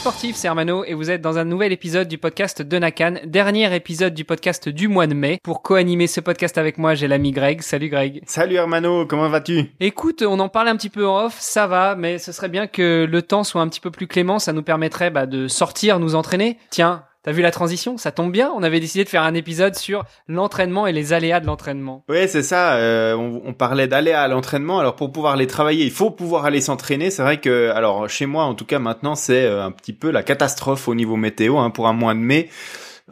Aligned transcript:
Sportifs, 0.00 0.36
c'est 0.36 0.46
Hermano 0.46 0.82
et 0.86 0.94
vous 0.94 1.10
êtes 1.10 1.20
dans 1.20 1.36
un 1.36 1.44
nouvel 1.44 1.72
épisode 1.72 2.08
du 2.08 2.16
podcast 2.16 2.62
de 2.62 2.78
Nakan, 2.78 3.16
dernier 3.26 3.76
épisode 3.76 4.14
du 4.14 4.24
podcast 4.24 4.70
du 4.70 4.88
mois 4.88 5.06
de 5.06 5.12
mai. 5.12 5.38
Pour 5.42 5.60
co-animer 5.60 6.06
ce 6.06 6.22
podcast 6.22 6.56
avec 6.56 6.78
moi, 6.78 6.94
j'ai 6.94 7.06
l'ami 7.06 7.32
Greg. 7.32 7.60
Salut 7.60 7.90
Greg. 7.90 8.22
Salut 8.26 8.54
Hermano, 8.54 9.04
comment 9.04 9.28
vas-tu? 9.28 9.70
Écoute, 9.78 10.22
on 10.22 10.40
en 10.40 10.48
parlait 10.48 10.70
un 10.70 10.76
petit 10.76 10.88
peu 10.88 11.06
en 11.06 11.26
off, 11.26 11.36
ça 11.38 11.66
va, 11.66 11.96
mais 11.96 12.16
ce 12.16 12.32
serait 12.32 12.48
bien 12.48 12.66
que 12.66 13.06
le 13.06 13.20
temps 13.20 13.44
soit 13.44 13.60
un 13.60 13.68
petit 13.68 13.80
peu 13.80 13.90
plus 13.90 14.06
clément, 14.06 14.38
ça 14.38 14.54
nous 14.54 14.62
permettrait 14.62 15.10
bah, 15.10 15.26
de 15.26 15.48
sortir, 15.48 15.98
nous 15.98 16.14
entraîner. 16.14 16.56
Tiens, 16.70 17.04
T'as 17.22 17.32
vu 17.32 17.42
la 17.42 17.50
transition? 17.50 17.98
Ça 17.98 18.12
tombe 18.12 18.32
bien. 18.32 18.50
On 18.56 18.62
avait 18.62 18.80
décidé 18.80 19.04
de 19.04 19.08
faire 19.10 19.22
un 19.22 19.34
épisode 19.34 19.74
sur 19.74 20.04
l'entraînement 20.26 20.86
et 20.86 20.92
les 20.92 21.12
aléas 21.12 21.40
de 21.40 21.46
l'entraînement. 21.46 22.02
Oui, 22.08 22.26
c'est 22.28 22.42
ça. 22.42 22.76
Euh, 22.76 23.14
on, 23.14 23.52
parlait 23.52 23.86
d'aléas 23.86 24.22
à 24.22 24.28
l'entraînement. 24.28 24.78
Alors 24.78 24.96
pour 24.96 25.12
pouvoir 25.12 25.36
les 25.36 25.46
travailler, 25.46 25.84
il 25.84 25.90
faut 25.90 26.10
pouvoir 26.10 26.46
aller 26.46 26.62
s'entraîner. 26.62 27.10
C'est 27.10 27.22
vrai 27.22 27.38
que, 27.38 27.70
alors 27.74 28.08
chez 28.08 28.24
moi, 28.24 28.44
en 28.44 28.54
tout 28.54 28.64
cas 28.64 28.78
maintenant, 28.78 29.14
c'est 29.14 29.44
euh, 29.44 29.62
un 29.62 29.70
petit 29.70 29.92
peu 29.92 30.10
la 30.10 30.22
catastrophe 30.22 30.88
au 30.88 30.94
niveau 30.94 31.16
météo 31.16 31.58
hein, 31.58 31.68
pour 31.68 31.88
un 31.88 31.92
mois 31.92 32.14
de 32.14 32.20
mai 32.20 32.48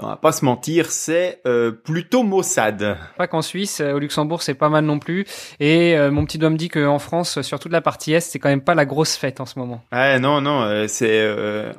on 0.00 0.06
va 0.06 0.16
pas 0.16 0.32
se 0.32 0.44
mentir, 0.44 0.90
c'est 0.90 1.40
euh, 1.46 1.72
plutôt 1.72 2.22
maussade. 2.22 2.96
Pas 3.16 3.26
qu'en 3.26 3.42
Suisse, 3.42 3.80
euh, 3.80 3.92
au 3.92 3.98
Luxembourg, 3.98 4.42
c'est 4.42 4.54
pas 4.54 4.68
mal 4.68 4.84
non 4.84 4.98
plus. 4.98 5.24
Et 5.60 5.96
euh, 5.96 6.10
mon 6.10 6.24
petit 6.24 6.38
doigt 6.38 6.50
me 6.50 6.56
dit 6.56 6.68
qu'en 6.68 6.98
France, 6.98 7.42
sur 7.42 7.58
toute 7.58 7.72
la 7.72 7.80
partie 7.80 8.12
est, 8.12 8.20
c'est 8.20 8.38
quand 8.38 8.48
même 8.48 8.60
pas 8.60 8.74
la 8.74 8.84
grosse 8.84 9.16
fête 9.16 9.40
en 9.40 9.46
ce 9.46 9.58
moment. 9.58 9.82
Ouais, 9.92 10.18
non, 10.20 10.40
non, 10.40 10.86
c'est 10.86 11.28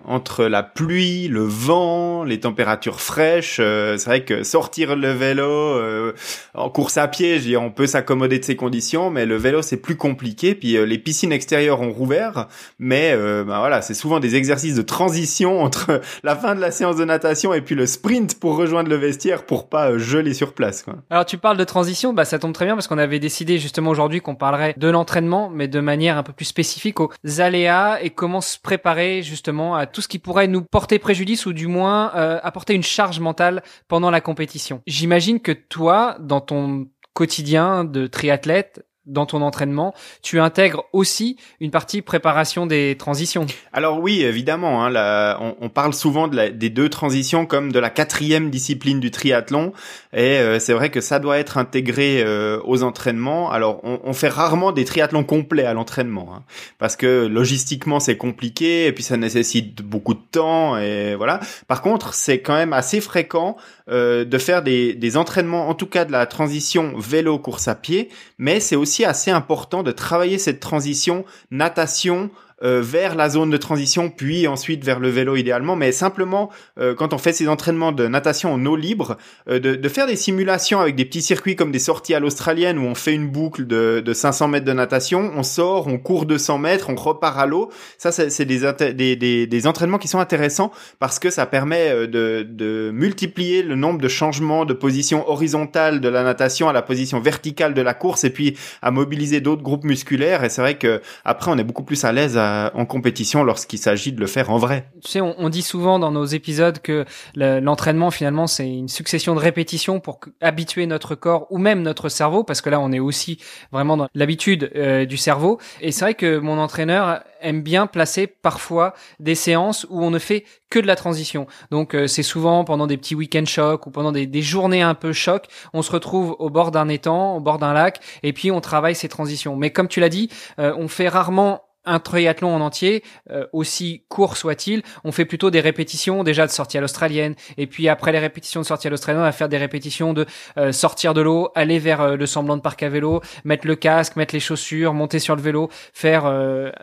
entre 0.06 0.46
la 0.46 0.64
pluie, 0.64 1.28
le 1.28 1.44
vent, 1.44 2.24
les 2.24 2.40
températures 2.40 3.02
fraîches. 3.02 3.58
c'est 3.58 4.06
vrai 4.06 4.26
que 4.26 4.44
sortir 4.44 4.96
le 4.96 5.12
vélo 5.12 6.14
en 6.54 6.70
course 6.70 6.98
à 6.98 7.08
pied, 7.08 7.38
je 7.40 7.44
dis, 7.44 7.58
on 7.58 7.72
peut 7.72 7.88
s'accommoder 7.88 8.40
de 8.40 8.44
ces 8.44 8.56
conditions, 8.56 9.10
mais 9.10 9.26
le 9.26 9.36
vélo 9.36 9.62
c'est 9.62 9.78
plus 9.78 9.96
compliqué. 9.96 10.56
Puis 10.56 10.78
les 10.86 10.98
piscines 10.98 11.32
extérieures 11.32 11.82
ont 11.82 11.92
rouvert, 11.92 12.48
mais 12.80 13.16
bah, 13.16 13.60
voilà, 13.60 13.82
c'est 13.82 13.94
souvent 13.94 14.20
des 14.20 14.36
exercices 14.36 14.76
de 14.76 14.82
transition 14.82 15.62
entre 15.64 16.02
la 16.24 16.36
fin 16.36 16.56
de 16.56 16.62
la 16.62 16.72
séance 16.72 16.96
de 16.96 17.06
natation 17.06 17.54
et 17.54 17.62
puis 17.62 17.76
le 17.76 17.86
sprint 17.86 18.09
pour 18.40 18.56
rejoindre 18.56 18.90
le 18.90 18.96
vestiaire 18.96 19.46
pour 19.46 19.70
pas 19.70 19.92
euh, 19.92 20.00
geler 20.00 20.34
sur 20.34 20.54
place. 20.54 20.84
Alors 21.12 21.26
tu 21.26 21.38
parles 21.38 21.58
de 21.58 21.64
transition, 21.64 22.12
bah 22.12 22.26
ça 22.26 22.40
tombe 22.40 22.54
très 22.54 22.66
bien 22.66 22.74
parce 22.74 22.88
qu'on 22.88 22.98
avait 22.98 23.20
décidé 23.20 23.60
justement 23.60 23.92
aujourd'hui 23.92 24.20
qu'on 24.20 24.36
parlerait 24.36 24.74
de 24.78 24.88
l'entraînement, 24.88 25.50
mais 25.50 25.68
de 25.68 25.80
manière 25.80 26.18
un 26.18 26.24
peu 26.24 26.34
plus 26.34 26.46
spécifique 26.46 27.00
aux 27.00 27.12
aléas 27.38 28.00
et 28.02 28.10
comment 28.10 28.42
se 28.42 28.58
préparer 28.58 29.22
justement 29.22 29.76
à 29.76 29.86
tout 29.86 30.02
ce 30.02 30.08
qui 30.08 30.18
pourrait 30.18 30.48
nous 30.48 30.64
porter 30.64 30.98
préjudice 30.98 31.46
ou 31.46 31.54
du 31.54 31.68
moins 31.68 32.12
euh, 32.16 32.40
apporter 32.42 32.74
une 32.74 32.84
charge 32.84 33.20
mentale 33.20 33.62
pendant 33.88 34.10
la 34.10 34.22
compétition. 34.22 34.82
J'imagine 34.88 35.40
que 35.40 35.52
toi, 35.52 36.18
dans 36.20 36.42
ton 36.42 36.88
quotidien 37.14 37.84
de 37.84 38.08
triathlète, 38.08 38.86
dans 39.10 39.26
ton 39.26 39.42
entraînement, 39.42 39.94
tu 40.22 40.40
intègres 40.40 40.86
aussi 40.94 41.38
une 41.60 41.72
partie 41.72 42.02
préparation 42.02 42.66
des 42.66 42.96
transitions. 42.98 43.46
Alors 43.74 44.00
oui, 44.00 44.22
évidemment. 44.22 44.84
Hein, 44.84 44.90
là, 44.90 45.40
on, 45.60 45.70
parle 45.70 45.94
souvent 45.94 46.28
de 46.28 46.36
la, 46.36 46.50
des 46.50 46.70
deux 46.70 46.90
transitions 46.90 47.46
comme 47.46 47.72
de 47.72 47.80
la 47.80 47.90
quatrième 47.90 48.50
discipline 48.50 49.00
du 49.00 49.12
triathlon, 49.12 49.74
et 50.14 50.38
euh, 50.38 50.60
c'est 50.60 50.74
vrai 50.74 50.90
que 50.90 51.02
ça 51.02 51.20
doit 51.20 51.38
être 51.38 51.58
intégré 51.58 52.24
euh, 52.24 52.60
aux 52.66 52.84
entraînements. 52.84 53.52
Alors 53.52 53.82
on, 53.84 54.00
on, 54.04 54.14
fait 54.14 54.30
rarement 54.30 54.72
des 54.72 54.86
triathlons 54.86 55.24
complets 55.24 55.66
à 55.66 55.74
l'entraînement, 55.74 56.34
hein, 56.34 56.44
parce 56.78 56.96
que 56.96 57.26
logistiquement 57.28 58.00
c'est 58.00 58.18
compliqué, 58.18 58.86
et 58.88 58.92
puis 58.92 59.04
ça 59.04 59.18
nécessite 59.18 59.82
beaucoup 59.82 60.14
de 60.14 60.24
temps, 60.32 60.78
et 60.78 61.16
voilà. 61.16 61.40
Par 61.68 61.82
contre, 61.82 62.14
c'est 62.14 62.42
quand 62.42 62.56
même 62.56 62.74
assez 62.74 63.02
fréquent 63.02 63.58
euh, 63.90 64.26
de 64.26 64.38
faire 64.38 64.62
des, 64.62 64.94
des 64.94 65.18
entraînements, 65.18 65.70
en 65.70 65.74
tout 65.74 65.88
cas 65.88 66.06
de 66.06 66.12
la 66.12 66.26
transition 66.26 66.94
vélo 66.98 67.40
course 67.40 67.68
à 67.68 67.76
pied, 67.76 68.10
mais 68.38 68.60
c'est 68.60 68.76
aussi 68.76 69.06
assez 69.06 69.32
important 69.32 69.84
de 69.84 69.92
travailler 69.92 70.38
cette 70.38 70.60
transition 70.60 71.26
natation 71.52 72.30
euh, 72.62 72.82
vers 72.82 73.16
la 73.16 73.30
zone 73.30 73.50
de 73.50 73.58
transition, 73.58 74.10
puis 74.10 74.46
ensuite 74.46 74.84
vers 74.84 75.00
le 75.00 75.08
vélo 75.08 75.38
idéalement. 75.38 75.78
Mais 75.78 75.94
simplement, 75.94 76.50
euh, 76.78 76.94
quand 76.94 77.14
on 77.14 77.18
fait 77.18 77.32
ces 77.32 77.48
entraînements 77.48 77.94
de 77.94 78.08
natation 78.08 78.54
en 78.54 78.66
eau 78.66 78.76
libre, 78.76 79.18
euh, 79.50 79.60
de, 79.60 79.76
de, 79.76 79.90
faire 79.90 80.08
des 80.08 80.18
simulations 80.18 80.82
avec 80.82 80.96
des 80.96 81.06
petits 81.06 81.22
circuits 81.22 81.56
comme 81.56 81.72
des 81.72 81.80
sorties 81.80 82.14
à 82.14 82.20
l'australienne 82.20 82.78
où 82.78 82.84
on 82.84 82.96
fait 82.96 83.14
une 83.14 83.30
boucle 83.30 83.66
de, 83.66 84.02
de 84.06 84.14
500 84.14 84.50
mètres 84.50 84.66
de 84.66 84.74
natation, 84.74 85.32
on 85.36 85.44
sort, 85.44 85.88
on 85.88 85.98
court 85.98 86.26
200 86.26 86.58
mètres, 86.58 86.90
on 86.90 86.96
repart 86.96 87.40
à 87.40 87.46
l'eau. 87.46 87.70
Ça, 87.98 88.12
c'est 88.12 88.46
des, 88.46 88.60
des, 88.94 89.16
des, 89.16 89.48
des, 89.48 89.68
entraînements 89.68 89.98
qui 89.98 90.10
sont 90.10 90.20
intéressants 90.20 90.72
parce 91.00 91.18
que 91.18 91.30
ça 91.30 91.46
permet 91.46 92.08
de, 92.08 92.46
de 92.50 92.92
multiplier 92.94 93.64
le 93.64 93.76
nombre 93.76 94.02
de 94.02 94.08
changements 94.10 94.66
de 94.66 94.74
position 94.74 95.30
horizontale 95.30 96.02
de 96.02 96.10
la 96.10 96.24
natation 96.24 96.68
à 96.68 96.74
la 96.74 96.82
position 96.82 97.22
verticale 97.22 97.74
de 97.74 97.82
la 97.82 97.94
course 97.94 98.26
et 98.26 98.30
puis 98.30 98.58
à 98.82 98.92
mobiliser 98.92 99.40
d'autres 99.40 99.64
groupes 99.64 99.86
musculaires. 99.86 100.44
Et 100.44 100.50
c'est 100.50 100.62
vrai 100.62 100.78
que 100.78 101.02
après, 101.24 101.52
on 101.52 101.58
est 101.58 101.64
beaucoup 101.64 101.84
plus 101.84 102.04
à 102.04 102.12
l'aise 102.12 102.38
à 102.38 102.49
en 102.74 102.86
compétition 102.86 103.44
lorsqu'il 103.44 103.80
s'agit 103.80 104.12
de 104.12 104.20
le 104.20 104.28
faire 104.28 104.50
en 104.50 104.58
vrai. 104.58 104.90
Tu 105.04 105.12
sais, 105.12 105.22
on, 105.22 105.50
dit 105.50 105.62
souvent 105.62 106.00
dans 106.00 106.12
nos 106.12 106.26
épisodes 106.26 106.80
que 106.80 107.06
l'entraînement 107.36 108.12
finalement 108.12 108.48
c'est 108.48 108.70
une 108.70 108.88
succession 108.88 109.36
de 109.36 109.40
répétitions 109.40 110.00
pour 110.00 110.20
habituer 110.42 110.86
notre 110.86 111.16
corps 111.16 111.48
ou 111.50 111.58
même 111.58 111.82
notre 111.82 112.10
cerveau, 112.10 112.44
parce 112.44 112.62
que 112.62 112.70
là 112.70 112.80
on 112.80 112.92
est 112.92 113.00
aussi 113.00 113.40
vraiment 113.72 113.98
dans 113.98 114.08
l'habitude 114.14 114.72
euh, 114.76 115.06
du 115.06 115.18
cerveau. 115.18 115.60
Et 115.82 115.92
c'est 115.92 116.06
vrai 116.06 116.14
que 116.14 116.38
mon 116.38 116.60
entraîneur 116.60 117.22
aime 117.42 117.62
bien 117.62 117.88
placer 117.88 118.28
parfois 118.28 118.94
des 119.20 119.36
séances 119.36 119.86
où 119.90 120.04
on 120.04 120.12
ne 120.12 120.20
fait 120.20 120.46
que 120.70 120.80
de 120.80 120.88
la 120.88 120.96
transition. 120.96 121.48
Donc 121.72 121.96
euh, 121.96 122.08
c'est 122.08 122.24
souvent 122.24 122.64
pendant 122.64 122.88
des 122.88 122.98
petits 122.98 123.16
week-end 123.16 123.46
chocs 123.46 123.88
ou 123.88 123.92
pendant 123.92 124.12
des, 124.12 124.28
des, 124.28 124.42
journées 124.42 124.82
un 124.82 124.94
peu 124.94 125.14
choc, 125.14 125.48
on 125.74 125.82
se 125.82 125.92
retrouve 125.92 126.36
au 126.40 126.50
bord 126.50 126.72
d'un 126.72 126.90
étang, 126.90 127.36
au 127.36 127.40
bord 127.40 127.58
d'un 127.58 127.74
lac, 127.74 128.00
et 128.24 128.34
puis 128.34 128.52
on 128.52 128.62
travaille 128.62 128.96
ces 128.96 129.10
transitions. 129.10 129.56
Mais 129.56 129.72
comme 129.72 129.88
tu 129.88 130.00
l'as 130.00 130.10
dit, 130.10 130.30
euh, 130.60 130.74
on 130.78 130.88
fait 130.88 131.08
rarement 131.08 131.64
un 131.86 132.00
triathlon 132.00 132.56
en 132.56 132.62
entier, 132.62 133.04
euh, 133.32 133.46
aussi 133.54 134.04
court 134.10 134.38
soit-il, 134.38 134.84
on 135.04 135.12
fait 135.12 135.26
plutôt 135.26 135.50
des 135.50 135.60
répétitions 135.60 136.24
déjà 136.24 136.46
de 136.46 136.52
sortie 136.52 136.78
à 136.78 136.82
l'australienne, 136.82 137.36
et 137.58 137.68
puis 137.68 137.88
après 137.88 138.12
les 138.12 138.20
répétitions 138.20 138.62
de 138.62 138.66
sortie 138.66 138.88
à 138.88 138.90
l'australienne, 138.90 139.22
on 139.22 139.26
va 139.26 139.32
faire 139.32 139.50
des 139.50 139.58
répétitions 139.58 140.14
de 140.14 140.26
euh, 140.58 140.72
sortir 140.72 141.14
de 141.14 141.22
l'eau, 141.22 141.50
aller 141.56 141.80
vers 141.80 142.02
euh, 142.02 142.16
le 142.16 142.26
semblant 142.26 142.58
de 142.58 142.62
parc 142.62 142.84
à 142.84 142.90
vélo, 142.90 143.22
mettre 143.46 143.66
le 143.66 143.76
casque, 143.76 144.16
mettre 144.18 144.36
les 144.36 144.40
chaussures, 144.40 144.94
monter 144.94 145.20
sur 145.20 145.36
le 145.36 145.42
vélo, 145.42 145.70
faire 145.94 146.30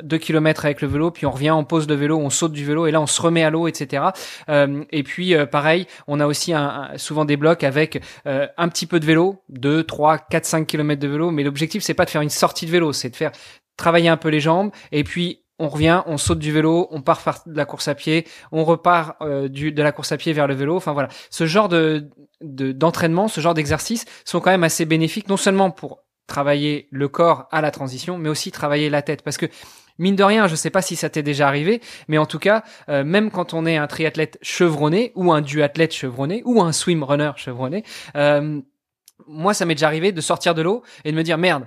deux 0.02 0.18
kilomètres 0.18 0.64
avec 0.64 0.80
le 0.80 0.88
vélo, 0.88 1.10
puis 1.10 1.26
on 1.26 1.30
revient, 1.30 1.50
on 1.50 1.64
pose 1.64 1.88
le 1.88 1.94
vélo, 1.94 2.18
on 2.18 2.30
saute 2.30 2.52
du 2.52 2.64
vélo, 2.64 2.86
et 2.86 2.90
là 2.90 3.00
on 3.00 3.06
se 3.06 3.20
remet 3.20 3.44
à 3.44 3.50
l'eau, 3.50 3.68
etc. 3.68 4.04
et 4.48 5.02
puis 5.02 5.34
pareil, 5.46 5.86
on 6.06 6.20
a 6.20 6.26
aussi 6.26 6.52
un, 6.52 6.90
souvent 6.96 7.24
des 7.24 7.36
blocs 7.36 7.64
avec 7.64 8.02
un 8.24 8.68
petit 8.68 8.86
peu 8.86 9.00
de 9.00 9.06
vélo, 9.06 9.42
2, 9.50 9.84
3, 9.84 10.18
4, 10.18 10.44
5 10.44 10.66
kilomètres 10.66 11.02
de 11.02 11.08
vélo, 11.08 11.30
mais 11.30 11.42
l'objectif 11.42 11.82
c'est 11.82 11.94
pas 11.94 12.04
de 12.04 12.10
faire 12.10 12.22
une 12.22 12.30
sortie 12.30 12.66
de 12.66 12.70
vélo, 12.70 12.92
c'est 12.92 13.10
de 13.10 13.16
faire 13.16 13.32
travailler 13.76 14.08
un 14.08 14.16
peu 14.16 14.28
les 14.28 14.40
jambes 14.40 14.70
et 14.92 15.04
puis 15.04 15.42
on 15.58 15.68
revient, 15.68 16.02
on 16.06 16.18
saute 16.18 16.38
du 16.38 16.52
vélo, 16.52 16.86
on 16.90 17.00
part 17.00 17.20
faire 17.20 17.40
de 17.46 17.56
la 17.56 17.64
course 17.64 17.88
à 17.88 17.94
pied, 17.94 18.26
on 18.52 18.64
repart 18.64 19.16
euh, 19.22 19.48
du, 19.48 19.72
de 19.72 19.82
la 19.82 19.92
course 19.92 20.12
à 20.12 20.16
pied 20.16 20.32
vers 20.32 20.46
le 20.46 20.54
vélo. 20.54 20.76
Enfin 20.76 20.92
voilà, 20.92 21.08
ce 21.30 21.46
genre 21.46 21.68
de 21.68 22.10
d'entraînement, 22.42 23.28
ce 23.28 23.40
genre 23.40 23.54
d'exercices 23.54 24.04
sont 24.26 24.40
quand 24.40 24.50
même 24.50 24.64
assez 24.64 24.84
bénéfiques, 24.84 25.28
non 25.28 25.38
seulement 25.38 25.70
pour 25.70 26.00
travailler 26.26 26.88
le 26.90 27.08
corps 27.08 27.48
à 27.50 27.62
la 27.62 27.70
transition, 27.70 28.18
mais 28.18 28.28
aussi 28.28 28.50
travailler 28.50 28.90
la 28.90 29.00
tête, 29.00 29.22
parce 29.22 29.38
que 29.38 29.46
mine 29.98 30.16
de 30.16 30.22
rien, 30.22 30.46
je 30.46 30.54
sais 30.54 30.68
pas 30.68 30.82
si 30.82 30.96
ça 30.96 31.08
t'est 31.08 31.22
déjà 31.22 31.48
arrivé, 31.48 31.80
mais 32.08 32.18
en 32.18 32.26
tout 32.26 32.38
cas, 32.38 32.62
euh, 32.90 33.04
même 33.04 33.30
quand 33.30 33.54
on 33.54 33.64
est 33.64 33.78
un 33.78 33.86
triathlète 33.86 34.38
chevronné 34.42 35.12
ou 35.14 35.32
un 35.32 35.40
duathlète 35.40 35.94
chevronné 35.94 36.42
ou 36.44 36.60
un 36.60 36.72
swimrunner 36.72 37.32
chevronné, 37.36 37.84
euh, 38.16 38.60
moi 39.26 39.54
ça 39.54 39.64
m'est 39.64 39.74
déjà 39.74 39.86
arrivé 39.86 40.12
de 40.12 40.20
sortir 40.20 40.54
de 40.54 40.60
l'eau 40.60 40.82
et 41.06 41.12
de 41.12 41.16
me 41.16 41.22
dire 41.22 41.38
merde, 41.38 41.66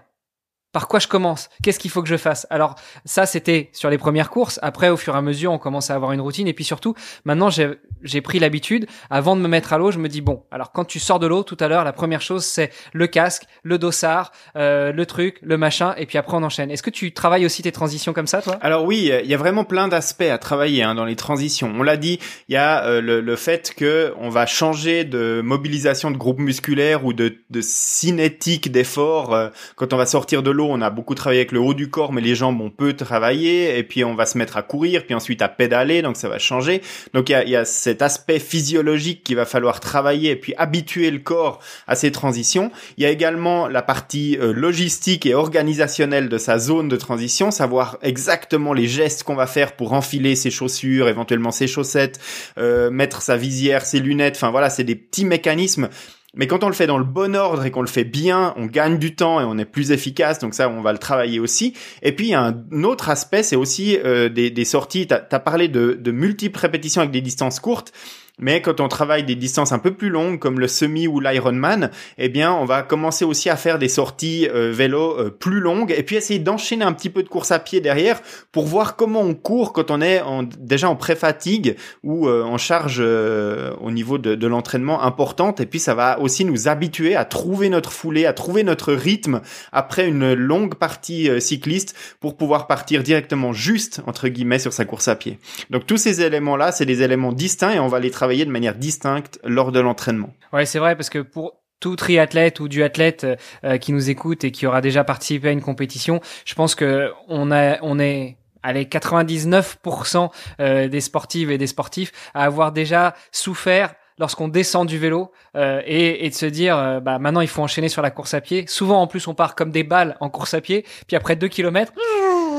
par 0.71 0.87
quoi 0.87 0.99
je 0.99 1.07
commence? 1.07 1.49
Qu'est-ce 1.63 1.79
qu'il 1.79 1.89
faut 1.91 2.01
que 2.01 2.07
je 2.07 2.17
fasse? 2.17 2.45
Alors 2.49 2.75
ça, 3.05 3.25
c'était 3.25 3.69
sur 3.73 3.89
les 3.89 3.97
premières 3.97 4.29
courses. 4.29 4.59
Après, 4.61 4.89
au 4.89 4.97
fur 4.97 5.15
et 5.15 5.17
à 5.17 5.21
mesure, 5.21 5.51
on 5.51 5.57
commence 5.57 5.89
à 5.89 5.95
avoir 5.95 6.11
une 6.11 6.21
routine. 6.21 6.47
Et 6.47 6.53
puis 6.53 6.63
surtout, 6.63 6.93
maintenant, 7.25 7.49
j'ai 7.49 8.21
pris 8.21 8.39
l'habitude. 8.39 8.87
Avant 9.09 9.35
de 9.35 9.41
me 9.41 9.47
mettre 9.47 9.73
à 9.73 9.77
l'eau, 9.77 9.91
je 9.91 9.97
me 9.97 10.07
dis 10.07 10.21
bon. 10.21 10.43
Alors 10.51 10.71
quand 10.71 10.85
tu 10.85 10.99
sors 10.99 11.19
de 11.19 11.27
l'eau 11.27 11.43
tout 11.43 11.57
à 11.59 11.67
l'heure, 11.67 11.83
la 11.83 11.93
première 11.93 12.21
chose 12.21 12.45
c'est 12.45 12.71
le 12.93 13.07
casque, 13.07 13.43
le 13.63 13.77
dossard, 13.77 14.31
euh, 14.55 14.91
le 14.91 15.05
truc, 15.05 15.39
le 15.41 15.57
machin, 15.57 15.93
et 15.97 16.05
puis 16.05 16.17
après 16.17 16.37
on 16.37 16.43
enchaîne. 16.43 16.71
Est-ce 16.71 16.83
que 16.83 16.89
tu 16.89 17.13
travailles 17.13 17.45
aussi 17.45 17.61
tes 17.63 17.71
transitions 17.71 18.13
comme 18.13 18.27
ça, 18.27 18.41
toi? 18.41 18.57
Alors 18.61 18.85
oui, 18.85 19.11
il 19.23 19.29
y 19.29 19.33
a 19.33 19.37
vraiment 19.37 19.63
plein 19.63 19.87
d'aspects 19.87 20.21
à 20.21 20.37
travailler 20.37 20.83
hein, 20.83 20.95
dans 20.95 21.05
les 21.05 21.15
transitions. 21.15 21.73
On 21.75 21.83
l'a 21.83 21.97
dit, 21.97 22.19
il 22.47 22.53
y 22.53 22.57
a 22.57 22.83
euh, 22.85 23.01
le, 23.01 23.21
le, 23.21 23.35
fait 23.35 23.73
que 23.75 24.13
on 24.17 24.29
va 24.29 24.45
changer 24.45 25.03
de 25.03 25.41
mobilisation 25.43 26.11
de 26.11 26.17
groupe 26.17 26.39
musculaire 26.39 27.05
ou 27.05 27.13
de, 27.13 27.37
de 27.49 27.61
cinétique 27.61 28.71
d'effort 28.71 29.33
euh, 29.33 29.49
quand 29.75 29.93
on 29.93 29.97
va 29.97 30.05
sortir 30.05 30.43
de 30.43 30.51
l'eau 30.51 30.58
on 30.67 30.81
a 30.81 30.89
beaucoup 30.89 31.15
travaillé 31.15 31.41
avec 31.41 31.51
le 31.51 31.59
haut 31.59 31.73
du 31.73 31.89
corps, 31.89 32.13
mais 32.13 32.21
les 32.21 32.35
jambes, 32.35 32.59
on 32.61 32.69
peut 32.69 32.93
travailler, 32.93 33.77
et 33.77 33.83
puis 33.83 34.03
on 34.03 34.15
va 34.15 34.25
se 34.25 34.37
mettre 34.37 34.57
à 34.57 34.61
courir, 34.61 35.05
puis 35.05 35.13
ensuite 35.13 35.41
à 35.41 35.49
pédaler, 35.49 36.01
donc 36.01 36.17
ça 36.17 36.29
va 36.29 36.39
changer. 36.39 36.81
Donc 37.13 37.29
il 37.29 37.49
y 37.49 37.55
a, 37.55 37.65
cet 37.65 38.01
aspect 38.01 38.39
physiologique 38.39 39.23
qu'il 39.23 39.35
va 39.35 39.45
falloir 39.45 39.79
travailler, 39.79 40.31
et 40.31 40.35
puis 40.35 40.53
habituer 40.57 41.11
le 41.11 41.19
corps 41.19 41.59
à 41.87 41.95
ces 41.95 42.11
transitions. 42.11 42.71
Il 42.97 43.03
y 43.03 43.05
a 43.05 43.09
également 43.09 43.67
la 43.67 43.81
partie 43.81 44.37
euh, 44.37 44.53
logistique 44.53 45.25
et 45.25 45.33
organisationnelle 45.33 46.29
de 46.29 46.37
sa 46.37 46.57
zone 46.57 46.89
de 46.89 46.95
transition, 46.95 47.51
savoir 47.51 47.97
exactement 48.01 48.73
les 48.73 48.87
gestes 48.87 49.23
qu'on 49.23 49.35
va 49.35 49.47
faire 49.47 49.75
pour 49.75 49.93
enfiler 49.93 50.35
ses 50.35 50.51
chaussures, 50.51 51.07
éventuellement 51.07 51.51
ses 51.51 51.67
chaussettes, 51.67 52.19
euh, 52.57 52.89
mettre 52.89 53.21
sa 53.21 53.37
visière, 53.37 53.85
ses 53.85 53.99
lunettes, 53.99 54.35
enfin 54.35 54.51
voilà, 54.51 54.69
c'est 54.69 54.83
des 54.83 54.95
petits 54.95 55.25
mécanismes 55.25 55.89
Mais 56.35 56.45
quand 56.45 56.63
on 56.63 56.67
le 56.67 56.73
fait 56.73 56.85
dans 56.85 56.99
le 56.99 57.03
bon 57.03 57.35
ordre 57.35 57.65
et 57.65 57.71
qu'on 57.71 57.81
le 57.81 57.87
fait 57.87 58.03
bien, 58.03 58.53
on 58.55 58.67
gagne 58.67 58.99
du 58.99 59.15
temps 59.15 59.41
et 59.41 59.43
on 59.43 59.57
est 59.57 59.65
plus 59.65 59.91
efficace. 59.91 60.39
Donc 60.39 60.53
ça, 60.53 60.69
on 60.69 60.81
va 60.81 60.91
le 60.91 60.99
travailler 60.99 61.39
aussi. 61.39 61.73
Et 62.03 62.11
puis, 62.11 62.33
un 62.33 62.63
autre 62.83 63.09
aspect, 63.09 63.41
c'est 63.41 63.55
aussi 63.55 63.97
euh, 63.97 64.29
des, 64.29 64.51
des, 64.51 64.65
sorties. 64.65 65.07
Tu 65.07 65.13
as, 65.13 65.39
parlé 65.39 65.67
de, 65.67 65.93
de 65.99 66.11
multiples 66.11 66.59
répétitions 66.59 67.01
avec 67.01 67.11
des 67.11 67.21
distances 67.21 67.59
courtes. 67.59 67.91
Mais 68.39 68.61
quand 68.61 68.79
on 68.79 68.87
travaille 68.87 69.23
des 69.23 69.35
distances 69.35 69.71
un 69.71 69.79
peu 69.79 69.93
plus 69.93 70.09
longues, 70.09 70.39
comme 70.39 70.59
le 70.59 70.67
semi 70.67 71.07
ou 71.07 71.19
l'Ironman, 71.19 71.91
eh 72.17 72.29
bien, 72.29 72.53
on 72.53 72.65
va 72.65 72.81
commencer 72.81 73.25
aussi 73.25 73.49
à 73.49 73.57
faire 73.57 73.79
des 73.79 73.89
sorties 73.89 74.47
euh, 74.47 74.71
vélo 74.71 75.17
euh, 75.17 75.29
plus 75.29 75.59
longues 75.59 75.93
et 75.95 76.03
puis 76.03 76.15
essayer 76.15 76.39
d'enchaîner 76.39 76.85
un 76.85 76.93
petit 76.93 77.09
peu 77.09 77.23
de 77.23 77.29
course 77.29 77.51
à 77.51 77.59
pied 77.59 77.81
derrière 77.81 78.21
pour 78.51 78.65
voir 78.65 78.95
comment 78.95 79.21
on 79.21 79.33
court 79.33 79.73
quand 79.73 79.91
on 79.91 80.01
est 80.01 80.21
déjà 80.59 80.89
en 80.89 80.95
pré-fatigue 80.95 81.75
ou 82.03 82.27
euh, 82.27 82.43
en 82.43 82.57
charge 82.57 82.99
au 82.99 83.91
niveau 83.91 84.17
de, 84.17 84.35
de 84.35 84.47
l'entraînement 84.47 85.03
importante. 85.03 85.59
Et 85.59 85.65
puis, 85.65 85.79
ça 85.79 85.93
va 85.93 86.19
aussi 86.19 86.45
nous 86.45 86.67
habituer 86.67 87.15
à 87.15 87.25
trouver 87.25 87.69
notre 87.69 87.91
foulée, 87.91 88.25
à 88.25 88.33
trouver 88.33 88.63
notre 88.63 88.93
rythme 88.93 89.41
après 89.71 90.07
une 90.07 90.33
longue 90.33 90.75
partie 90.75 91.29
cycliste 91.41 91.95
pour 92.19 92.37
pouvoir 92.37 92.67
partir 92.67 93.03
directement 93.03 93.53
juste, 93.53 94.01
entre 94.07 94.27
guillemets, 94.27 94.59
sur 94.59 94.73
sa 94.73 94.85
course 94.85 95.07
à 95.07 95.15
pied. 95.15 95.39
Donc, 95.69 95.85
tous 95.85 95.97
ces 95.97 96.21
éléments-là, 96.21 96.71
c'est 96.71 96.85
des 96.85 97.01
éléments 97.01 97.33
distincts 97.33 97.73
et 97.73 97.79
on 97.79 97.87
va 97.87 97.99
les 97.99 98.11
travailler 98.11 98.28
de 98.37 98.51
manière 98.51 98.75
distincte 98.75 99.39
lors 99.43 99.71
de 99.71 99.79
l'entraînement. 99.79 100.33
Ouais, 100.53 100.65
c'est 100.65 100.79
vrai 100.79 100.95
parce 100.95 101.09
que 101.09 101.19
pour 101.19 101.55
tout 101.79 101.95
triathlète 101.95 102.59
ou 102.59 102.67
du 102.67 102.83
athlète 102.83 103.25
euh, 103.63 103.77
qui 103.77 103.93
nous 103.93 104.09
écoute 104.09 104.43
et 104.43 104.51
qui 104.51 104.67
aura 104.67 104.81
déjà 104.81 105.03
participé 105.03 105.49
à 105.49 105.51
une 105.51 105.61
compétition, 105.61 106.21
je 106.45 106.53
pense 106.55 106.75
que 106.75 107.11
on 107.27 107.51
a 107.51 107.81
on 107.81 107.99
est 107.99 108.37
allez 108.63 108.85
99% 108.85 110.29
euh, 110.59 110.87
des 110.87 111.01
sportives 111.01 111.51
et 111.51 111.57
des 111.57 111.67
sportifs 111.67 112.11
à 112.33 112.43
avoir 112.43 112.71
déjà 112.71 113.15
souffert 113.31 113.93
lorsqu'on 114.17 114.49
descend 114.49 114.87
du 114.87 114.97
vélo 114.97 115.31
euh, 115.55 115.81
et, 115.85 116.29
de 116.29 116.35
se 116.35 116.45
dire 116.45 116.77
euh, 116.77 116.99
bah 116.99 117.19
maintenant 117.19 117.41
il 117.41 117.47
faut 117.47 117.61
enchaîner 117.61 117.89
sur 117.89 118.01
la 118.01 118.11
course 118.11 118.33
à 118.33 118.41
pied. 118.41 118.65
Souvent 118.67 119.01
en 119.01 119.07
plus 119.07 119.27
on 119.27 119.33
part 119.33 119.55
comme 119.55 119.71
des 119.71 119.83
balles 119.83 120.17
en 120.19 120.29
course 120.29 120.53
à 120.53 120.61
pied, 120.61 120.85
puis 121.07 121.15
après 121.15 121.35
deux 121.35 121.47
kilomètres 121.47 121.93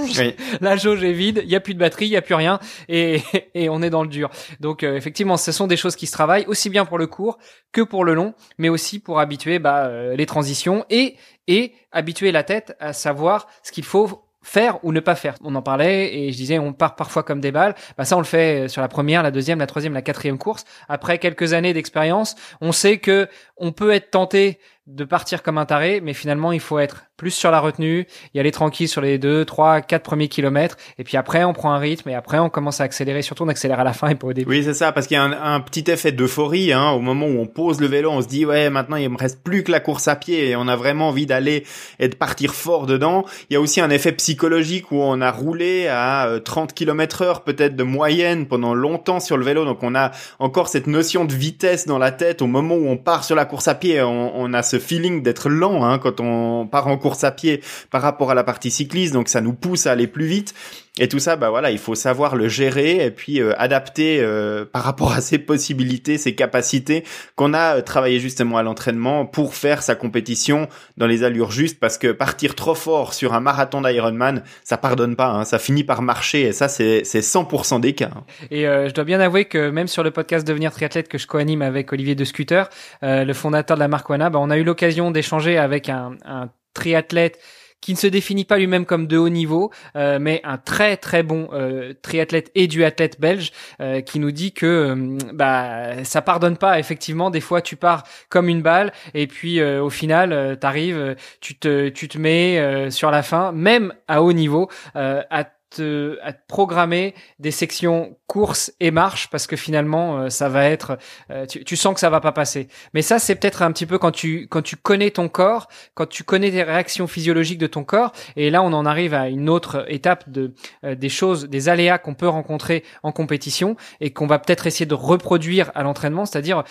la 0.61 0.77
jauge 0.77 1.05
est 1.05 1.13
vide, 1.13 1.43
il 1.45 1.51
y 1.51 1.57
a 1.57 1.61
plus 1.61 1.75
de 1.75 1.79
batterie, 1.79 2.07
il 2.07 2.11
y 2.11 2.17
a 2.17 2.23
plus 2.23 2.35
rien 2.35 2.59
et, 2.89 3.21
et 3.55 3.69
on 3.69 3.83
est 3.83 3.91
dans 3.91 4.03
le 4.03 4.09
dur. 4.09 4.31
Donc 4.61 4.83
euh, 4.83 4.97
effectivement, 4.97 5.37
ce 5.37 5.53
sont 5.53 5.67
des 5.67 5.77
choses 5.77 5.97
qui 5.97 6.07
se 6.07 6.13
travaillent 6.13 6.47
aussi 6.47 6.71
bien 6.71 6.85
pour 6.85 6.99
le 6.99 7.07
court 7.07 7.39
que 7.73 7.81
pour 7.81 8.05
le 8.05 8.15
long, 8.15 8.35
mais 8.59 8.69
aussi 8.69 8.99
pour 8.99 9.21
habituer 9.21 9.59
bah, 9.59 9.87
euh, 9.87 10.17
les 10.17 10.27
transitions 10.27 10.85
et 10.91 11.17
et 11.47 11.73
habituer 11.93 12.33
la 12.33 12.45
tête 12.45 12.77
à 12.79 12.93
savoir 12.93 13.49
ce 13.63 13.73
qu'il 13.73 13.85
faut 13.85 14.23
faire 14.43 14.83
ou 14.85 14.93
ne 14.93 15.01
pas 15.01 15.15
faire. 15.15 15.35
On 15.43 15.55
en 15.55 15.63
parlait 15.63 16.15
et 16.15 16.33
je 16.33 16.37
disais 16.37 16.59
on 16.59 16.73
part 16.73 16.97
parfois 16.97 17.23
comme 17.23 17.41
des 17.41 17.53
balles. 17.53 17.75
Bah 17.99 18.05
ça 18.05 18.17
on 18.17 18.21
le 18.21 18.25
fait 18.25 18.69
sur 18.69 18.81
la 18.81 18.89
première, 18.89 19.23
la 19.23 19.31
deuxième, 19.31 19.59
la 19.59 19.67
troisième, 19.67 19.93
la 19.93 20.03
quatrième 20.03 20.39
course. 20.39 20.65
Après 20.89 21.19
quelques 21.19 21.53
années 21.53 21.75
d'expérience, 21.75 22.37
on 22.61 22.73
sait 22.73 22.99
que 22.99 23.29
on 23.57 23.73
peut 23.73 23.91
être 23.91 24.11
tenté 24.11 24.59
de 24.95 25.05
partir 25.05 25.43
comme 25.43 25.59
un 25.59 25.67
taré, 25.67 26.01
mais 26.03 26.15
finalement 26.15 26.53
il 26.53 26.61
faut 26.61 26.79
être 26.79 27.05
plus 27.17 27.31
sur 27.31 27.51
la 27.51 27.61
retenue, 27.61 28.07
y 28.35 28.41
aller 28.41 28.51
tranquille 28.51 28.89
sur 28.89 29.03
les 29.03 29.19
deux, 29.19 29.45
trois, 29.45 29.83
quatre 29.83 30.03
premiers 30.03 30.29
kilomètres, 30.29 30.77
et 30.99 31.05
puis 31.05 31.17
après 31.17 31.45
on 31.45 31.53
prend 31.53 31.73
un 31.73 31.79
rythme 31.79 32.09
et 32.09 32.15
après 32.15 32.39
on 32.39 32.49
commence 32.49 32.81
à 32.81 32.85
accélérer. 32.85 33.23
Surtout 33.23 33.45
on 33.45 33.49
accélère 33.49 33.79
à 33.79 33.85
la 33.85 33.93
fin 33.93 34.09
et 34.09 34.15
pas 34.15 34.27
au 34.27 34.33
début. 34.33 34.51
Oui 34.51 34.65
c'est 34.65 34.75
ça, 34.75 34.91
parce 34.91 35.07
qu'il 35.07 35.17
y 35.17 35.19
a 35.19 35.23
un, 35.23 35.61
petit 35.61 35.91
effet 35.91 36.13
d'euphorie 36.13 36.73
hein, 36.73 36.91
au 36.91 37.01
moment 37.01 37.27
où 37.27 37.39
on 37.39 37.47
pose 37.47 37.81
le 37.81 37.87
vélo, 37.87 38.11
on 38.11 38.23
se 38.23 38.27
dit 38.27 38.45
ouais 38.45 38.71
maintenant 38.71 38.97
il 38.97 39.09
me 39.11 39.17
reste 39.17 39.43
plus 39.45 39.63
que 39.63 39.71
la 39.71 39.81
course 39.81 40.09
à 40.09 40.17
pied 40.17 40.49
et 40.49 40.57
on 40.57 40.67
a 40.67 40.77
vraiment 40.77 41.09
envie 41.09 41.27
d'aller 41.27 41.65
et 41.99 42.09
de 42.09 42.17
partir 42.17 42.55
fort 42.55 42.87
dedans. 42.87 43.25
Il 43.49 43.55
y 43.55 43.57
a 43.57 43.61
aussi 43.61 43.81
un 43.81 43.91
effet 43.91 44.13
psychologique 44.13 44.91
où 44.91 44.97
on 44.97 45.21
a 45.21 45.31
roulé 45.31 45.87
à 45.89 46.41
30 46.45 46.73
km 46.73 47.23
heure 47.23 47.45
peut-être 47.45 47.77
de 47.77 47.85
moyenne 47.85 48.47
pendant 48.47 48.75
longtemps 48.75 49.21
sur 49.21 49.37
le 49.37 49.45
vélo, 49.45 49.65
donc 49.65 49.83
on 49.83 49.95
a 49.95 50.11
encore 50.39 50.69
cette 50.69 50.87
notion 50.87 51.27
de 51.27 51.35
vitesse 51.35 51.87
dans 51.87 51.99
la 51.99 52.11
tête 52.11 52.43
au 52.43 52.47
moment 52.47 52.75
où 52.75 52.89
on 52.89 52.97
part 52.97 53.25
sur 53.25 53.37
la 53.37 53.45
course 53.45 53.69
à 53.69 53.75
pied, 53.75 54.03
on 54.03 54.53
a 54.55 54.63
ce 54.63 54.80
feeling 54.81 55.23
d'être 55.23 55.49
lent 55.49 55.85
hein, 55.85 55.99
quand 55.99 56.21
on 56.21 56.67
part 56.67 56.89
en 56.89 56.97
course 56.97 57.25
à 57.25 57.31
pied 57.31 57.63
par 57.91 58.03
rapport 58.03 58.31
à 58.31 58.35
la 58.35 58.45
partie 58.45 58.71
cycliste, 58.71 59.13
donc 59.13 59.29
ça 59.29 59.41
nous 59.41 59.53
pousse 59.53 59.87
à 59.87 59.93
aller 59.93 60.07
plus 60.07 60.27
vite. 60.27 60.55
Et 60.99 61.09
tout 61.09 61.19
ça, 61.21 61.37
bah 61.37 61.51
voilà, 61.51 61.71
il 61.71 61.79
faut 61.79 61.95
savoir 61.95 62.35
le 62.35 62.49
gérer 62.49 63.05
et 63.05 63.11
puis 63.13 63.41
euh, 63.41 63.55
adapter 63.59 64.19
euh, 64.21 64.65
par 64.65 64.83
rapport 64.83 65.13
à 65.13 65.21
ses 65.23 65.39
possibilités, 65.39 66.19
ses 66.19 66.35
capacités 66.35 67.05
qu'on 67.37 67.55
a 67.55 67.77
euh, 67.77 67.81
travaillé 67.81 68.19
justement 68.19 68.59
à 68.59 68.63
l'entraînement 68.63 69.25
pour 69.25 69.55
faire 69.55 69.83
sa 69.83 69.95
compétition 69.95 70.69
dans 70.97 71.07
les 71.07 71.23
allures 71.23 71.53
justes. 71.53 71.79
Parce 71.79 71.97
que 71.97 72.13
partir 72.13 72.55
trop 72.57 72.75
fort 72.75 73.15
sur 73.15 73.35
un 73.35 73.41
marathon 73.41 73.81
d'Ironman, 73.81 74.43
ça 74.65 74.77
pardonne 74.77 75.15
pas, 75.15 75.29
hein, 75.29 75.45
ça 75.45 75.59
finit 75.59 75.85
par 75.85 76.03
marcher 76.03 76.43
et 76.43 76.53
ça 76.53 76.69
c'est 76.69 77.03
c'est 77.05 77.21
100% 77.21 77.81
des 77.81 77.95
cas. 77.95 78.11
Et 78.51 78.65
je 78.65 78.93
dois 78.93 79.05
bien 79.05 79.21
avouer 79.21 79.45
que 79.45 79.71
même 79.71 79.89
sur 79.89 80.03
le 80.03 80.11
podcast 80.11 80.47
Devenir 80.47 80.73
triathlète 80.73 81.09
que 81.09 81.19
je 81.19 81.27
co-anime 81.27 81.63
avec 81.63 81.93
Olivier 81.93 82.15
de 82.15 82.25
Scooter, 82.25 82.69
le 83.03 83.33
fondateur 83.33 83.77
de 83.77 83.81
la 83.81 83.89
marque 83.89 84.09
Wana, 84.11 84.29
bah, 84.29 84.39
on 84.41 84.51
a 84.51 84.59
eu 84.59 84.65
l'occasion 84.71 85.11
d'échanger 85.11 85.59
avec 85.59 85.89
un, 85.89 86.17
un 86.25 86.49
triathlète 86.75 87.39
qui 87.81 87.93
ne 87.93 87.99
se 87.99 88.07
définit 88.07 88.45
pas 88.45 88.59
lui-même 88.59 88.85
comme 88.85 89.07
de 89.07 89.17
haut 89.17 89.31
niveau, 89.31 89.73
euh, 89.97 90.19
mais 90.21 90.41
un 90.45 90.59
très 90.59 90.97
très 90.97 91.23
bon 91.23 91.49
euh, 91.53 91.95
triathlète 92.03 92.51
et 92.55 92.67
duathlète 92.67 93.19
belge 93.21 93.53
euh, 93.81 94.01
qui 94.03 94.19
nous 94.21 94.33
dit 94.33 94.53
que 94.53 94.67
euh, 94.67 95.19
bah 95.33 96.05
ça 96.05 96.21
pardonne 96.23 96.57
pas. 96.57 96.79
Effectivement, 96.79 97.31
des 97.31 97.41
fois 97.41 97.63
tu 97.63 97.77
pars 97.77 98.05
comme 98.29 98.49
une 98.49 98.63
balle 98.63 98.93
et 99.15 99.27
puis 99.27 99.61
euh, 99.61 99.83
au 99.83 99.91
final 99.91 100.59
t'arrives, 100.61 101.17
tu 101.41 101.59
te 101.59 101.89
tu 101.89 102.07
te 102.09 102.19
mets 102.19 102.91
sur 102.91 103.11
la 103.11 103.23
fin, 103.23 103.51
même 103.53 103.95
à 104.09 104.23
haut 104.23 104.35
niveau, 104.35 104.69
à 104.95 105.45
te, 105.71 106.19
à 106.23 106.33
te 106.33 106.41
programmer 106.47 107.15
des 107.39 107.51
sections 107.51 108.17
course 108.27 108.73
et 108.81 108.91
marche 108.91 109.29
parce 109.31 109.47
que 109.47 109.57
finalement 109.57 110.19
euh, 110.19 110.29
ça 110.29 110.49
va 110.49 110.65
être 110.67 110.99
euh, 111.31 111.47
tu, 111.47 111.65
tu, 111.65 111.77
sens 111.77 111.95
que 111.95 112.01
ça 112.01 112.11
va 112.11 112.21
pas 112.21 112.33
passer. 112.33 112.69
Mais 112.95 113.03
ça 113.03 113.19
c'est 113.19 113.35
peut-être 113.37 113.63
un 113.63 113.73
petit 113.73 113.87
peu 113.87 113.99
quand 113.99 114.11
tu 114.11 114.49
quand 114.49 114.63
tu 114.63 114.77
connais 114.77 115.11
ton 115.11 115.29
corps 115.29 115.69
quand 115.95 116.07
tu 116.07 116.25
connais 116.25 116.51
les 116.51 116.63
réactions 116.63 117.07
physiologiques 117.07 117.59
de 117.59 117.67
ton 117.67 117.85
corps. 117.85 118.13
Et 118.37 118.51
là 118.51 118.63
on 118.63 118.73
en 118.73 118.85
arrive 118.85 119.15
à 119.15 119.29
une 119.29 119.49
autre 119.49 119.85
étape 119.89 120.29
de 120.29 120.55
euh, 120.85 120.95
des 120.95 121.09
choses 121.09 121.49
des 121.49 121.69
aléas 121.69 121.99
qu'on 121.99 122.15
peut 122.15 122.29
rencontrer 122.29 122.85
en 123.03 123.13
compétition 123.13 123.77
et 124.01 124.13
qu'on 124.13 124.27
va 124.27 124.39
peut-être 124.39 124.67
essayer 124.67 124.87
de 124.87 124.95
reproduire 124.95 125.71
à 125.75 125.83
l'entraînement 125.83 126.27
c'est-à-dire 126.27 126.65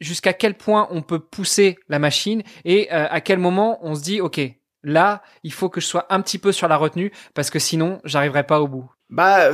jusqu'à 0.00 0.32
quel 0.32 0.54
point 0.54 0.88
on 0.90 1.02
peut 1.02 1.18
pousser 1.18 1.78
la 1.88 1.98
machine 1.98 2.42
et 2.64 2.90
à 2.90 3.20
quel 3.20 3.38
moment 3.38 3.78
on 3.82 3.94
se 3.94 4.02
dit 4.02 4.20
ok 4.20 4.40
Là, 4.82 5.22
il 5.42 5.52
faut 5.52 5.68
que 5.68 5.80
je 5.80 5.86
sois 5.86 6.06
un 6.12 6.20
petit 6.20 6.38
peu 6.38 6.52
sur 6.52 6.68
la 6.68 6.76
retenue 6.76 7.12
parce 7.34 7.50
que 7.50 7.58
sinon, 7.58 8.00
j'arriverai 8.04 8.44
pas 8.44 8.60
au 8.60 8.68
bout. 8.68 8.90
Bah, 9.10 9.50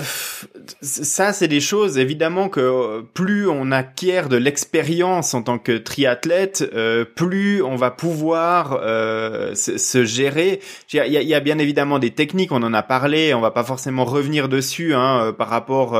ça, 0.82 1.32
c'est 1.32 1.48
des 1.48 1.62
choses, 1.62 1.96
évidemment, 1.96 2.50
que 2.50 2.60
euh, 2.60 3.02
plus 3.14 3.48
on 3.48 3.72
acquiert 3.72 4.28
de 4.28 4.36
l'expérience 4.36 5.32
en 5.32 5.42
tant 5.42 5.58
que 5.58 5.78
triathlète, 5.78 6.68
euh, 6.74 7.06
plus 7.06 7.62
on 7.62 7.74
va 7.74 7.90
pouvoir 7.90 8.78
euh, 8.82 9.54
se, 9.54 10.04
gérer. 10.04 10.60
Il 10.92 11.06
y, 11.06 11.34
a, 11.34 11.40
bien 11.40 11.58
évidemment 11.58 11.98
des 11.98 12.10
techniques, 12.10 12.52
on 12.52 12.62
en 12.62 12.74
a 12.74 12.82
parlé, 12.82 13.32
on 13.32 13.40
va 13.40 13.50
pas 13.50 13.64
forcément 13.64 14.04
revenir 14.04 14.50
dessus 14.50 14.94
hein, 14.94 15.34
par 15.36 15.48
rapport 15.48 15.94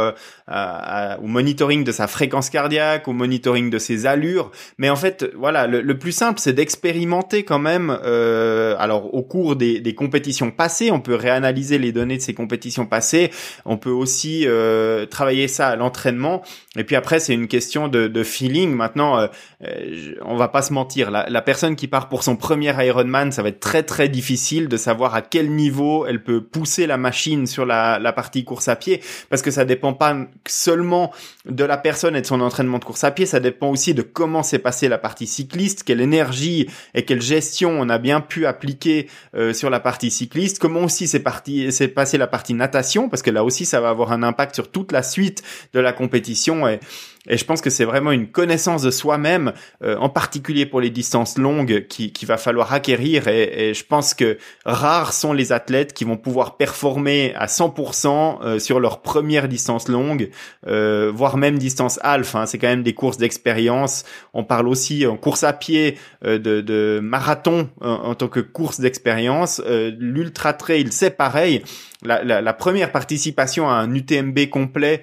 au 0.49 1.27
monitoring 1.27 1.83
de 1.83 1.93
sa 1.93 2.07
fréquence 2.07 2.51
cardiaque, 2.51 3.09
au 3.09 3.13
monitoring 3.15 3.71
de 3.71 3.79
ses 3.79 4.05
allures. 4.05 4.51
Mais 4.77 4.91
en 4.91 4.97
fait, 4.97 5.31
voilà, 5.35 5.67
le, 5.67 5.99
plus 5.99 6.13
simple, 6.13 6.41
c'est 6.41 6.53
d'expérimenter 6.53 7.45
quand 7.45 7.59
même. 7.59 7.91
alors, 7.91 9.15
au 9.15 9.23
cours 9.23 9.57
des, 9.57 9.81
des 9.81 9.95
compétitions 9.95 10.51
passées, 10.51 10.91
on 10.91 11.01
peut 11.01 11.15
réanalyser 11.15 11.79
les 11.79 11.93
données 11.93 12.19
de 12.19 12.23
ces 12.23 12.35
compétitions 12.35 12.87
passées 12.87 13.31
on 13.65 13.77
peut 13.77 13.91
aussi 13.91 14.45
euh, 14.47 15.07
travailler 15.07 15.49
ça 15.49 15.69
à 15.69 15.77
l'entraînement. 15.77 16.43
Et 16.77 16.85
puis 16.85 16.97
après, 16.97 17.21
c'est 17.21 17.35
une 17.35 17.49
question 17.49 17.89
de, 17.89 18.23
feeling. 18.23 18.75
Maintenant, 18.75 19.29
euh, 19.63 19.67
euh, 19.67 20.15
on 20.23 20.37
va 20.37 20.49
pas 20.49 20.63
se 20.63 20.73
mentir. 20.73 21.11
La, 21.11 21.43
personne 21.43 21.77
qui 21.77 21.89
part 21.89 22.09
pour 22.09 22.23
son 22.23 22.37
premier 22.37 22.75
Ironman, 22.85 23.33
ça 23.33 23.43
va 23.43 23.49
être 23.49 23.61
très 23.61 23.83
très 23.83 24.09
difficile 24.09 24.69
de 24.69 24.77
savoir 24.77 25.15
à 25.15 25.23
quel 25.23 25.51
niveau 25.51 26.07
elle 26.07 26.23
peut 26.23 26.43
pousser 26.43 26.87
la 26.87 26.97
machine 26.97 27.47
sur 27.47 27.65
la, 27.65 27.99
la 27.99 28.13
partie 28.13 28.45
course 28.45 28.69
à 28.69 28.77
pied, 28.77 29.01
parce 29.31 29.43
que 29.43 29.51
ça 29.51 29.65
dépend 29.65 29.95
pas 29.95 30.17
seulement 30.47 31.13
de 31.47 31.65
la 31.65 31.79
personne 31.79 32.17
et 32.17 32.21
de 32.21 32.27
son 32.27 32.41
entraînement 32.41 32.79
de 32.79 32.85
course 32.85 33.05
à 33.05 33.11
pied, 33.11 33.27
ça 33.27 33.41
dépend 33.41 33.71
aussi 33.71 33.95
de 33.95 34.03
comment 34.03 34.43
s'est 34.43 34.59
passée 34.59 34.89
la 34.89 34.99
partie 34.99 35.27
cycliste, 35.27 35.85
quelle 35.85 36.01
énergie 36.01 36.69
et 36.95 37.05
quelle 37.05 37.23
gestion 37.23 37.71
on 37.71 37.89
a 37.89 37.99
bien 37.99 38.21
pu 38.21 38.47
appliquer 38.47 39.09
sur 39.53 39.71
la 39.71 39.81
partie 39.81 40.11
cycliste, 40.11 40.59
comment 40.59 40.85
aussi 40.85 41.07
s'est 41.07 41.21
passée 41.21 42.19
la 42.19 42.27
partie 42.27 42.55
natation, 42.55 43.09
parce 43.09 43.23
que 43.23 43.31
là 43.31 43.45
aussi 43.45 43.65
ça 43.65 43.81
va 43.81 43.89
avoir 43.89 44.13
un 44.13 44.23
impact 44.23 44.55
sur 44.55 44.71
toute 44.71 44.93
la 44.93 45.03
suite 45.03 45.43
de 45.73 45.81
la 45.81 45.93
compétition 45.93 46.69
et 46.69 46.81
et 47.29 47.37
je 47.37 47.45
pense 47.45 47.61
que 47.61 47.71
c'est 47.71 47.85
vraiment 47.85 48.13
une 48.13 48.29
connaissance 48.29 48.83
de 48.83 48.91
soi-même, 48.91 49.53
euh, 49.83 49.97
en 49.99 50.09
particulier 50.09 50.67
pour 50.67 50.81
les 50.81 50.91
distances 50.91 51.39
longues, 51.39 51.87
qui, 51.89 52.13
qui 52.13 52.27
va 52.27 52.37
falloir 52.37 52.73
acquérir. 52.73 53.29
Et, 53.29 53.71
et, 53.71 53.75
je 53.75 53.85
pense 53.85 54.15
que 54.15 54.39
rares 54.65 55.13
sont 55.13 55.33
les 55.33 55.53
athlètes 55.53 55.93
qui 55.93 56.05
vont 56.05 56.17
pouvoir 56.17 56.57
performer 56.57 57.35
à 57.35 57.47
100% 57.47 58.39
euh, 58.43 58.59
sur 58.59 58.81
leur 58.81 59.03
première 59.03 59.49
distance 59.49 59.89
longue, 59.89 60.31
euh, 60.67 61.11
voire 61.15 61.37
même 61.37 61.59
distance 61.59 61.99
half. 62.03 62.35
Hein. 62.35 62.47
C'est 62.47 62.59
quand 62.59 62.69
même 62.69 62.83
des 62.83 62.95
courses 62.95 63.19
d'expérience. 63.19 64.05
On 64.35 64.45
parle 64.45 64.69
aussi 64.69 65.07
en 65.07 65.17
course 65.17 65.45
à 65.45 65.53
pied 65.53 65.99
euh, 66.25 66.39
de, 66.39 66.61
de, 66.61 67.01
marathon 67.03 67.69
en, 67.81 68.15
tant 68.15 68.29
que 68.29 68.41
course 68.41 68.81
d'expérience. 68.81 69.63
L'ultra 69.99 70.53
trail, 70.53 70.87
c'est 70.91 71.11
pareil. 71.11 71.63
La, 72.03 72.23
la, 72.23 72.41
la, 72.41 72.53
première 72.53 72.93
participation 72.93 73.69
à 73.69 73.75
un 73.75 73.95
UTMB 73.95 74.49
complet, 74.51 75.03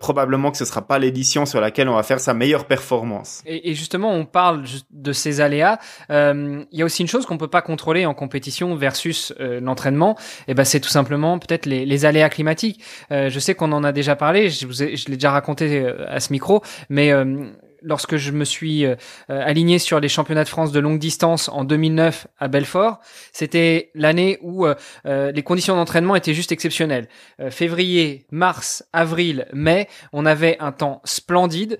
probablement 0.00 0.50
que 0.50 0.56
ce 0.56 0.64
sera 0.64 0.86
pas 0.86 0.98
les 0.98 1.10
sur 1.24 1.60
laquelle 1.60 1.88
on 1.88 1.94
va 1.94 2.02
faire 2.02 2.20
sa 2.20 2.34
meilleure 2.34 2.66
performance. 2.66 3.42
Et, 3.46 3.74
justement, 3.74 4.12
on 4.12 4.24
parle 4.24 4.64
de 4.90 5.12
ces 5.12 5.40
aléas. 5.40 5.78
Euh, 6.10 6.64
il 6.72 6.78
y 6.78 6.82
a 6.82 6.84
aussi 6.84 7.02
une 7.02 7.08
chose 7.08 7.26
qu'on 7.26 7.38
peut 7.38 7.48
pas 7.48 7.62
contrôler 7.62 8.06
en 8.06 8.14
compétition 8.14 8.74
versus 8.74 9.32
euh, 9.40 9.60
l'entraînement. 9.60 10.16
Et 10.46 10.54
ben, 10.54 10.64
c'est 10.64 10.80
tout 10.80 10.88
simplement 10.88 11.38
peut-être 11.38 11.66
les, 11.66 11.86
les, 11.86 12.04
aléas 12.04 12.28
climatiques. 12.28 12.82
Euh, 13.10 13.30
je 13.30 13.38
sais 13.38 13.54
qu'on 13.54 13.72
en 13.72 13.84
a 13.84 13.92
déjà 13.92 14.16
parlé. 14.16 14.50
Je, 14.50 14.66
vous 14.66 14.72
je 14.72 15.08
l'ai 15.08 15.16
déjà 15.16 15.30
raconté 15.30 15.86
à 16.08 16.20
ce 16.20 16.32
micro, 16.32 16.62
mais 16.88 17.12
lorsque 17.82 18.16
je 18.16 18.32
me 18.32 18.44
suis 18.44 18.84
euh, 18.84 18.96
euh, 19.30 19.42
aligné 19.44 19.78
sur 19.78 20.00
les 20.00 20.08
championnats 20.08 20.44
de 20.44 20.48
France 20.48 20.72
de 20.72 20.80
longue 20.80 20.98
distance 20.98 21.48
en 21.48 21.64
2009 21.64 22.26
à 22.38 22.48
Belfort, 22.48 23.00
c'était 23.32 23.90
l'année 23.94 24.38
où 24.42 24.66
euh, 24.66 24.74
les 25.04 25.42
conditions 25.42 25.76
d'entraînement 25.76 26.16
étaient 26.16 26.34
juste 26.34 26.52
exceptionnelles. 26.52 27.08
février, 27.50 28.26
mars, 28.30 28.84
avril, 28.92 29.46
mai, 29.52 29.88
on 30.12 30.26
avait 30.26 30.56
un 30.60 30.72
temps 30.72 31.00
splendide. 31.04 31.78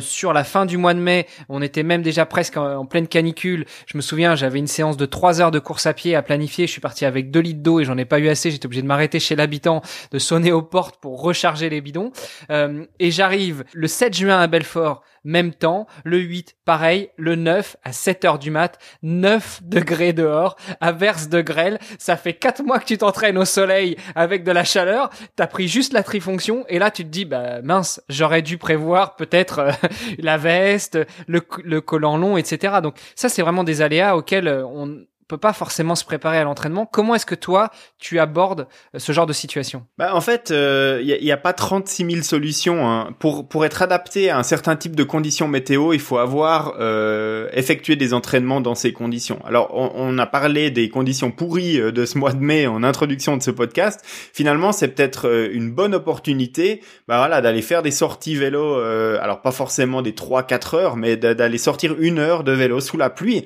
sur 0.00 0.32
la 0.32 0.44
fin 0.44 0.66
du 0.66 0.76
mois 0.76 0.94
de 0.94 0.98
mai, 0.98 1.26
on 1.48 1.62
était 1.62 1.82
même 1.82 2.02
déjà 2.02 2.26
presque 2.26 2.56
en, 2.56 2.86
pleine 2.86 3.08
canicule. 3.08 3.64
Je 3.86 3.96
me 3.96 4.02
souviens, 4.02 4.34
j'avais 4.34 4.58
une 4.58 4.66
séance 4.66 4.96
de 4.96 5.06
trois 5.06 5.40
heures 5.40 5.50
de 5.50 5.58
course 5.58 5.86
à 5.86 5.94
pied 5.94 6.14
à 6.14 6.22
planifier. 6.22 6.66
Je 6.66 6.72
suis 6.72 6.80
parti 6.80 7.04
avec 7.04 7.30
deux 7.30 7.40
litres 7.40 7.62
d'eau 7.62 7.80
et 7.80 7.84
j'en 7.84 7.98
ai 7.98 8.04
pas 8.04 8.18
eu 8.18 8.28
assez. 8.28 8.50
J'étais 8.50 8.66
obligé 8.66 8.82
de 8.82 8.86
m'arrêter 8.86 9.20
chez 9.20 9.36
l'habitant, 9.36 9.82
de 10.10 10.18
sonner 10.18 10.52
aux 10.52 10.62
portes 10.62 10.96
pour 11.00 11.20
recharger 11.20 11.68
les 11.70 11.80
bidons. 11.80 12.12
et 12.50 13.10
j'arrive 13.10 13.64
le 13.72 13.86
7 13.86 14.14
juin 14.14 14.40
à 14.40 14.46
Belfort 14.46 15.02
même 15.24 15.52
temps. 15.52 15.86
Le 16.04 16.18
8, 16.18 16.56
pareil. 16.64 17.10
Le 17.16 17.34
9, 17.34 17.76
à 17.84 17.92
7 17.92 18.24
heures 18.24 18.38
du 18.38 18.50
mat, 18.50 18.78
9 19.02 19.60
degrés 19.64 20.12
dehors, 20.12 20.56
averse 20.80 21.28
de 21.28 21.40
grêle. 21.40 21.78
Ça 21.98 22.16
fait 22.16 22.34
4 22.34 22.62
mois 22.62 22.78
que 22.78 22.86
tu 22.86 22.98
t'entraînes 22.98 23.38
au 23.38 23.44
soleil 23.44 23.96
avec 24.14 24.44
de 24.44 24.52
la 24.52 24.64
chaleur. 24.64 25.10
T'as 25.36 25.46
pris 25.46 25.68
juste 25.68 25.92
la 25.92 26.02
trifonction 26.02 26.64
et 26.68 26.78
là 26.78 26.90
tu 26.90 27.04
te 27.04 27.08
dis, 27.08 27.24
bah 27.24 27.62
mince, 27.62 28.02
j'aurais 28.08 28.42
dû 28.42 28.58
prévoir 28.58 29.16
peut-être 29.16 29.58
euh, 29.58 29.72
la 30.18 30.36
veste, 30.36 30.98
le, 31.26 31.40
le 31.64 31.80
collant 31.80 32.16
long, 32.16 32.36
etc. 32.36 32.76
Donc 32.82 32.96
ça, 33.14 33.28
c'est 33.28 33.42
vraiment 33.42 33.64
des 33.64 33.82
aléas 33.82 34.16
auxquels 34.16 34.48
euh, 34.48 34.64
on 34.66 35.04
peut 35.28 35.38
pas 35.38 35.52
forcément 35.52 35.94
se 35.94 36.04
préparer 36.04 36.38
à 36.38 36.44
l'entraînement. 36.44 36.86
Comment 36.86 37.14
est-ce 37.14 37.26
que 37.26 37.34
toi, 37.34 37.70
tu 37.98 38.18
abordes 38.18 38.66
euh, 38.94 38.98
ce 38.98 39.12
genre 39.12 39.26
de 39.26 39.32
situation? 39.32 39.86
Bah, 39.98 40.14
En 40.14 40.20
fait, 40.20 40.48
il 40.50 40.56
euh, 40.56 41.02
n'y 41.02 41.30
a, 41.30 41.34
a, 41.34 41.36
pas 41.36 41.52
36 41.52 42.10
000 42.10 42.22
solutions. 42.22 42.88
Hein. 42.88 43.10
Pour, 43.18 43.46
pour 43.48 43.64
être 43.64 43.82
adapté 43.82 44.30
à 44.30 44.38
un 44.38 44.42
certain 44.42 44.74
type 44.76 44.96
de 44.96 45.04
conditions 45.04 45.48
météo, 45.48 45.92
il 45.92 46.00
faut 46.00 46.18
avoir 46.18 46.74
euh, 46.80 47.48
effectué 47.52 47.96
des 47.96 48.14
entraînements 48.14 48.60
dans 48.60 48.74
ces 48.74 48.92
conditions. 48.92 49.40
Alors, 49.44 49.70
on, 49.74 49.90
on, 49.94 50.18
a 50.18 50.26
parlé 50.26 50.70
des 50.70 50.88
conditions 50.88 51.30
pourries 51.30 51.80
euh, 51.80 51.92
de 51.92 52.06
ce 52.06 52.16
mois 52.16 52.32
de 52.32 52.40
mai 52.40 52.66
en 52.66 52.82
introduction 52.82 53.36
de 53.36 53.42
ce 53.42 53.50
podcast. 53.50 54.00
Finalement, 54.32 54.72
c'est 54.72 54.88
peut-être 54.88 55.50
une 55.52 55.70
bonne 55.70 55.94
opportunité 55.94 56.80
bah, 57.06 57.18
voilà, 57.18 57.40
d'aller 57.40 57.62
faire 57.62 57.82
des 57.82 57.90
sorties 57.90 58.34
vélo, 58.34 58.76
euh, 58.76 59.18
alors 59.20 59.42
pas 59.42 59.52
forcément 59.52 60.00
des 60.02 60.12
3-4 60.12 60.76
heures, 60.76 60.96
mais 60.96 61.16
d'aller 61.16 61.58
sortir 61.58 61.94
une 61.98 62.18
heure 62.18 62.44
de 62.44 62.52
vélo 62.52 62.80
sous 62.80 62.96
la 62.96 63.10
pluie, 63.10 63.44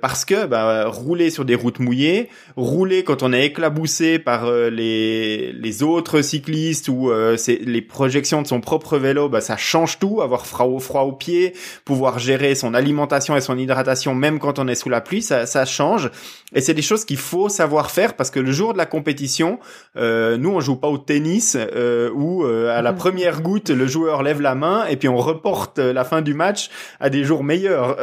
parce 0.00 0.24
que 0.24 0.46
bah, 0.46 0.86
rouler 0.86 1.17
sur 1.30 1.44
des 1.44 1.54
routes 1.54 1.80
mouillées, 1.80 2.28
rouler 2.56 3.04
quand 3.04 3.22
on 3.22 3.32
est 3.32 3.46
éclaboussé 3.46 4.18
par 4.18 4.46
euh, 4.46 4.70
les, 4.70 5.52
les 5.52 5.82
autres 5.82 6.22
cyclistes 6.22 6.88
ou 6.88 7.10
euh, 7.10 7.36
les 7.60 7.82
projections 7.82 8.42
de 8.42 8.46
son 8.46 8.60
propre 8.60 8.98
vélo, 8.98 9.28
bah, 9.28 9.40
ça 9.40 9.56
change 9.56 9.98
tout. 9.98 10.20
Avoir 10.22 10.46
froid 10.46 10.66
au 10.66 10.78
froid 10.78 11.02
aux 11.02 11.12
pieds, 11.12 11.54
pouvoir 11.84 12.18
gérer 12.18 12.54
son 12.54 12.74
alimentation 12.74 13.36
et 13.36 13.40
son 13.40 13.58
hydratation 13.58 14.14
même 14.14 14.38
quand 14.38 14.58
on 14.58 14.68
est 14.68 14.74
sous 14.74 14.88
la 14.88 15.00
pluie, 15.00 15.22
ça, 15.22 15.46
ça 15.46 15.64
change. 15.64 16.10
Et 16.54 16.60
c'est 16.60 16.74
des 16.74 16.82
choses 16.82 17.04
qu'il 17.04 17.18
faut 17.18 17.48
savoir 17.48 17.90
faire 17.90 18.14
parce 18.14 18.30
que 18.30 18.40
le 18.40 18.52
jour 18.52 18.72
de 18.72 18.78
la 18.78 18.86
compétition, 18.86 19.58
euh, 19.96 20.36
nous 20.36 20.50
on 20.50 20.60
joue 20.60 20.76
pas 20.76 20.88
au 20.88 20.98
tennis 20.98 21.56
euh, 21.58 22.10
où 22.14 22.44
à 22.44 22.80
la 22.80 22.92
mmh. 22.92 22.96
première 22.96 23.42
goutte 23.42 23.70
le 23.70 23.86
joueur 23.86 24.22
lève 24.22 24.40
la 24.40 24.54
main 24.54 24.86
et 24.86 24.96
puis 24.96 25.08
on 25.08 25.18
reporte 25.18 25.78
la 25.78 26.04
fin 26.04 26.22
du 26.22 26.34
match 26.34 26.70
à 27.00 27.10
des 27.10 27.24
jours 27.24 27.44
meilleurs. 27.44 27.98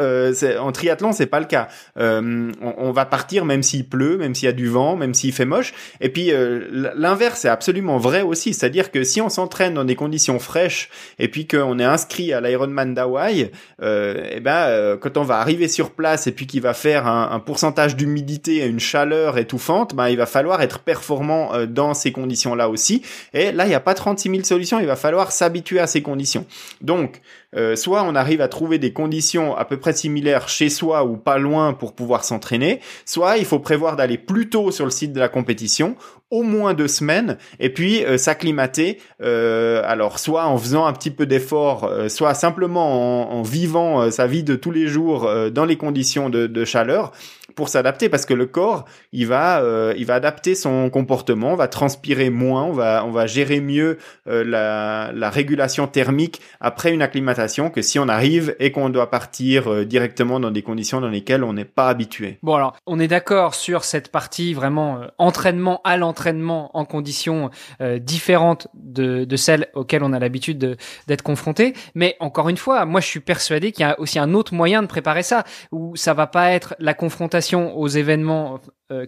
en 0.60 0.72
triathlon 0.72 1.12
c'est 1.14 1.26
pas 1.26 1.40
le 1.40 1.46
cas. 1.46 1.68
on, 1.96 2.52
on 2.62 2.92
va 2.92 3.05
partir 3.06 3.46
même 3.46 3.64
s'il 3.64 3.88
pleut, 3.88 4.18
même 4.18 4.36
s'il 4.36 4.46
y 4.46 4.50
a 4.50 4.54
du 4.54 4.68
vent, 4.68 4.96
même 4.96 5.14
s'il 5.14 5.34
fait 5.34 5.46
moche. 5.46 5.74
Et 6.02 6.10
puis 6.10 6.32
euh, 6.32 6.92
l'inverse 6.96 7.46
est 7.46 7.50
absolument 7.50 7.98
vrai 7.98 8.22
aussi, 8.22 8.54
c'est-à-dire 8.54 8.92
que 8.92 9.04
si 9.04 9.22
on 9.22 9.30
s'entraîne 9.30 9.74
dans 9.74 9.86
des 9.86 9.96
conditions 9.96 10.40
fraîches 10.40 10.90
et 11.20 11.28
puis 11.28 11.48
qu'on 11.48 11.80
est 11.80 11.84
inscrit 11.84 12.34
à 12.34 12.42
l'Ironman 12.42 12.94
d'Hawaï, 12.94 13.52
euh, 13.82 14.28
eh 14.32 14.40
ben 14.40 14.66
euh, 14.68 14.98
quand 14.98 15.18
on 15.18 15.24
va 15.24 15.40
arriver 15.40 15.68
sur 15.68 15.92
place 15.92 16.28
et 16.28 16.32
puis 16.32 16.48
qu'il 16.48 16.62
va 16.62 16.74
faire 16.74 17.08
un, 17.08 17.40
pourcentage 17.40 17.96
d'humidité 17.96 18.58
et 18.58 18.66
une 18.66 18.80
chaleur 18.80 19.38
étouffante, 19.38 19.94
ben 19.94 20.10
il 20.10 20.18
va 20.18 20.26
falloir 20.26 20.62
être 20.62 20.80
performant 20.80 21.52
dans 21.68 21.94
ces 21.94 22.12
conditions-là 22.12 22.70
aussi. 22.70 23.04
Et 23.34 23.52
là, 23.52 23.66
il 23.66 23.70
n'y 23.70 23.76
a 23.76 23.80
pas 23.80 23.94
36 23.94 24.30
000 24.30 24.44
solutions, 24.44 24.80
il 24.80 24.88
va 24.88 24.96
falloir 24.96 25.32
s'habituer 25.32 25.80
à 25.80 25.88
ces 25.88 26.02
conditions. 26.02 26.46
Donc 26.82 27.22
euh, 27.56 27.76
soit 27.76 28.04
on 28.04 28.16
arrive 28.16 28.42
à 28.42 28.48
trouver 28.48 28.80
des 28.80 28.94
conditions 28.94 29.56
à 29.56 29.66
peu 29.66 29.78
près 29.78 29.94
similaires 29.94 30.50
chez 30.50 30.70
soi 30.70 31.06
ou 31.06 31.18
pas 31.18 31.38
loin 31.38 31.74
pour 31.74 31.94
pouvoir 31.94 32.24
s'entraîner, 32.24 32.80
soit 33.06 33.38
il 33.38 33.46
faut 33.46 33.60
prévoir 33.60 33.96
d'aller 33.96 34.18
plus 34.18 34.50
tôt 34.50 34.72
sur 34.72 34.86
le 34.86 34.92
site 34.92 35.14
de 35.14 35.20
la 35.20 35.30
compétition, 35.30 35.96
au 36.32 36.44
moins 36.44 36.74
deux 36.74 36.88
semaines, 36.88 37.38
et 37.60 37.70
puis 37.70 38.04
euh, 38.04 38.18
s'acclimater. 38.18 39.00
Euh, 39.22 39.82
alors 39.86 40.20
soit 40.20 40.46
en 40.46 40.58
faisant 40.58 40.86
un 40.86 40.94
petit 40.94 41.12
peu 41.12 41.26
d'effort, 41.26 41.90
soit 42.08 42.34
simplement 42.34 43.32
en, 43.32 43.42
vivant 43.42 44.10
sa 44.12 44.28
vie 44.28 44.44
de 44.44 44.56
tous 44.56 44.72
les 44.72 44.88
jours 44.88 45.30
dans 45.52 45.66
les 45.66 45.78
conditions 45.78 46.30
de 46.30 46.66
chaleur 46.66 47.12
pour 47.56 47.70
s'adapter 47.70 48.10
parce 48.10 48.26
que 48.26 48.34
le 48.34 48.46
corps 48.46 48.86
il 49.12 49.28
va 49.28 49.62
il 49.98 50.06
va 50.06 50.16
adapter 50.16 50.56
son 50.56 50.90
comportement 50.90 51.56
va 51.56 51.68
transpirer 51.68 52.30
moins 52.30 52.64
on 52.64 52.74
va 52.74 53.04
on 53.06 53.12
va 53.12 53.28
gérer 53.28 53.62
mieux 53.62 53.98
la, 54.26 55.12
la 55.14 55.30
régulation 55.30 55.88
thermique 55.88 56.42
après 56.60 56.92
une 56.92 57.02
acclimatation 57.02 57.70
que 57.70 57.82
si 57.82 58.00
on 58.00 58.08
arrive 58.08 58.56
et 58.60 58.72
qu'on 58.72 58.90
doit 58.90 59.10
partir 59.10 59.72
euh, 59.72 59.86
directement 59.86 60.40
dans 60.40 60.52
des 60.52 60.62
conditions 60.62 61.02
dans 61.02 61.10
lesquelles 61.10 61.44
on 61.44 61.54
n'est 61.54 61.66
pas 61.66 61.90
habitué. 61.90 62.40
Bon 62.44 62.56
alors, 62.56 62.76
on 62.86 63.00
est 63.00 63.08
d'accord 63.08 63.56
sur 63.56 63.84
cette 63.84 64.12
partie 64.12 64.54
vraiment 64.54 65.02
euh, 65.02 65.08
entraînement 65.18 65.82
à 65.84 65.98
l'entraînement 65.98 66.76
en 66.78 66.86
conditions 66.86 67.50
euh, 67.82 68.00
différentes 68.00 68.68
de, 68.74 69.26
de, 69.26 69.36
celles 69.36 69.68
auxquelles 69.74 70.04
on 70.04 70.14
a 70.14 70.20
l'habitude 70.20 70.78
d'être 71.08 71.22
confronté. 71.22 71.74
Mais 71.94 72.16
encore 72.20 72.50
une 72.50 72.58
fois, 72.58 72.86
moi 72.86 73.02
je 73.02 73.08
suis 73.08 73.20
persuadé 73.20 73.72
qu'il 73.72 73.86
y 73.86 73.90
a 73.90 74.00
aussi 74.00 74.20
un 74.20 74.34
autre 74.34 74.54
moyen 74.54 74.82
de 74.82 74.88
préparer 74.88 75.24
ça, 75.24 75.44
où 75.72 75.96
ça 75.96 76.14
va 76.14 76.28
pas 76.28 76.52
être 76.52 76.76
la 76.80 76.94
confrontation 76.94 77.45
aux 77.54 77.88
événements 77.88 78.60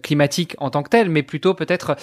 climatiques 0.02 0.54
en 0.58 0.70
tant 0.70 0.82
que 0.82 0.90
tel, 0.90 1.08
mais 1.08 1.22
plutôt 1.22 1.54
peut-être 1.54 1.96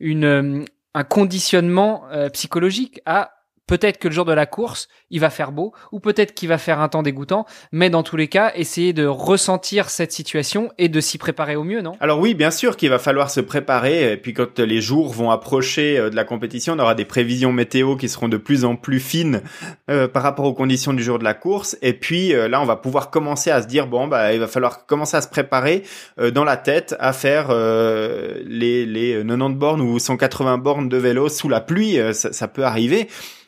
une 0.00 0.64
un 0.92 1.04
conditionnement 1.04 2.04
psychologique 2.32 3.00
à 3.06 3.39
Peut-être 3.70 3.98
que 3.98 4.08
le 4.08 4.14
jour 4.14 4.24
de 4.24 4.32
la 4.32 4.46
course, 4.46 4.88
il 5.10 5.20
va 5.20 5.30
faire 5.30 5.52
beau, 5.52 5.72
ou 5.92 6.00
peut-être 6.00 6.34
qu'il 6.34 6.48
va 6.48 6.58
faire 6.58 6.80
un 6.80 6.88
temps 6.88 7.04
dégoûtant, 7.04 7.46
mais 7.70 7.88
dans 7.88 8.02
tous 8.02 8.16
les 8.16 8.26
cas, 8.26 8.50
essayer 8.56 8.92
de 8.92 9.06
ressentir 9.06 9.90
cette 9.90 10.10
situation 10.10 10.72
et 10.76 10.88
de 10.88 11.00
s'y 11.00 11.18
préparer 11.18 11.54
au 11.54 11.62
mieux, 11.62 11.80
non? 11.80 11.92
Alors 12.00 12.18
oui, 12.18 12.34
bien 12.34 12.50
sûr 12.50 12.76
qu'il 12.76 12.90
va 12.90 12.98
falloir 12.98 13.30
se 13.30 13.38
préparer, 13.38 14.10
et 14.10 14.16
puis 14.16 14.34
quand 14.34 14.58
les 14.58 14.80
jours 14.80 15.12
vont 15.12 15.30
approcher 15.30 16.00
euh, 16.00 16.10
de 16.10 16.16
la 16.16 16.24
compétition, 16.24 16.72
on 16.72 16.80
aura 16.80 16.96
des 16.96 17.04
prévisions 17.04 17.52
météo 17.52 17.94
qui 17.94 18.08
seront 18.08 18.26
de 18.26 18.38
plus 18.38 18.64
en 18.64 18.74
plus 18.74 18.98
fines 18.98 19.40
euh, 19.88 20.08
par 20.08 20.24
rapport 20.24 20.46
aux 20.46 20.52
conditions 20.52 20.92
du 20.92 21.04
jour 21.04 21.20
de 21.20 21.24
la 21.24 21.34
course, 21.34 21.78
et 21.80 21.92
puis 21.92 22.34
euh, 22.34 22.48
là, 22.48 22.60
on 22.60 22.66
va 22.66 22.74
pouvoir 22.74 23.10
commencer 23.10 23.52
à 23.52 23.62
se 23.62 23.68
dire, 23.68 23.86
bon, 23.86 24.08
bah, 24.08 24.34
il 24.34 24.40
va 24.40 24.48
falloir 24.48 24.84
commencer 24.84 25.16
à 25.16 25.20
se 25.20 25.28
préparer 25.28 25.84
dans 26.34 26.42
la 26.42 26.56
tête 26.56 26.96
à 26.98 27.12
faire 27.12 27.54
les, 27.54 28.84
les 28.84 29.22
90 29.24 29.54
bornes 29.54 29.80
ou 29.80 30.00
180 30.00 30.58
bornes 30.58 30.88
de 30.88 30.96
vélo 30.96 31.28
sous 31.28 31.48
la 31.48 31.60
pluie, 31.60 32.00
ça, 32.12 32.32
ça 32.32 32.48
peut 32.48 32.64
arriver 32.64 33.06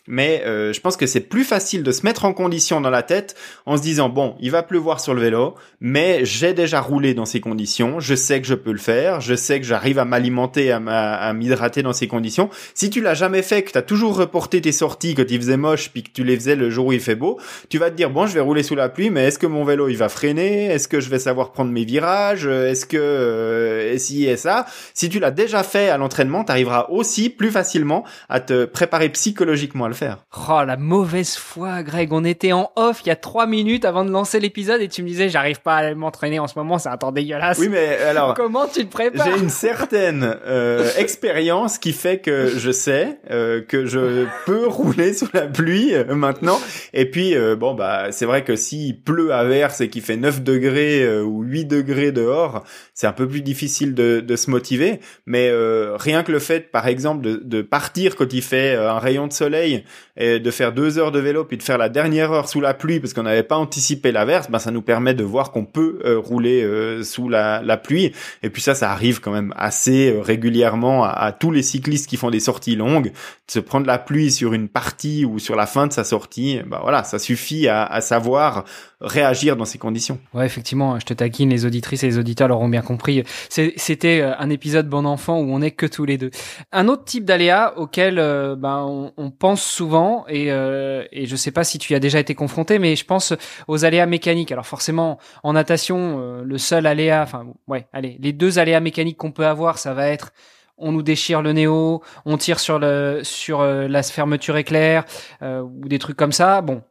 mais 0.09 0.42
euh, 0.44 0.73
je 0.73 0.80
pense 0.80 0.97
que 0.97 1.06
c'est 1.06 1.21
plus 1.21 1.44
facile 1.44 1.82
de 1.82 1.92
se 1.92 2.04
mettre 2.04 2.25
en 2.25 2.32
condition 2.32 2.80
dans 2.80 2.90
la 2.90 3.02
tête 3.02 3.37
en 3.66 3.76
se 3.76 3.82
disant 3.82 4.09
bon, 4.09 4.35
il 4.40 4.50
va 4.50 4.62
pleuvoir 4.62 5.00
sur 5.00 5.14
le 5.14 5.21
vélo, 5.21 5.54
mais 5.80 6.25
j'ai 6.25 6.54
déjà 6.54 6.80
roulé 6.80 7.14
dans 7.14 7.25
ces 7.25 7.40
conditions, 7.40 8.00
je 8.00 8.14
sais 8.14 8.40
que 8.40 8.47
je 8.47 8.54
peux 8.54 8.73
le 8.73 8.78
faire, 8.78 9.21
je 9.21 9.35
sais 9.35 9.61
que 9.61 9.66
j'arrive 9.66 9.99
à 9.99 10.04
m'alimenter, 10.04 10.73
à 10.73 11.32
m'hydrater 11.32 11.82
dans 11.82 11.92
ces 11.92 12.09
conditions. 12.09 12.50
Si 12.75 12.90
tu 12.90 13.00
l'as 13.00 13.14
jamais 13.14 13.42
fait, 13.42 13.62
que 13.62 13.71
tu 13.71 13.78
as 13.78 13.82
toujours 13.82 14.16
reporté 14.16 14.61
tes 14.61 14.73
sorties 14.73 15.14
quand 15.14 15.25
il 15.28 15.40
faisait 15.40 15.56
moche 15.56 15.90
puis 15.90 16.02
que 16.02 16.11
tu 16.12 16.25
les 16.25 16.37
faisais 16.37 16.56
le 16.56 16.71
jour 16.71 16.87
où 16.87 16.92
il 16.92 17.00
fait 17.00 17.14
beau, 17.14 17.38
tu 17.68 17.78
vas 17.78 17.90
te 17.90 17.97
dire 17.97 18.11
bon, 18.11 18.26
je 18.26 18.35
vais 18.35 18.40
rouler 18.40 18.62
sous 18.62 18.75
la 18.75 18.88
pluie, 18.88 19.11
mais 19.11 19.26
est-ce 19.26 19.38
que 19.38 19.47
mon 19.47 19.64
vélo 19.64 19.88
il 19.88 19.97
va 19.97 20.09
freiner? 20.09 20.66
Est-ce 20.66 20.88
que 20.88 21.00
je 21.00 21.11
vais 21.11 21.18
savoir 21.18 21.52
prendre 21.52 21.71
mes 21.71 21.85
virages? 21.85 22.47
Est-ce 22.47 22.87
que 22.87 22.97
euh, 22.97 23.99
si 23.99 24.25
et 24.26 24.37
ça? 24.37 24.66
Si 24.94 25.09
tu 25.09 25.21
l'as 25.21 25.30
déjà 25.30 25.62
fait 25.62 25.88
à 25.88 25.97
l'entraînement, 25.97 26.44
tu 26.44 26.50
arriveras 26.50 26.87
aussi 26.90 27.30
plus 27.30 27.50
facilement 27.50 28.04
à 28.28 28.40
te 28.40 28.64
préparer 28.64 29.09
psychologiquement 29.11 29.91
faire. 29.92 30.25
Oh, 30.49 30.62
la 30.66 30.76
mauvaise 30.76 31.37
foi, 31.37 31.82
Greg. 31.82 32.12
On 32.12 32.25
était 32.25 32.52
en 32.52 32.70
off 32.76 33.00
il 33.04 33.08
y 33.08 33.12
a 33.12 33.16
trois 33.16 33.46
minutes 33.46 33.84
avant 33.84 34.04
de 34.04 34.11
lancer 34.11 34.40
l'épisode 34.40 34.80
et 34.80 34.88
tu 34.88 35.02
me 35.02 35.08
disais, 35.08 35.28
j'arrive 35.28 35.61
pas 35.61 35.76
à 35.76 35.94
m'entraîner 35.94 36.38
en 36.38 36.46
ce 36.46 36.58
moment, 36.58 36.78
c'est 36.78 36.88
un 36.88 36.96
temps 36.96 37.12
dégueulasse. 37.12 37.58
Oui, 37.58 37.68
mais 37.68 37.96
alors. 37.99 38.34
Comment 38.42 38.66
tu 38.66 38.87
te 38.87 38.92
prépares? 38.92 39.26
J'ai 39.26 39.42
une 39.42 39.50
certaine 39.50 40.37
euh, 40.46 40.90
expérience 40.96 41.78
qui 41.78 41.92
fait 41.92 42.18
que 42.18 42.52
je 42.56 42.70
sais 42.70 43.18
euh, 43.30 43.62
que 43.62 43.87
je 43.87 44.26
peux 44.46 44.66
rouler 44.66 45.12
sous 45.12 45.28
la 45.32 45.46
pluie 45.46 45.94
euh, 45.94 46.14
maintenant. 46.14 46.61
Et 46.92 47.11
puis, 47.11 47.34
bon, 47.58 47.75
bah, 47.75 48.12
c'est 48.12 48.26
vrai 48.26 48.44
que 48.44 48.56
s'il 48.56 49.02
pleut 49.02 49.32
à 49.32 49.44
verse 49.44 49.80
et 49.80 49.88
qu'il 49.88 50.02
fait 50.02 50.16
9 50.16 50.42
degrés 50.42 51.20
ou 51.20 51.42
8 51.42 51.66
degrés 51.66 52.12
dehors, 52.12 52.64
c'est 52.94 53.06
un 53.06 53.12
peu 53.12 53.26
plus 53.26 53.42
difficile 53.42 53.94
de, 53.94 54.20
de 54.20 54.37
se 54.37 54.50
motiver. 54.50 55.00
Mais 55.26 55.50
rien 55.94 56.22
que 56.22 56.32
le 56.32 56.38
fait, 56.38 56.70
par 56.70 56.87
exemple, 56.87 57.22
de, 57.22 57.40
de 57.42 57.62
partir 57.62 58.16
quand 58.16 58.32
il 58.32 58.42
fait 58.42 58.75
un 58.75 58.99
rayon 58.99 59.26
de 59.26 59.32
soleil 59.32 59.81
et 60.16 60.40
de 60.40 60.50
faire 60.50 60.72
deux 60.72 60.98
heures 60.98 61.12
de 61.12 61.18
vélo 61.18 61.44
puis 61.44 61.56
de 61.56 61.62
faire 61.62 61.78
la 61.78 61.88
dernière 61.88 62.32
heure 62.32 62.48
sous 62.48 62.60
la 62.60 62.74
pluie 62.74 63.00
parce 63.00 63.14
qu'on 63.14 63.22
n'avait 63.22 63.42
pas 63.42 63.56
anticipé 63.56 64.12
l'averse, 64.12 64.50
ben 64.50 64.58
ça 64.58 64.70
nous 64.70 64.82
permet 64.82 65.14
de 65.14 65.24
voir 65.24 65.52
qu'on 65.52 65.64
peut 65.64 66.00
euh, 66.04 66.18
rouler 66.18 66.62
euh, 66.62 67.02
sous 67.02 67.28
la, 67.28 67.60
pluie. 67.76 68.12
Et 68.42 68.50
puis 68.50 68.62
ça, 68.62 68.74
ça 68.74 68.90
arrive 68.90 69.20
quand 69.20 69.32
même 69.32 69.54
assez 69.56 70.12
euh, 70.12 70.20
régulièrement 70.20 71.04
à, 71.04 71.32
tous 71.32 71.50
les 71.50 71.62
cyclistes 71.62 72.08
qui 72.08 72.16
font 72.16 72.30
des 72.30 72.40
sorties 72.40 72.76
longues, 72.76 73.10
de 73.10 73.50
se 73.50 73.58
prendre 73.58 73.86
la 73.86 73.98
pluie 73.98 74.30
sur 74.30 74.52
une 74.52 74.68
partie 74.68 75.24
ou 75.24 75.38
sur 75.38 75.56
la 75.56 75.66
fin 75.66 75.86
de 75.86 75.92
sa 75.92 76.04
sortie. 76.04 76.60
Ben 76.66 76.78
voilà, 76.82 77.04
ça 77.04 77.18
suffit 77.18 77.68
à 77.68 78.00
savoir 78.00 78.64
réagir 79.02 79.56
dans 79.56 79.64
ces 79.64 79.78
conditions. 79.78 80.18
Ouais, 80.32 80.47
effectivement, 80.47 80.99
je 80.99 81.04
te 81.04 81.14
taquine, 81.14 81.50
les 81.50 81.66
auditrices 81.66 82.02
et 82.04 82.06
les 82.06 82.18
auditeurs 82.18 82.49
l'auront 82.49 82.68
bien 82.68 82.82
compris. 82.82 83.23
C'était 83.49 84.23
un 84.23 84.50
épisode 84.50 84.88
bon 84.88 85.04
enfant 85.04 85.40
où 85.40 85.52
on 85.52 85.61
est 85.61 85.73
que 85.73 85.87
tous 85.87 86.04
les 86.04 86.18
deux. 86.18 86.30
Un 86.73 86.88
autre 86.88 87.04
type 87.04 87.25
d'aléa 87.25 87.75
auquel 87.76 88.16
ben, 88.16 88.85
on, 88.87 89.12
on, 89.16 89.30
pense 89.30 89.62
souvent 89.62 90.25
et, 90.28 90.49
et 90.49 91.26
je 91.26 91.37
sais 91.37 91.50
pas 91.50 91.64
si 91.64 91.78
tu 91.78 91.92
y 91.92 91.97
as 91.97 92.00
déjà 92.00 92.21
été 92.21 92.35
confronté, 92.35 92.78
mais 92.78 92.97
je 92.97 93.04
pense 93.04 93.35
aux 93.68 93.85
aléas 93.85 94.06
mécaniques. 94.06 94.52
Alors 94.52 94.66
forcément, 94.66 95.18
en 95.42 95.52
natation, 95.52 96.21
euh, 96.21 96.42
le 96.44 96.59
seul 96.59 96.87
aléa, 96.87 97.23
enfin 97.23 97.47
ouais, 97.66 97.87
allez, 97.92 98.18
les 98.21 98.32
deux 98.32 98.59
aléas 98.59 98.80
mécaniques 98.80 99.16
qu'on 99.16 99.32
peut 99.32 99.47
avoir, 99.47 99.78
ça 99.78 99.94
va 99.94 100.09
être 100.09 100.32
on 100.78 100.90
nous 100.90 101.02
déchire 101.02 101.42
le 101.42 101.52
néo, 101.52 102.02
on 102.25 102.37
tire 102.37 102.59
sur 102.59 102.78
le 102.78 103.21
sur 103.23 103.61
euh, 103.61 103.87
la 103.88 104.02
fermeture 104.02 104.56
éclair 104.56 105.04
euh, 105.42 105.61
ou 105.61 105.87
des 105.87 105.99
trucs 105.99 106.16
comme 106.16 106.32
ça. 106.32 106.61
Bon, 106.61 106.82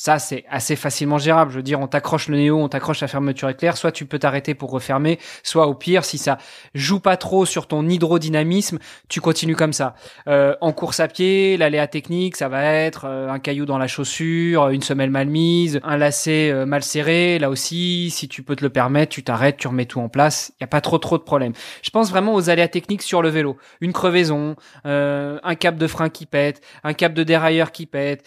ça 0.00 0.18
c'est 0.18 0.46
assez 0.48 0.76
facilement 0.76 1.18
gérable. 1.18 1.50
Je 1.50 1.56
veux 1.56 1.62
dire, 1.62 1.78
on 1.78 1.86
t'accroche 1.86 2.28
le 2.28 2.38
néo, 2.38 2.58
on 2.58 2.70
t'accroche 2.70 3.02
la 3.02 3.06
fermeture 3.06 3.50
éclair, 3.50 3.76
soit 3.76 3.92
tu 3.92 4.06
peux 4.06 4.18
t'arrêter 4.18 4.54
pour 4.54 4.70
refermer, 4.70 5.18
soit 5.42 5.66
au 5.66 5.74
pire, 5.74 6.06
si 6.06 6.16
ça 6.16 6.38
joue 6.72 7.00
pas 7.00 7.18
trop 7.18 7.44
sur 7.44 7.66
ton 7.66 7.86
hydrodynamisme, 7.86 8.78
tu 9.10 9.20
continues 9.20 9.56
comme 9.56 9.74
ça. 9.74 9.94
Euh, 10.26 10.56
en 10.62 10.72
course 10.72 11.00
à 11.00 11.08
pied, 11.08 11.58
l'aléa 11.58 11.86
technique, 11.86 12.36
ça 12.36 12.48
va 12.48 12.64
être 12.64 13.04
euh, 13.04 13.28
un 13.28 13.38
caillou 13.38 13.66
dans 13.66 13.76
la 13.76 13.88
chaussure, 13.88 14.70
une 14.70 14.80
semelle 14.80 15.10
mal 15.10 15.28
mise, 15.28 15.80
un 15.82 15.98
lacet 15.98 16.50
euh, 16.50 16.64
mal 16.64 16.82
serré. 16.82 17.38
Là 17.38 17.50
aussi, 17.50 18.08
si 18.08 18.26
tu 18.26 18.42
peux 18.42 18.56
te 18.56 18.64
le 18.64 18.70
permettre, 18.70 19.12
tu 19.12 19.22
t'arrêtes, 19.22 19.58
tu 19.58 19.68
remets 19.68 19.84
tout 19.84 20.00
en 20.00 20.08
place. 20.08 20.50
Il 20.58 20.62
y 20.62 20.64
a 20.64 20.68
pas 20.68 20.80
trop 20.80 20.96
trop 20.96 21.18
de 21.18 21.24
problèmes. 21.24 21.52
Je 21.82 21.90
pense 21.90 22.08
vraiment 22.08 22.32
aux 22.32 22.48
aléas 22.48 22.68
techniques 22.68 23.02
sur 23.02 23.20
le 23.20 23.28
vélo. 23.28 23.58
Une 23.82 23.92
crevaison, 23.92 24.56
un 24.84 25.54
câble 25.56 25.76
de 25.76 25.86
frein 25.86 26.08
qui 26.08 26.24
pète, 26.24 26.62
un 26.84 26.94
câble 26.94 27.14
de 27.14 27.22
dérailleur 27.22 27.70
qui 27.70 27.84
pète 27.84 28.24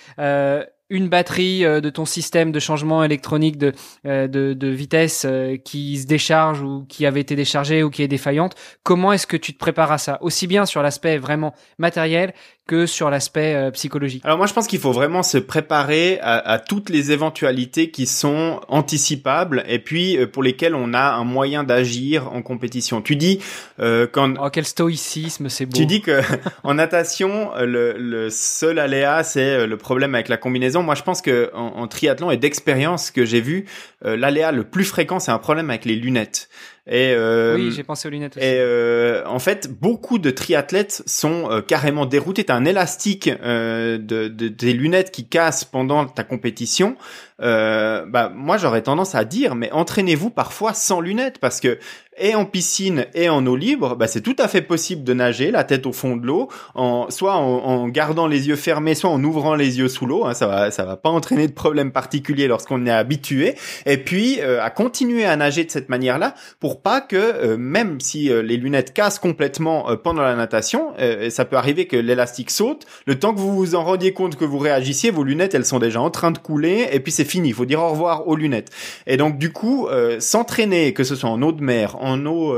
une 0.89 1.09
batterie 1.09 1.65
euh, 1.65 1.81
de 1.81 1.89
ton 1.89 2.05
système 2.05 2.51
de 2.51 2.59
changement 2.59 3.03
électronique 3.03 3.57
de, 3.57 3.73
euh, 4.05 4.27
de, 4.27 4.53
de, 4.53 4.67
vitesse 4.67 5.25
euh, 5.25 5.57
qui 5.57 5.97
se 5.97 6.05
décharge 6.05 6.61
ou 6.61 6.85
qui 6.87 7.05
avait 7.05 7.21
été 7.21 7.35
déchargée 7.35 7.83
ou 7.83 7.89
qui 7.89 8.03
est 8.03 8.07
défaillante, 8.07 8.55
comment 8.83 9.13
est-ce 9.13 9.27
que 9.27 9.37
tu 9.37 9.53
te 9.53 9.59
prépares 9.59 9.91
à 9.91 9.97
ça? 9.97 10.17
Aussi 10.21 10.47
bien 10.47 10.65
sur 10.65 10.81
l'aspect 10.81 11.17
vraiment 11.17 11.53
matériel 11.77 12.33
que 12.65 12.85
sur 12.85 13.09
l'aspect 13.09 13.55
euh, 13.55 13.71
psychologique 13.71 14.23
Alors 14.23 14.37
moi 14.37 14.47
je 14.47 14.53
pense 14.53 14.67
qu'il 14.67 14.79
faut 14.79 14.93
vraiment 14.93 15.21
se 15.21 15.37
préparer 15.37 16.19
à, 16.21 16.37
à, 16.37 16.59
toutes 16.59 16.89
les 16.89 17.11
éventualités 17.11 17.91
qui 17.91 18.05
sont 18.05 18.61
anticipables 18.69 19.65
et 19.67 19.79
puis 19.79 20.17
euh, 20.17 20.27
pour 20.27 20.43
lesquelles 20.43 20.73
on 20.73 20.93
a 20.93 21.11
un 21.11 21.25
moyen 21.25 21.65
d'agir 21.65 22.31
en 22.31 22.41
compétition. 22.41 23.01
Tu 23.01 23.17
dis 23.17 23.39
euh, 23.79 24.07
quand 24.09 24.35
oh 24.41 24.49
quel 24.49 24.65
stoïcisme 24.65 25.49
c'est 25.49 25.65
beau. 25.65 25.77
Tu 25.77 25.85
dis 25.85 26.01
que 26.01 26.21
en 26.63 26.75
natation 26.75 27.51
le, 27.59 27.97
le, 27.97 28.29
seul 28.29 28.79
aléa 28.79 29.23
c'est 29.23 29.67
le 29.67 29.77
problème 29.77 30.15
avec 30.15 30.29
la 30.29 30.37
combinaison. 30.37 30.83
Moi 30.83 30.95
je 30.95 31.03
pense 31.03 31.21
que 31.21 31.51
en, 31.53 31.65
en 31.75 31.87
triathlon 31.87 32.31
et 32.31 32.37
d'expérience 32.37 33.11
que 33.11 33.25
j'ai 33.25 33.41
vu 33.41 33.65
l'aléa 34.01 34.53
le 34.53 34.63
plus 34.63 34.85
fréquent 34.85 35.19
c'est 35.19 35.31
un 35.31 35.37
problème 35.37 35.69
avec 35.69 35.83
les 35.83 35.95
lunettes. 35.95 36.47
Et 36.85 37.13
euh, 37.15 37.55
oui, 37.55 37.71
j'ai 37.71 37.83
pensé 37.83 38.09
aux 38.09 38.11
lunettes 38.11 38.35
aussi. 38.35 38.45
Et 38.45 38.57
euh, 38.59 39.23
en 39.25 39.39
fait, 39.39 39.71
beaucoup 39.79 40.17
de 40.19 40.31
triathlètes 40.31 41.01
sont 41.05 41.49
euh, 41.49 41.61
carrément 41.61 42.05
déroutés. 42.05 42.43
T'as 42.43 42.55
un 42.55 42.65
élastique 42.65 43.29
euh, 43.29 43.97
de, 43.97 44.27
de, 44.27 44.49
des 44.49 44.73
lunettes 44.73 45.11
qui 45.11 45.25
casse 45.25 45.63
pendant 45.63 46.05
ta 46.05 46.25
compétition. 46.25 46.97
Euh, 47.41 48.05
bah 48.05 48.31
moi 48.33 48.57
j'aurais 48.57 48.83
tendance 48.83 49.15
à 49.15 49.25
dire, 49.25 49.55
mais 49.55 49.71
entraînez-vous 49.71 50.29
parfois 50.29 50.73
sans 50.73 51.01
lunettes 51.01 51.39
parce 51.39 51.59
que 51.59 51.79
et 52.19 52.35
en 52.35 52.45
piscine 52.45 53.07
et 53.15 53.27
en 53.27 53.43
eau 53.47 53.55
libre, 53.55 53.95
bah, 53.95 54.05
c'est 54.05 54.21
tout 54.21 54.35
à 54.37 54.47
fait 54.47 54.61
possible 54.61 55.03
de 55.03 55.15
nager 55.15 55.49
la 55.49 55.63
tête 55.63 55.87
au 55.87 55.91
fond 55.91 56.15
de 56.15 56.27
l'eau, 56.27 56.47
en, 56.75 57.09
soit 57.09 57.33
en, 57.37 57.87
gardant 57.87 58.27
les 58.27 58.49
yeux 58.49 58.55
fermés, 58.55 58.93
soit 58.93 59.09
en 59.09 59.23
ouvrant 59.23 59.55
les 59.55 59.79
yeux 59.79 59.87
sous 59.87 60.05
l'eau. 60.05 60.23
Hein, 60.23 60.35
ça 60.35 60.45
va, 60.45 60.69
ça 60.69 60.85
va 60.85 60.95
pas 60.95 61.09
entraîner 61.09 61.47
de 61.47 61.53
problème 61.53 61.91
particulier 61.91 62.47
lorsqu'on 62.47 62.85
est 62.85 62.91
habitué. 62.91 63.55
Et 63.87 63.97
puis 63.97 64.39
à 64.41 64.69
continuer 64.69 65.25
à 65.25 65.35
nager 65.35 65.63
de 65.65 65.71
cette 65.71 65.89
manière-là 65.89 66.35
pour 66.59 66.81
pas 66.81 67.01
que 67.01 67.15
euh, 67.15 67.57
même 67.57 67.99
si 67.99 68.29
euh, 68.29 68.41
les 68.41 68.57
lunettes 68.57 68.93
cassent 68.93 69.19
complètement 69.19 69.89
euh, 69.89 69.95
pendant 69.95 70.21
la 70.21 70.35
natation, 70.35 70.93
ça 71.29 71.45
peut 71.45 71.55
arriver 71.55 71.87
que 71.87 71.97
l'élastique 71.97 72.51
saute. 72.51 72.85
Le 73.05 73.17
temps 73.17 73.33
que 73.33 73.39
vous 73.39 73.55
vous 73.55 73.75
en 73.75 73.83
rendiez 73.83 74.13
compte 74.13 74.35
que 74.35 74.45
vous 74.45 74.57
réagissiez, 74.57 75.11
vos 75.11 75.23
lunettes 75.23 75.53
elles 75.53 75.65
sont 75.65 75.79
déjà 75.79 76.01
en 76.01 76.09
train 76.09 76.31
de 76.31 76.37
couler 76.37 76.87
et 76.91 76.99
puis 76.99 77.11
c'est 77.11 77.22
fini. 77.23 77.49
Il 77.49 77.53
faut 77.53 77.65
dire 77.65 77.81
au 77.81 77.89
revoir 77.89 78.27
aux 78.27 78.35
lunettes. 78.35 78.69
Et 79.07 79.17
donc 79.17 79.37
du 79.37 79.51
coup, 79.51 79.87
s'entraîner, 80.19 80.93
que 80.93 81.03
ce 81.03 81.15
soit 81.15 81.29
en 81.29 81.41
eau 81.41 81.51
de 81.51 81.63
mer, 81.63 81.95
en 82.01 82.25
eau 82.25 82.55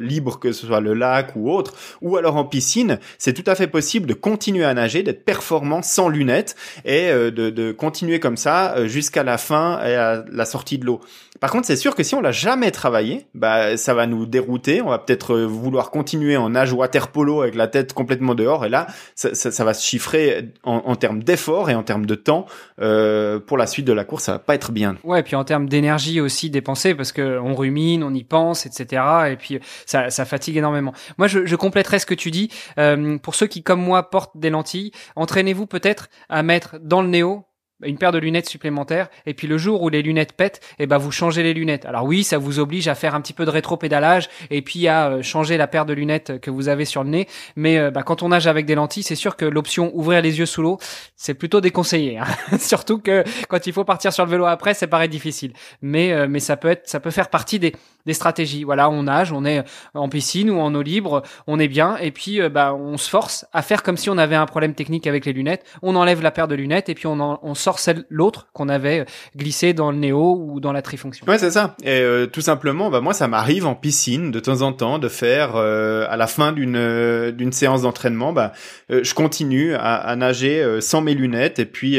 libre, 0.00 0.38
que 0.38 0.52
ce 0.52 0.66
soit 0.66 0.80
le 0.80 0.94
lac 0.94 1.32
ou 1.36 1.50
autre, 1.50 1.74
ou 2.00 2.16
alors 2.16 2.36
en 2.36 2.44
piscine, 2.44 2.98
c'est 3.18 3.32
tout 3.32 3.48
à 3.50 3.54
fait 3.54 3.66
possible 3.66 4.06
de 4.06 4.14
continuer 4.14 4.64
à 4.64 4.74
nager, 4.74 5.02
d'être 5.02 5.24
performant 5.24 5.82
sans 5.82 6.08
lunettes 6.08 6.56
et 6.84 7.10
de, 7.10 7.30
de 7.30 7.72
continuer 7.72 8.20
comme 8.20 8.36
ça 8.36 8.86
jusqu'à 8.86 9.22
la 9.22 9.38
fin 9.38 9.80
et 9.84 9.94
à 9.94 10.24
la 10.30 10.44
sortie 10.44 10.78
de 10.78 10.86
l'eau. 10.86 11.00
Par 11.42 11.50
contre, 11.50 11.66
c'est 11.66 11.76
sûr 11.76 11.96
que 11.96 12.04
si 12.04 12.14
on 12.14 12.20
l'a 12.20 12.30
jamais 12.30 12.70
travaillé, 12.70 13.26
bah 13.34 13.76
ça 13.76 13.94
va 13.94 14.06
nous 14.06 14.26
dérouter. 14.26 14.80
On 14.80 14.90
va 14.90 14.98
peut-être 15.00 15.34
euh, 15.34 15.44
vouloir 15.44 15.90
continuer 15.90 16.36
en 16.36 16.50
nage 16.50 16.72
water 16.72 17.08
polo 17.08 17.42
avec 17.42 17.56
la 17.56 17.66
tête 17.66 17.94
complètement 17.94 18.36
dehors, 18.36 18.64
et 18.64 18.68
là, 18.68 18.86
ça, 19.16 19.64
va 19.64 19.74
se 19.74 19.84
chiffrer 19.84 20.50
en, 20.62 20.94
termes 20.94 21.22
d'effort 21.22 21.68
et 21.68 21.74
en 21.74 21.82
termes 21.82 22.06
de 22.06 22.14
temps 22.14 22.46
euh, 22.80 23.40
pour 23.40 23.56
la 23.56 23.66
suite 23.72 23.86
de 23.86 23.92
la 23.92 24.04
course. 24.04 24.24
Ça 24.24 24.32
va 24.32 24.38
pas 24.38 24.54
être 24.54 24.72
bien. 24.72 24.96
Ouais, 25.04 25.20
et 25.20 25.22
puis 25.22 25.36
en 25.36 25.44
termes 25.44 25.68
d'énergie 25.68 26.20
aussi 26.20 26.50
dépensée 26.50 26.94
parce 26.94 27.12
que 27.12 27.38
on 27.38 27.54
rumine, 27.54 28.02
on 28.02 28.14
y 28.14 28.24
pense, 28.24 28.66
etc. 28.66 29.02
Et 29.30 29.36
puis 29.36 29.58
ça, 29.86 30.10
ça 30.10 30.24
fatigue 30.24 30.56
énormément. 30.56 30.92
Moi, 31.18 31.28
je, 31.28 31.46
je 31.46 31.56
compléterais 31.56 31.98
ce 31.98 32.06
que 32.06 32.14
tu 32.14 32.30
dis. 32.30 32.50
Euh, 32.78 33.18
pour 33.18 33.34
ceux 33.34 33.46
qui, 33.46 33.62
comme 33.62 33.80
moi, 33.80 34.10
portent 34.10 34.36
des 34.36 34.50
lentilles, 34.50 34.92
entraînez-vous 35.16 35.66
peut-être 35.66 36.08
à 36.28 36.42
mettre 36.42 36.78
dans 36.80 37.02
le 37.02 37.08
néo 37.08 37.44
une 37.82 37.98
paire 37.98 38.12
de 38.12 38.18
lunettes 38.18 38.48
supplémentaires 38.48 39.08
et 39.26 39.34
puis 39.34 39.46
le 39.46 39.58
jour 39.58 39.82
où 39.82 39.88
les 39.88 40.02
lunettes 40.02 40.32
pètent 40.32 40.60
et 40.78 40.84
eh 40.84 40.86
ben 40.86 40.98
vous 40.98 41.10
changez 41.10 41.42
les 41.42 41.54
lunettes. 41.54 41.84
Alors 41.86 42.04
oui 42.04 42.24
ça 42.24 42.38
vous 42.38 42.58
oblige 42.58 42.88
à 42.88 42.94
faire 42.94 43.14
un 43.14 43.20
petit 43.20 43.32
peu 43.32 43.44
de 43.44 43.50
rétro-pédalage 43.50 44.28
et 44.50 44.62
puis 44.62 44.88
à 44.88 45.08
euh, 45.08 45.22
changer 45.22 45.56
la 45.56 45.66
paire 45.66 45.86
de 45.86 45.92
lunettes 45.92 46.40
que 46.40 46.50
vous 46.50 46.68
avez 46.68 46.84
sur 46.84 47.04
le 47.04 47.10
nez. 47.10 47.28
Mais 47.56 47.78
euh, 47.78 47.90
bah, 47.90 48.02
quand 48.02 48.22
on 48.22 48.28
nage 48.28 48.46
avec 48.46 48.66
des 48.66 48.74
lentilles 48.74 49.02
c'est 49.02 49.14
sûr 49.14 49.36
que 49.36 49.44
l'option 49.44 49.90
ouvrir 49.94 50.22
les 50.22 50.38
yeux 50.38 50.46
sous 50.46 50.62
l'eau 50.62 50.78
c'est 51.16 51.34
plutôt 51.34 51.60
déconseillé 51.60 52.18
hein. 52.18 52.26
surtout 52.58 52.98
que 52.98 53.24
quand 53.48 53.66
il 53.66 53.72
faut 53.72 53.84
partir 53.84 54.12
sur 54.12 54.24
le 54.24 54.30
vélo 54.30 54.44
après 54.46 54.74
c'est 54.74 54.86
paraît 54.86 55.08
difficile. 55.08 55.52
Mais 55.80 56.12
euh, 56.12 56.26
mais 56.28 56.40
ça 56.40 56.56
peut 56.56 56.68
être 56.68 56.88
ça 56.88 57.00
peut 57.00 57.10
faire 57.10 57.28
partie 57.28 57.58
des 57.58 57.72
des 58.06 58.14
stratégies 58.14 58.64
voilà 58.64 58.90
on 58.90 59.04
nage 59.04 59.32
on 59.32 59.44
est 59.44 59.64
en 59.94 60.08
piscine 60.08 60.50
ou 60.50 60.60
en 60.60 60.74
eau 60.74 60.82
libre 60.82 61.22
on 61.46 61.58
est 61.58 61.68
bien 61.68 61.96
et 61.98 62.10
puis 62.10 62.40
bah 62.48 62.74
on 62.74 62.96
se 62.96 63.08
force 63.08 63.46
à 63.52 63.62
faire 63.62 63.82
comme 63.82 63.96
si 63.96 64.10
on 64.10 64.18
avait 64.18 64.36
un 64.36 64.46
problème 64.46 64.74
technique 64.74 65.06
avec 65.06 65.24
les 65.24 65.32
lunettes 65.32 65.64
on 65.82 65.96
enlève 65.96 66.22
la 66.22 66.30
paire 66.30 66.48
de 66.48 66.54
lunettes 66.54 66.88
et 66.88 66.94
puis 66.94 67.06
on, 67.06 67.20
en, 67.20 67.38
on 67.42 67.54
sort 67.54 67.78
celle 67.78 68.04
l'autre 68.08 68.48
qu'on 68.52 68.68
avait 68.68 69.06
glissé 69.36 69.72
dans 69.72 69.90
le 69.90 69.98
néo 69.98 70.36
ou 70.40 70.60
dans 70.60 70.72
la 70.72 70.82
trifonction. 70.82 71.26
Ouais, 71.26 71.38
c'est 71.38 71.50
ça. 71.50 71.76
Et 71.82 72.00
euh, 72.00 72.26
tout 72.26 72.40
simplement, 72.40 72.90
bah 72.90 73.00
moi 73.00 73.12
ça 73.12 73.28
m'arrive 73.28 73.66
en 73.66 73.74
piscine 73.74 74.30
de 74.30 74.40
temps 74.40 74.62
en 74.62 74.72
temps 74.72 74.98
de 74.98 75.08
faire 75.08 75.56
euh, 75.56 76.06
à 76.08 76.16
la 76.16 76.26
fin 76.26 76.52
d'une 76.52 76.76
euh, 76.76 77.32
d'une 77.32 77.52
séance 77.52 77.82
d'entraînement, 77.82 78.32
bah 78.32 78.52
je 78.88 79.14
continue 79.14 79.74
à, 79.74 79.94
à 79.94 80.16
nager 80.16 80.80
sans 80.80 81.00
mes 81.00 81.14
lunettes 81.14 81.58
et 81.58 81.64
puis 81.64 81.98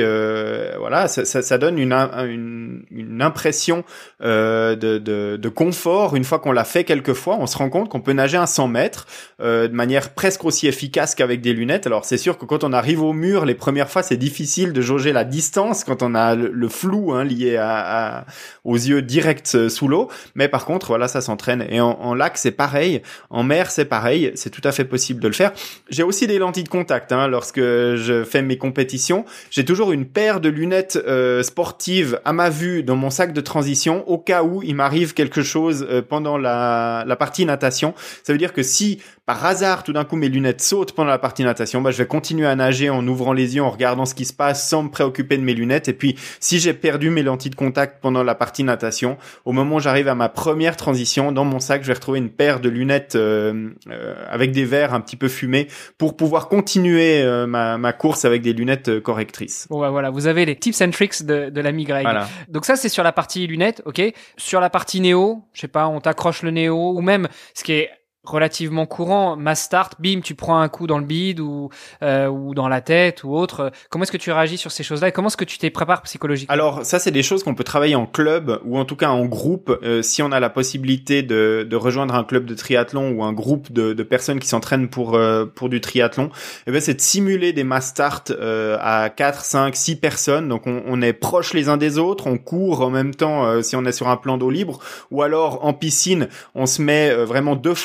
voilà, 0.77 1.07
ça, 1.07 1.25
ça, 1.25 1.41
ça, 1.41 1.57
donne 1.57 1.77
une, 1.79 1.93
une, 1.93 2.85
une 2.91 3.21
impression 3.21 3.83
de, 4.21 4.75
de, 4.75 5.37
de, 5.37 5.49
confort 5.49 5.92
une 6.15 6.23
fois 6.23 6.39
qu'on 6.39 6.51
l'a 6.51 6.63
fait 6.63 6.83
quelques 6.83 7.13
fois. 7.13 7.37
On 7.39 7.47
se 7.47 7.57
rend 7.57 7.69
compte 7.69 7.89
qu'on 7.89 8.01
peut 8.01 8.13
nager 8.13 8.37
à 8.37 8.47
100 8.47 8.67
mètres 8.67 9.07
de 9.39 9.67
manière 9.69 10.13
presque 10.13 10.45
aussi 10.45 10.67
efficace 10.67 11.15
qu'avec 11.15 11.41
des 11.41 11.53
lunettes. 11.53 11.87
Alors 11.87 12.05
c'est 12.05 12.17
sûr 12.17 12.37
que 12.37 12.45
quand 12.45 12.63
on 12.63 12.73
arrive 12.73 13.01
au 13.01 13.13
mur 13.13 13.45
les 13.45 13.55
premières 13.55 13.89
fois, 13.89 14.03
c'est 14.03 14.17
difficile 14.17 14.73
de 14.73 14.81
jauger 14.81 15.11
la 15.11 15.23
distance 15.23 15.83
quand 15.83 16.03
on 16.03 16.15
a 16.15 16.35
le, 16.35 16.69
flou 16.69 17.13
hein, 17.13 17.23
lié 17.23 17.57
à, 17.57 18.25
aux 18.63 18.75
yeux 18.75 19.01
directs 19.01 19.55
euh, 19.55 19.69
sous 19.69 19.87
l'eau. 19.87 20.09
Mais 20.35 20.47
par 20.47 20.65
contre, 20.65 20.87
voilà, 20.87 21.07
ça 21.07 21.21
s'entraîne. 21.21 21.65
Et 21.69 21.81
en, 21.81 22.13
lac, 22.13 22.37
c'est 22.37 22.51
pareil. 22.51 23.01
En 23.29 23.43
mer, 23.43 23.71
c'est 23.71 23.85
pareil. 23.85 24.31
C'est 24.35 24.49
tout 24.49 24.61
à 24.63 24.71
fait 24.71 24.85
possible 24.85 25.19
de 25.19 25.27
le 25.27 25.33
faire. 25.33 25.51
J'ai 25.89 26.03
aussi 26.03 26.27
des 26.27 26.39
lentilles 26.39 26.63
de 26.63 26.69
contact 26.69 27.11
hein, 27.11 27.27
lorsque 27.27 27.59
je 27.59 28.23
fais 28.23 28.41
mes 28.41 28.57
compétitions. 28.57 29.25
J'ai 29.49 29.65
toujours 29.65 29.91
une 29.91 30.05
paire 30.05 30.39
de 30.39 30.49
lunettes 30.49 30.99
euh, 31.07 31.43
sportives 31.43 32.19
à 32.25 32.33
ma 32.33 32.49
vue 32.49 32.83
dans 32.83 32.95
mon 32.95 33.09
sac 33.09 33.33
de 33.33 33.41
transition 33.41 34.07
au 34.07 34.17
cas 34.17 34.43
où 34.43 34.61
il 34.63 34.75
m'arrive 34.75 35.13
quelque 35.13 35.41
chose 35.41 35.82
chose 35.83 36.03
pendant 36.09 36.37
la, 36.37 37.03
la 37.05 37.15
partie 37.15 37.45
natation. 37.45 37.93
Ça 38.23 38.33
veut 38.33 38.39
dire 38.39 38.53
que 38.53 38.63
si 38.63 38.99
par 39.25 39.45
hasard, 39.45 39.83
tout 39.83 39.93
d'un 39.93 40.03
coup, 40.03 40.17
mes 40.17 40.27
lunettes 40.27 40.61
sautent 40.61 40.91
pendant 40.91 41.09
la 41.09 41.17
partie 41.17 41.43
natation, 41.43 41.81
bah, 41.81 41.91
je 41.91 41.97
vais 41.97 42.05
continuer 42.05 42.45
à 42.45 42.55
nager 42.57 42.89
en 42.89 43.07
ouvrant 43.07 43.31
les 43.31 43.55
yeux, 43.55 43.63
en 43.63 43.69
regardant 43.69 44.05
ce 44.05 44.15
qui 44.15 44.25
se 44.25 44.33
passe, 44.33 44.67
sans 44.67 44.83
me 44.83 44.89
préoccuper 44.89 45.37
de 45.37 45.43
mes 45.43 45.53
lunettes. 45.53 45.87
Et 45.87 45.93
puis, 45.93 46.15
si 46.41 46.59
j'ai 46.59 46.73
perdu 46.73 47.09
mes 47.09 47.23
lentilles 47.23 47.51
de 47.51 47.55
contact 47.55 48.01
pendant 48.01 48.21
la 48.21 48.35
partie 48.35 48.65
natation, 48.65 49.17
au 49.45 49.53
moment 49.53 49.77
où 49.77 49.79
j'arrive 49.79 50.09
à 50.09 50.15
ma 50.15 50.27
première 50.27 50.75
transition, 50.75 51.31
dans 51.31 51.45
mon 51.45 51.61
sac, 51.61 51.83
je 51.83 51.87
vais 51.87 51.93
retrouver 51.93 52.19
une 52.19 52.31
paire 52.31 52.59
de 52.59 52.67
lunettes 52.67 53.15
euh, 53.15 53.69
euh, 53.89 54.13
avec 54.29 54.51
des 54.51 54.65
verres 54.65 54.93
un 54.93 54.99
petit 54.99 55.15
peu 55.15 55.29
fumés 55.29 55.69
pour 55.97 56.17
pouvoir 56.17 56.49
continuer 56.49 57.21
euh, 57.21 57.47
ma, 57.47 57.77
ma, 57.77 57.93
course 57.93 58.25
avec 58.25 58.41
des 58.41 58.51
lunettes 58.51 58.99
correctrices. 58.99 59.67
Bon, 59.69 59.79
bah, 59.79 59.89
voilà, 59.89 60.09
vous 60.09 60.27
avez 60.27 60.43
les 60.43 60.57
tips 60.57 60.81
and 60.81 60.89
tricks 60.89 61.23
de, 61.23 61.49
de 61.49 61.61
l'ami 61.61 61.85
Greg. 61.85 62.03
Voilà. 62.03 62.27
Donc 62.49 62.65
ça, 62.65 62.75
c'est 62.75 62.89
sur 62.89 63.03
la 63.03 63.13
partie 63.13 63.47
lunettes, 63.47 63.81
ok. 63.85 64.01
Sur 64.35 64.59
la 64.59 64.69
partie 64.69 64.99
néo, 64.99 65.43
je 65.53 65.61
sais 65.61 65.69
pas, 65.73 65.87
on 65.87 65.99
t'accroche 65.99 66.43
le 66.43 66.51
néo, 66.51 66.93
ou 66.95 67.01
même 67.01 67.27
ce 67.53 67.65
qui 67.65 67.73
est 67.73 67.89
relativement 68.23 68.85
courant. 68.85 69.35
Mass 69.35 69.63
start, 69.63 69.95
bim, 69.99 70.21
tu 70.21 70.33
prends 70.33 70.59
un 70.59 70.69
coup 70.69 70.87
dans 70.87 70.97
le 70.97 71.05
bide 71.05 71.39
ou 71.41 71.69
euh, 72.01 72.27
ou 72.27 72.53
dans 72.55 72.69
la 72.69 72.81
tête 72.81 73.23
ou 73.23 73.35
autre. 73.35 73.71
Comment 73.89 74.03
est-ce 74.03 74.11
que 74.11 74.17
tu 74.17 74.31
réagis 74.31 74.57
sur 74.57 74.71
ces 74.71 74.83
choses-là 74.83 75.09
et 75.09 75.11
comment 75.11 75.27
est-ce 75.27 75.37
que 75.37 75.43
tu 75.43 75.57
t'es 75.57 75.69
préparé 75.69 76.01
psychologiquement? 76.03 76.53
Alors 76.53 76.85
ça, 76.85 76.99
c'est 76.99 77.11
des 77.11 77.23
choses 77.23 77.43
qu'on 77.43 77.55
peut 77.55 77.65
travailler 77.65 77.95
en 77.95 78.05
club 78.05 78.61
ou 78.65 78.77
en 78.77 78.85
tout 78.85 78.95
cas 78.95 79.09
en 79.09 79.25
groupe. 79.25 79.77
Euh, 79.83 80.01
si 80.01 80.21
on 80.21 80.31
a 80.31 80.39
la 80.39 80.49
possibilité 80.49 81.21
de, 81.21 81.67
de 81.69 81.75
rejoindre 81.75 82.15
un 82.15 82.23
club 82.23 82.45
de 82.45 82.55
triathlon 82.55 83.11
ou 83.11 83.23
un 83.23 83.33
groupe 83.33 83.71
de, 83.71 83.93
de 83.93 84.03
personnes 84.03 84.39
qui 84.39 84.47
s'entraînent 84.47 84.89
pour 84.89 85.15
euh, 85.15 85.45
pour 85.45 85.67
du 85.67 85.81
triathlon, 85.81 86.29
eh 86.65 86.71
ben 86.71 86.79
c'est 86.79 86.93
de 86.93 87.01
simuler 87.01 87.51
des 87.51 87.65
mass 87.65 87.87
start 87.87 88.31
euh, 88.31 88.77
à 88.79 89.09
4, 89.09 89.43
5, 89.43 89.75
6 89.75 89.97
personnes. 89.97 90.47
Donc 90.47 90.65
on, 90.65 90.81
on, 90.87 91.01
est 91.01 91.13
proche 91.13 91.53
les 91.53 91.67
uns 91.67 91.77
des 91.77 91.97
autres, 91.97 92.27
on 92.27 92.37
court 92.37 92.81
en 92.81 92.89
même 92.89 93.13
temps 93.13 93.61
si 93.61 93.75
on 93.75 93.83
est 93.83 93.91
sur 93.91 94.07
un 94.07 94.15
plan 94.15 94.37
d'eau 94.37 94.49
libre 94.49 94.79
ou 95.11 95.21
alors 95.21 95.65
en 95.65 95.73
piscine, 95.73 96.29
on 96.55 96.65
se 96.65 96.81
met 96.81 97.13
vraiment 97.13 97.57
deux 97.57 97.75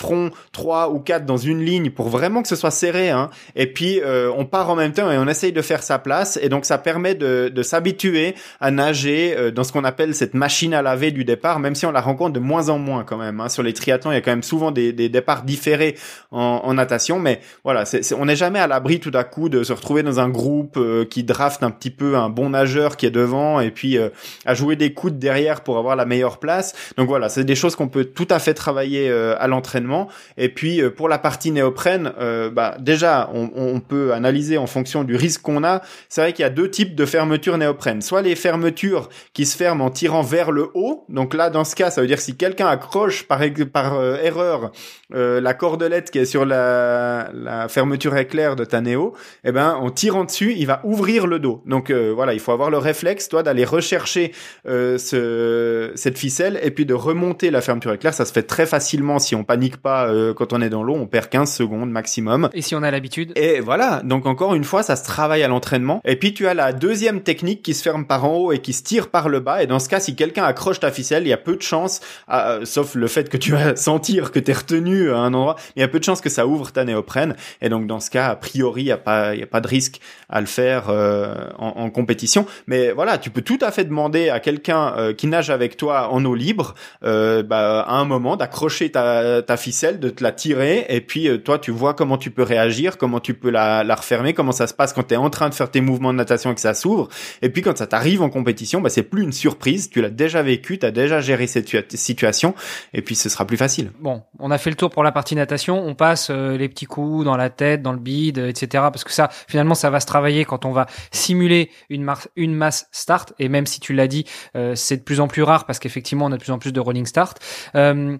trois 0.52 0.90
ou 0.90 0.98
quatre 1.00 1.26
dans 1.26 1.36
une 1.36 1.62
ligne 1.64 1.90
pour 1.90 2.08
vraiment 2.08 2.42
que 2.42 2.48
ce 2.48 2.56
soit 2.56 2.70
serré. 2.70 3.10
Hein. 3.10 3.30
Et 3.56 3.66
puis 3.66 4.00
euh, 4.00 4.30
on 4.36 4.44
part 4.44 4.70
en 4.70 4.76
même 4.76 4.92
temps 4.92 5.10
et 5.10 5.18
on 5.18 5.26
essaye 5.28 5.52
de 5.52 5.62
faire 5.62 5.82
sa 5.82 5.98
place. 5.98 6.38
Et 6.42 6.48
donc 6.48 6.64
ça 6.64 6.78
permet 6.78 7.14
de, 7.14 7.50
de 7.54 7.62
s'habituer 7.62 8.34
à 8.60 8.70
nager 8.70 9.34
euh, 9.36 9.50
dans 9.50 9.64
ce 9.64 9.72
qu'on 9.72 9.84
appelle 9.84 10.14
cette 10.14 10.34
machine 10.34 10.74
à 10.74 10.82
laver 10.82 11.10
du 11.10 11.24
départ, 11.24 11.60
même 11.60 11.74
si 11.74 11.86
on 11.86 11.92
la 11.92 12.00
rencontre 12.00 12.32
de 12.32 12.40
moins 12.40 12.68
en 12.68 12.78
moins 12.78 13.04
quand 13.04 13.16
même. 13.16 13.40
Hein. 13.40 13.48
Sur 13.48 13.62
les 13.62 13.72
triathlons, 13.72 14.12
il 14.12 14.14
y 14.14 14.18
a 14.18 14.20
quand 14.20 14.30
même 14.30 14.42
souvent 14.42 14.70
des, 14.70 14.92
des 14.92 15.08
départs 15.08 15.42
différés 15.42 15.96
en, 16.30 16.60
en 16.64 16.74
natation, 16.74 17.18
mais 17.18 17.40
voilà, 17.64 17.84
c'est 17.84 18.12
on 18.14 18.24
n'est 18.24 18.36
jamais 18.36 18.58
à 18.58 18.66
l'abri 18.66 19.00
tout 19.00 19.12
à 19.14 19.24
coup 19.24 19.48
de 19.48 19.62
se 19.62 19.72
retrouver 19.72 20.02
dans 20.02 20.20
un 20.20 20.28
groupe 20.28 20.76
euh, 20.76 21.04
qui 21.04 21.24
draft 21.24 21.62
un 21.62 21.70
petit 21.70 21.90
peu 21.90 22.16
un 22.16 22.30
bon 22.30 22.50
nageur 22.50 22.96
qui 22.96 23.06
est 23.06 23.10
devant 23.10 23.60
et 23.60 23.70
puis 23.70 23.98
à 24.44 24.54
jouer 24.54 24.76
des 24.76 24.92
coudes 24.92 25.18
derrière 25.18 25.62
pour 25.62 25.78
avoir 25.78 25.96
la 25.96 26.04
meilleure 26.04 26.38
place. 26.38 26.74
Donc 26.96 27.08
voilà, 27.08 27.28
c'est 27.28 27.44
des 27.44 27.54
choses 27.54 27.76
qu'on 27.76 27.88
peut 27.88 28.04
tout 28.04 28.26
à 28.30 28.38
fait 28.38 28.54
travailler 28.54 29.10
à 29.10 29.46
l'entraînement 29.46 30.08
et 30.36 30.48
puis 30.48 30.80
euh, 30.80 30.90
pour 30.90 31.08
la 31.08 31.18
partie 31.18 31.50
néoprène, 31.50 32.12
euh, 32.18 32.50
bah, 32.50 32.76
déjà 32.78 33.30
on, 33.34 33.50
on, 33.54 33.80
peut 33.80 34.12
analyser 34.12 34.58
en 34.58 34.66
fonction 34.66 35.04
du 35.04 35.16
risque 35.16 35.42
qu'on 35.42 35.64
a. 35.64 35.82
C'est 36.08 36.20
vrai 36.20 36.32
qu'il 36.32 36.42
y 36.42 36.46
a 36.46 36.50
deux 36.50 36.70
types 36.70 36.94
de 36.94 37.06
fermetures 37.06 37.58
néoprène. 37.58 38.02
Soit 38.02 38.22
les 38.22 38.34
fermetures 38.34 39.08
qui 39.32 39.46
se 39.46 39.56
ferment 39.56 39.86
en 39.86 39.90
tirant 39.90 40.22
vers 40.22 40.50
le 40.50 40.68
haut. 40.74 41.04
Donc 41.08 41.34
là, 41.34 41.50
dans 41.50 41.64
ce 41.64 41.74
cas, 41.74 41.90
ça 41.90 42.00
veut 42.00 42.06
dire 42.06 42.20
si 42.20 42.36
quelqu'un 42.36 42.66
accroche 42.66 43.24
par, 43.24 43.40
par 43.72 43.94
euh, 43.94 44.16
erreur 44.22 44.72
la 45.10 45.54
cordelette 45.54 46.10
qui 46.10 46.18
est 46.18 46.26
sur 46.26 46.44
la, 46.44 47.30
la 47.32 47.68
fermeture 47.68 48.14
éclair 48.16 48.56
de 48.56 48.66
ta 48.66 48.82
néo, 48.82 49.14
eh 49.42 49.52
ben 49.52 49.72
en 49.72 49.90
tirant 49.90 50.24
dessus, 50.24 50.54
il 50.54 50.66
va 50.66 50.82
ouvrir 50.84 51.26
le 51.26 51.38
dos. 51.38 51.62
Donc 51.64 51.90
voilà, 51.90 52.34
il 52.34 52.40
faut 52.40 52.52
avoir 52.52 52.68
le 52.68 52.76
réflexe, 52.76 53.30
toi, 53.30 53.42
d'aller 53.42 53.64
rechercher 53.64 54.32
ce, 54.66 55.92
cette 55.94 56.18
ficelle 56.18 56.60
et 56.62 56.70
puis 56.70 56.84
de 56.84 56.92
remonter 56.92 57.50
la 57.50 57.62
fermeture 57.62 57.94
éclair. 57.94 58.12
Ça 58.12 58.26
se 58.26 58.32
fait 58.32 58.42
très 58.42 58.66
facilement 58.66 59.18
si 59.18 59.34
on 59.34 59.44
panique 59.44 59.78
pas 59.78 60.07
euh, 60.08 60.34
quand 60.34 60.52
on 60.52 60.60
est 60.60 60.68
dans 60.68 60.82
l'eau, 60.82 60.94
on 60.94 61.06
perd 61.06 61.28
15 61.28 61.52
secondes 61.52 61.90
maximum. 61.90 62.48
Et 62.52 62.62
si 62.62 62.74
on 62.74 62.82
a 62.82 62.90
l'habitude 62.90 63.32
Et 63.36 63.60
voilà, 63.60 64.02
donc 64.04 64.26
encore 64.26 64.54
une 64.54 64.64
fois, 64.64 64.82
ça 64.82 64.96
se 64.96 65.04
travaille 65.04 65.42
à 65.42 65.48
l'entraînement. 65.48 66.00
Et 66.04 66.16
puis 66.16 66.34
tu 66.34 66.46
as 66.46 66.54
la 66.54 66.72
deuxième 66.72 67.22
technique 67.22 67.62
qui 67.62 67.74
se 67.74 67.82
ferme 67.82 68.06
par 68.06 68.24
en 68.24 68.36
haut 68.36 68.52
et 68.52 68.58
qui 68.58 68.72
se 68.72 68.82
tire 68.82 69.08
par 69.08 69.28
le 69.28 69.40
bas. 69.40 69.62
Et 69.62 69.66
dans 69.66 69.78
ce 69.78 69.88
cas, 69.88 70.00
si 70.00 70.16
quelqu'un 70.16 70.44
accroche 70.44 70.80
ta 70.80 70.90
ficelle, 70.90 71.24
il 71.24 71.28
y 71.28 71.32
a 71.32 71.38
peu 71.38 71.56
de 71.56 71.62
chances, 71.62 72.00
euh, 72.30 72.64
sauf 72.64 72.94
le 72.94 73.06
fait 73.06 73.28
que 73.28 73.36
tu 73.36 73.52
vas 73.52 73.76
sentir 73.76 74.32
que 74.32 74.38
tu 74.38 74.50
es 74.50 74.54
retenu 74.54 75.10
à 75.10 75.18
un 75.18 75.34
endroit, 75.34 75.56
il 75.76 75.80
y 75.80 75.82
a 75.82 75.88
peu 75.88 75.98
de 75.98 76.04
chances 76.04 76.20
que 76.20 76.30
ça 76.30 76.46
ouvre 76.46 76.72
ta 76.72 76.84
néoprène. 76.84 77.36
Et 77.60 77.68
donc 77.68 77.86
dans 77.86 78.00
ce 78.00 78.10
cas, 78.10 78.28
a 78.28 78.36
priori, 78.36 78.82
il 78.82 78.86
n'y 78.86 78.92
a, 78.92 78.98
pas, 78.98 79.34
y 79.34 79.42
a 79.42 79.46
pas 79.46 79.60
de 79.60 79.68
risque 79.68 80.00
à 80.28 80.40
le 80.40 80.46
faire 80.46 80.86
euh, 80.88 81.34
en, 81.58 81.68
en, 81.68 81.90
compétition. 81.90 82.46
Mais 82.66 82.92
voilà, 82.92 83.18
tu 83.18 83.30
peux 83.30 83.42
tout 83.42 83.58
à 83.60 83.70
fait 83.70 83.84
demander 83.84 84.28
à 84.28 84.40
quelqu'un 84.40 85.12
qui 85.16 85.26
nage 85.26 85.50
avec 85.50 85.76
toi 85.76 86.10
en 86.12 86.24
eau 86.24 86.34
libre, 86.34 86.74
bah, 87.02 87.80
à 87.80 87.94
un 87.94 88.04
moment, 88.04 88.36
d'accrocher 88.36 88.90
ta, 88.90 89.42
ta 89.42 89.56
ficelle, 89.56 89.97
de 89.98 90.14
la 90.20 90.32
tirer 90.32 90.86
et 90.88 91.00
puis 91.00 91.28
euh, 91.28 91.38
toi 91.38 91.58
tu 91.58 91.70
vois 91.70 91.94
comment 91.94 92.18
tu 92.18 92.30
peux 92.30 92.42
réagir, 92.42 92.98
comment 92.98 93.20
tu 93.20 93.34
peux 93.34 93.50
la, 93.50 93.84
la 93.84 93.94
refermer, 93.94 94.32
comment 94.32 94.52
ça 94.52 94.66
se 94.66 94.74
passe 94.74 94.92
quand 94.92 95.04
tu 95.04 95.14
es 95.14 95.16
en 95.16 95.30
train 95.30 95.48
de 95.48 95.54
faire 95.54 95.70
tes 95.70 95.80
mouvements 95.80 96.12
de 96.12 96.18
natation 96.18 96.52
et 96.52 96.54
que 96.54 96.60
ça 96.60 96.74
s'ouvre. 96.74 97.08
Et 97.42 97.50
puis 97.50 97.62
quand 97.62 97.76
ça 97.76 97.86
t'arrive 97.86 98.22
en 98.22 98.30
compétition, 98.30 98.80
bah, 98.80 98.90
c'est 98.90 99.02
plus 99.02 99.22
une 99.22 99.32
surprise, 99.32 99.90
tu 99.90 100.00
l'as 100.00 100.10
déjà 100.10 100.42
vécu, 100.42 100.78
tu 100.78 100.86
as 100.86 100.90
déjà 100.90 101.20
géré 101.20 101.46
cette 101.46 101.96
situation 101.96 102.54
et 102.94 103.02
puis 103.02 103.14
ce 103.14 103.28
sera 103.28 103.46
plus 103.46 103.56
facile. 103.56 103.90
Bon, 104.00 104.22
on 104.38 104.50
a 104.50 104.58
fait 104.58 104.70
le 104.70 104.76
tour 104.76 104.90
pour 104.90 105.02
la 105.02 105.12
partie 105.12 105.34
natation, 105.34 105.84
on 105.84 105.94
passe 105.94 106.28
euh, 106.30 106.56
les 106.56 106.68
petits 106.68 106.86
coups 106.86 107.24
dans 107.24 107.36
la 107.36 107.50
tête, 107.50 107.82
dans 107.82 107.92
le 107.92 107.98
bide, 107.98 108.38
etc. 108.38 108.84
Parce 108.92 109.04
que 109.04 109.12
ça, 109.12 109.28
finalement, 109.48 109.74
ça 109.74 109.90
va 109.90 110.00
se 110.00 110.06
travailler 110.06 110.44
quand 110.44 110.64
on 110.64 110.72
va 110.72 110.86
simuler 111.10 111.70
une, 111.90 112.10
une 112.36 112.54
masse 112.54 112.88
start. 112.92 113.32
Et 113.38 113.48
même 113.48 113.66
si 113.66 113.80
tu 113.80 113.92
l'as 113.92 114.08
dit, 114.08 114.24
euh, 114.56 114.74
c'est 114.74 114.96
de 114.96 115.02
plus 115.02 115.20
en 115.20 115.28
plus 115.28 115.42
rare 115.42 115.66
parce 115.66 115.78
qu'effectivement, 115.78 116.26
on 116.26 116.32
a 116.32 116.36
de 116.36 116.42
plus 116.42 116.52
en 116.52 116.58
plus 116.58 116.72
de 116.72 116.80
rolling 116.80 117.06
start. 117.06 117.38
Euh, 117.74 118.18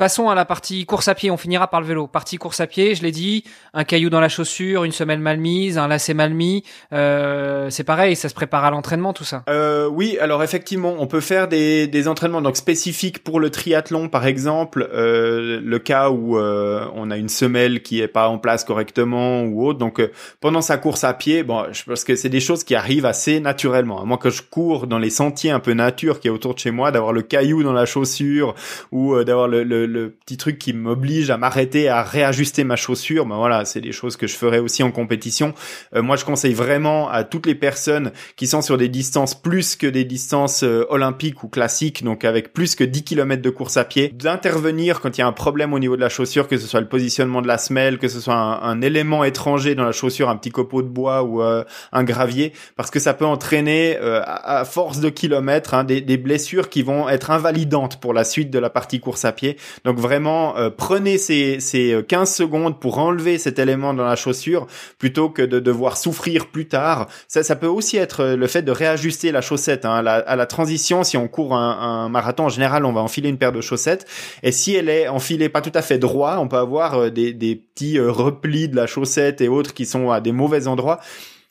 Passons 0.00 0.30
à 0.30 0.34
la 0.34 0.46
partie 0.46 0.86
course 0.86 1.08
à 1.08 1.14
pied, 1.14 1.30
on 1.30 1.36
finira 1.36 1.68
par 1.68 1.82
le 1.82 1.86
vélo. 1.86 2.06
Partie 2.06 2.38
course 2.38 2.60
à 2.60 2.66
pied, 2.66 2.94
je 2.94 3.02
l'ai 3.02 3.10
dit, 3.10 3.44
un 3.74 3.84
caillou 3.84 4.08
dans 4.08 4.18
la 4.18 4.30
chaussure, 4.30 4.84
une 4.84 4.92
semelle 4.92 5.20
mal 5.20 5.36
mise, 5.36 5.76
un 5.76 5.88
lacet 5.88 6.14
mal 6.14 6.32
mis, 6.32 6.64
euh, 6.94 7.68
c'est 7.68 7.84
pareil, 7.84 8.16
ça 8.16 8.30
se 8.30 8.34
prépare 8.34 8.64
à 8.64 8.70
l'entraînement 8.70 9.12
tout 9.12 9.24
ça. 9.24 9.42
Euh, 9.50 9.86
oui, 9.88 10.16
alors 10.18 10.42
effectivement, 10.42 10.96
on 10.98 11.06
peut 11.06 11.20
faire 11.20 11.48
des, 11.48 11.86
des 11.86 12.08
entraînements 12.08 12.40
donc 12.40 12.56
spécifiques 12.56 13.22
pour 13.22 13.40
le 13.40 13.50
triathlon 13.50 14.08
par 14.08 14.24
exemple, 14.24 14.88
euh, 14.90 15.60
le 15.62 15.78
cas 15.78 16.08
où 16.08 16.38
euh, 16.38 16.86
on 16.94 17.10
a 17.10 17.18
une 17.18 17.28
semelle 17.28 17.82
qui 17.82 18.00
est 18.00 18.08
pas 18.08 18.28
en 18.28 18.38
place 18.38 18.64
correctement 18.64 19.42
ou 19.42 19.66
autre. 19.66 19.78
Donc 19.78 20.00
euh, 20.00 20.10
pendant 20.40 20.62
sa 20.62 20.78
course 20.78 21.04
à 21.04 21.12
pied, 21.12 21.42
bon, 21.42 21.66
je 21.72 21.84
pense 21.84 22.04
que 22.04 22.16
c'est 22.16 22.30
des 22.30 22.40
choses 22.40 22.64
qui 22.64 22.74
arrivent 22.74 23.04
assez 23.04 23.38
naturellement. 23.38 24.06
Moi 24.06 24.16
que 24.16 24.30
je 24.30 24.40
cours 24.40 24.86
dans 24.86 24.98
les 24.98 25.10
sentiers 25.10 25.50
un 25.50 25.60
peu 25.60 25.74
nature 25.74 26.20
qui 26.20 26.28
est 26.28 26.30
autour 26.30 26.54
de 26.54 26.58
chez 26.58 26.70
moi, 26.70 26.90
d'avoir 26.90 27.12
le 27.12 27.20
caillou 27.20 27.62
dans 27.62 27.74
la 27.74 27.84
chaussure 27.84 28.54
ou 28.92 29.12
euh, 29.14 29.24
d'avoir 29.24 29.46
le, 29.46 29.62
le 29.62 29.89
le 29.90 30.10
petit 30.10 30.36
truc 30.36 30.58
qui 30.58 30.72
m'oblige 30.72 31.30
à 31.30 31.36
m'arrêter, 31.36 31.88
à 31.88 32.02
réajuster 32.02 32.64
ma 32.64 32.76
chaussure, 32.76 33.26
ben 33.26 33.36
voilà, 33.36 33.64
c'est 33.64 33.80
des 33.80 33.92
choses 33.92 34.16
que 34.16 34.26
je 34.26 34.36
ferai 34.36 34.58
aussi 34.58 34.82
en 34.82 34.90
compétition. 34.90 35.54
Euh, 35.94 36.02
moi, 36.02 36.16
je 36.16 36.24
conseille 36.24 36.54
vraiment 36.54 37.08
à 37.08 37.24
toutes 37.24 37.46
les 37.46 37.54
personnes 37.54 38.12
qui 38.36 38.46
sont 38.46 38.62
sur 38.62 38.78
des 38.78 38.88
distances 38.88 39.34
plus 39.40 39.76
que 39.76 39.86
des 39.86 40.04
distances 40.04 40.62
euh, 40.62 40.86
olympiques 40.88 41.42
ou 41.42 41.48
classiques, 41.48 42.04
donc 42.04 42.24
avec 42.24 42.52
plus 42.52 42.74
que 42.74 42.84
10 42.84 43.04
km 43.04 43.42
de 43.42 43.50
course 43.50 43.76
à 43.76 43.84
pied, 43.84 44.08
d'intervenir 44.08 45.00
quand 45.00 45.16
il 45.16 45.20
y 45.20 45.24
a 45.24 45.26
un 45.26 45.32
problème 45.32 45.72
au 45.72 45.78
niveau 45.78 45.96
de 45.96 46.00
la 46.00 46.08
chaussure, 46.08 46.48
que 46.48 46.56
ce 46.56 46.66
soit 46.66 46.80
le 46.80 46.88
positionnement 46.88 47.42
de 47.42 47.48
la 47.48 47.58
semelle, 47.58 47.98
que 47.98 48.08
ce 48.08 48.20
soit 48.20 48.34
un, 48.34 48.80
élément 48.80 49.24
étranger 49.24 49.74
dans 49.74 49.84
la 49.84 49.92
chaussure, 49.92 50.30
un 50.30 50.36
petit 50.36 50.50
copeau 50.50 50.82
de 50.82 50.88
bois 50.88 51.22
ou 51.22 51.42
euh, 51.42 51.64
un 51.92 52.02
gravier, 52.02 52.52
parce 52.76 52.90
que 52.90 52.98
ça 52.98 53.12
peut 53.12 53.26
entraîner 53.26 53.96
à, 53.96 54.64
force 54.64 55.00
de 55.00 55.10
kilomètres 55.10 55.74
hein, 55.74 55.84
des, 55.84 56.00
des 56.00 56.16
blessures 56.16 56.70
qui 56.70 56.82
vont 56.82 57.08
être 57.08 57.30
invalidantes 57.30 58.00
pour 58.00 58.14
la 58.14 58.24
suite 58.24 58.50
de 58.50 58.58
la 58.58 58.70
partie 58.70 59.00
course 59.00 59.24
à 59.24 59.32
pied. 59.32 59.56
Donc 59.84 59.98
vraiment, 59.98 60.56
euh, 60.56 60.70
prenez 60.70 61.18
ces, 61.18 61.60
ces 61.60 62.02
15 62.06 62.20
euh, 62.20 62.24
secondes 62.44 62.80
pour 62.80 62.98
enlever 62.98 63.38
cet 63.38 63.58
élément 63.58 63.94
dans 63.94 64.04
la 64.04 64.16
chaussure 64.16 64.66
plutôt 64.98 65.30
que 65.30 65.42
de 65.42 65.58
devoir 65.60 65.96
souffrir 65.96 66.46
plus 66.46 66.68
tard. 66.68 67.08
Ça, 67.28 67.42
ça 67.42 67.56
peut 67.56 67.66
aussi 67.66 67.96
être 67.96 68.20
euh, 68.20 68.36
le 68.36 68.46
fait 68.46 68.62
de 68.62 68.72
réajuster 68.72 69.32
la 69.32 69.40
chaussette. 69.40 69.84
Hein. 69.84 70.04
À, 70.06 70.36
la, 70.36 70.46
transition, 70.46 71.04
si 71.04 71.16
on 71.16 71.28
court 71.28 71.54
un, 71.54 72.08
marathon, 72.08 72.44
en 72.44 72.48
général, 72.48 72.84
on 72.84 72.92
va 72.92 73.00
enfiler 73.00 73.28
une 73.28 73.38
paire 73.38 73.52
de 73.52 73.60
chaussettes. 73.60 74.06
Et 74.42 74.52
si 74.52 74.74
elle 74.74 74.88
est 74.88 75.08
enfilée 75.08 75.48
pas 75.48 75.60
tout 75.60 75.72
à 75.74 75.82
fait 75.82 75.98
droit, 75.98 76.38
on 76.38 76.48
peut 76.48 76.56
avoir 76.56 77.10
des, 77.10 77.32
des 77.32 77.56
petits 77.56 77.98
replis 78.00 78.68
de 78.68 78.76
la 78.76 78.86
chaussette 78.86 79.40
et 79.40 79.48
autres 79.48 79.74
qui 79.74 79.86
sont 79.86 80.10
à 80.10 80.20
des 80.20 80.32
mauvais 80.32 80.66
endroits. 80.66 81.00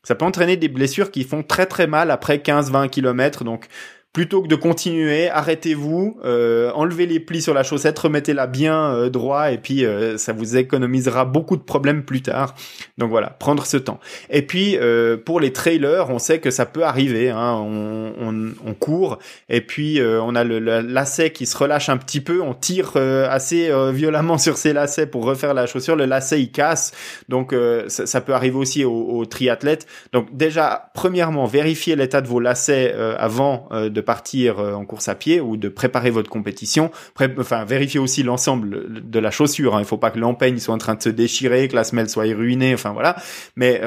Ça 0.04 0.16
peut 0.16 0.26
entraîner 0.26 0.58
des 0.58 0.70
blessures 0.70 1.12
qui 1.12 1.24
font 1.24 1.44
très 1.44 1.66
très 1.66 1.86
mal 1.86 2.10
après 2.10 2.38
15-20 2.38 2.90
km. 2.90 3.44
Donc 3.44 3.68
plutôt 4.12 4.42
que 4.42 4.48
de 4.48 4.56
continuer, 4.56 5.30
arrêtez-vous, 5.30 6.18
euh, 6.26 6.72
enlevez 6.74 7.06
les 7.06 7.20
plis 7.20 7.44
sur 7.44 7.54
la 7.54 7.62
chaussette, 7.62 7.98
remettez-la 8.00 8.48
bien 8.48 8.92
euh, 8.92 9.10
droit 9.10 9.52
et 9.52 9.60
puis 9.60 9.86
euh, 9.86 10.18
ça 10.18 10.34
vous 10.34 10.58
économisera 10.58 11.26
beaucoup 11.26 11.58
de 11.58 11.62
problèmes 11.62 12.04
plus 12.04 12.24
tard. 12.24 12.56
Donc 12.98 13.12
voilà, 13.12 13.30
prendre 13.30 13.66
ce 13.68 13.78
temps. 13.78 14.00
Et 14.32 14.42
puis 14.42 14.78
euh, 14.78 15.16
pour 15.16 15.40
les 15.40 15.54
trailers, 15.54 16.10
on 16.10 16.18
sait 16.18 16.40
que 16.40 16.50
ça 16.50 16.66
peut 16.66 16.84
arriver. 16.84 17.30
Hein, 17.30 17.54
on, 17.54 18.14
on, 18.20 18.52
on, 18.66 18.74
court 18.74 19.20
et 19.48 19.62
puis 19.62 20.00
on 20.02 20.36
a 20.36 20.44
le, 20.44 20.60
lacet 20.60 21.32
qui 21.32 21.46
se 21.46 21.58
relâche 21.58 21.90
un 21.90 21.98
petit 21.98 22.22
peu, 22.22 22.42
on 22.42 22.54
tire 22.54 22.96
assez 22.96 23.72
violemment 23.92 24.38
sur 24.40 24.58
ses 24.58 24.74
lacets 24.74 25.06
pour 25.06 25.26
refaire 25.26 25.54
la 25.54 25.68
chaussure, 25.68 25.96
le 25.96 26.06
lacet 26.06 26.42
il 26.42 26.52
casse. 26.52 26.94
Donc 27.28 27.54
ça, 27.88 28.06
ça, 28.06 28.22
peut 28.22 28.34
arriver 28.34 28.56
aussi 28.56 28.86
aux, 28.86 29.10
aux, 29.10 29.26
triathlètes. 29.26 29.86
Donc 30.14 30.36
déjà, 30.36 30.92
premièrement, 30.94 31.46
vérifiez 31.46 31.96
l'état 31.96 32.22
de 32.22 32.28
vos 32.28 32.40
lacets 32.40 32.94
avant 33.18 33.68
de 33.72 33.99
de 34.00 34.06
partir 34.06 34.60
en 34.60 34.86
course 34.86 35.10
à 35.10 35.16
pied 35.16 35.42
ou 35.42 35.58
de 35.58 35.68
préparer 35.68 36.10
votre 36.10 36.30
compétition, 36.30 36.90
enfin 37.38 37.66
vérifiez 37.66 38.00
aussi 38.00 38.24
l'ensemble 38.24 39.10
de 39.10 39.20
la 39.20 39.30
chaussure. 39.30 39.76
Hein. 39.76 39.82
Il 39.82 39.86
faut 39.86 39.98
pas 39.98 40.10
que 40.10 40.20
l'empeigne 40.20 40.58
soit 40.60 40.74
en 40.74 40.78
train 40.78 40.96
de 40.96 41.02
se 41.02 41.10
déchirer, 41.10 41.68
que 41.68 41.76
la 41.76 41.84
semelle 41.84 42.10
soit 42.10 42.24
ruinée, 42.24 42.74
enfin 42.74 42.94
voilà. 42.94 43.18
Mais 43.56 43.82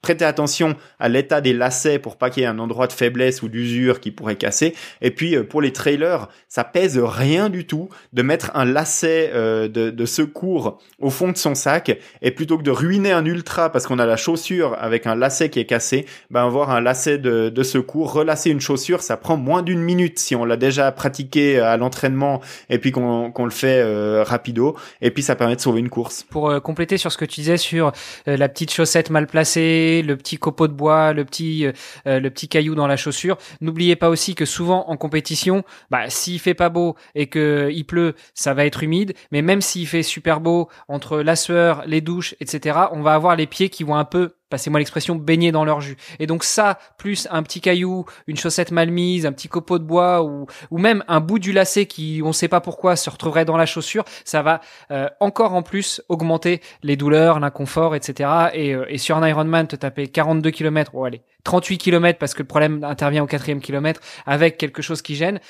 prêtez 0.00 0.24
attention 0.24 0.76
à 0.98 1.08
l'état 1.10 1.40
des 1.40 1.52
lacets 1.52 1.98
pour 1.98 2.16
pas 2.16 2.30
qu'il 2.30 2.42
y 2.42 2.46
ait 2.46 2.48
un 2.48 2.58
endroit 2.58 2.86
de 2.86 2.92
faiblesse 2.92 3.42
ou 3.42 3.48
d'usure 3.48 4.00
qui 4.00 4.10
pourrait 4.10 4.36
casser. 4.36 4.74
Et 5.02 5.10
puis 5.10 5.36
pour 5.42 5.60
les 5.60 5.72
trailers, 5.72 6.28
ça 6.48 6.64
pèse 6.64 6.98
rien 6.98 7.50
du 7.50 7.66
tout 7.66 7.88
de 8.12 8.22
mettre 8.22 8.50
un 8.54 8.64
lacet 8.64 9.32
de, 9.34 10.06
secours 10.06 10.78
au 10.98 11.10
fond 11.10 11.30
de 11.30 11.36
son 11.36 11.54
sac 11.54 11.98
et 12.22 12.30
plutôt 12.30 12.56
que 12.56 12.62
de 12.62 12.70
ruiner 12.70 13.12
un 13.12 13.24
ultra 13.24 13.70
parce 13.70 13.86
qu'on 13.86 13.98
a 13.98 14.06
la 14.06 14.16
chaussure 14.16 14.76
avec 14.78 15.06
un 15.06 15.14
lacet 15.14 15.50
qui 15.50 15.60
est 15.60 15.66
cassé, 15.66 16.06
ben 16.30 16.44
avoir 16.44 16.70
un 16.70 16.80
lacet 16.80 17.18
de, 17.18 17.62
secours, 17.62 18.12
relasser 18.12 18.50
une 18.50 18.60
chaussure, 18.60 19.02
ça 19.02 19.16
prend 19.16 19.36
moins 19.36 19.49
d'une 19.62 19.80
minute 19.80 20.18
si 20.18 20.36
on 20.36 20.44
l'a 20.44 20.56
déjà 20.56 20.90
pratiqué 20.92 21.58
à 21.58 21.76
l'entraînement 21.76 22.40
et 22.68 22.78
puis 22.78 22.92
qu'on 22.92 23.44
le 23.44 23.50
fait 23.50 23.80
euh, 23.80 24.22
rapido 24.22 24.76
et 25.00 25.10
puis 25.10 25.22
ça 25.22 25.36
permet 25.36 25.56
de 25.56 25.60
sauver 25.60 25.80
une 25.80 25.88
course. 25.88 26.24
Pour 26.30 26.48
euh, 26.48 26.60
compléter 26.60 26.96
sur 26.96 27.12
ce 27.12 27.18
que 27.18 27.24
tu 27.24 27.40
disais 27.40 27.56
sur 27.56 27.92
euh, 28.28 28.36
la 28.36 28.48
petite 28.48 28.72
chaussette 28.72 29.10
mal 29.10 29.26
placée, 29.26 30.02
le 30.06 30.16
petit 30.16 30.38
copeau 30.38 30.68
de 30.68 30.72
bois, 30.72 31.12
le 31.12 31.24
petit 31.24 31.66
le 32.06 32.28
petit 32.28 32.48
caillou 32.48 32.74
dans 32.74 32.86
la 32.86 32.96
chaussure, 32.96 33.36
n'oubliez 33.60 33.96
pas 33.96 34.08
aussi 34.08 34.34
que 34.34 34.44
souvent 34.44 34.88
en 34.88 34.96
compétition, 34.96 35.64
bah 35.90 36.08
s'il 36.08 36.38
fait 36.38 36.54
pas 36.54 36.68
beau 36.68 36.96
et 37.14 37.26
que 37.26 37.70
il 37.72 37.84
pleut, 37.84 38.14
ça 38.34 38.54
va 38.54 38.64
être 38.64 38.82
humide, 38.82 39.14
mais 39.32 39.42
même 39.42 39.60
s'il 39.60 39.86
fait 39.86 40.02
super 40.02 40.40
beau 40.40 40.68
entre 40.88 41.20
la 41.20 41.36
sueur, 41.36 41.82
les 41.86 42.00
douches, 42.00 42.34
etc., 42.40 42.78
on 42.92 43.02
va 43.02 43.14
avoir 43.14 43.36
les 43.36 43.46
pieds 43.46 43.68
qui 43.68 43.84
vont 43.84 43.96
un 43.96 44.04
peu 44.04 44.34
passez-moi 44.50 44.78
l'expression, 44.80 45.14
baigner 45.14 45.52
dans 45.52 45.64
leur 45.64 45.80
jus. 45.80 45.96
Et 46.18 46.26
donc 46.26 46.44
ça, 46.44 46.78
plus 46.98 47.26
un 47.30 47.42
petit 47.42 47.60
caillou, 47.60 48.04
une 48.26 48.36
chaussette 48.36 48.70
mal 48.70 48.90
mise, 48.90 49.24
un 49.24 49.32
petit 49.32 49.48
copeau 49.48 49.78
de 49.78 49.84
bois 49.84 50.22
ou, 50.22 50.46
ou 50.70 50.78
même 50.78 51.02
un 51.08 51.20
bout 51.20 51.38
du 51.38 51.52
lacet 51.52 51.86
qui, 51.86 52.20
on 52.22 52.28
ne 52.28 52.32
sait 52.32 52.48
pas 52.48 52.60
pourquoi, 52.60 52.96
se 52.96 53.08
retrouverait 53.08 53.44
dans 53.44 53.56
la 53.56 53.66
chaussure, 53.66 54.04
ça 54.24 54.42
va 54.42 54.60
euh, 54.90 55.08
encore 55.20 55.54
en 55.54 55.62
plus 55.62 56.02
augmenter 56.08 56.60
les 56.82 56.96
douleurs, 56.96 57.40
l'inconfort, 57.40 57.94
etc. 57.94 58.28
Et, 58.52 58.74
euh, 58.74 58.84
et 58.88 58.98
sur 58.98 59.16
un 59.16 59.26
Ironman, 59.26 59.66
te 59.66 59.76
taper 59.76 60.08
42 60.08 60.50
km, 60.50 60.94
ou 60.94 61.04
allez, 61.04 61.22
38 61.44 61.78
km 61.78 62.18
parce 62.18 62.34
que 62.34 62.42
le 62.42 62.48
problème 62.48 62.84
intervient 62.84 63.22
au 63.22 63.26
quatrième 63.26 63.60
kilomètre 63.60 64.00
avec 64.26 64.58
quelque 64.58 64.82
chose 64.82 65.02
qui 65.02 65.14
gêne, 65.14 65.40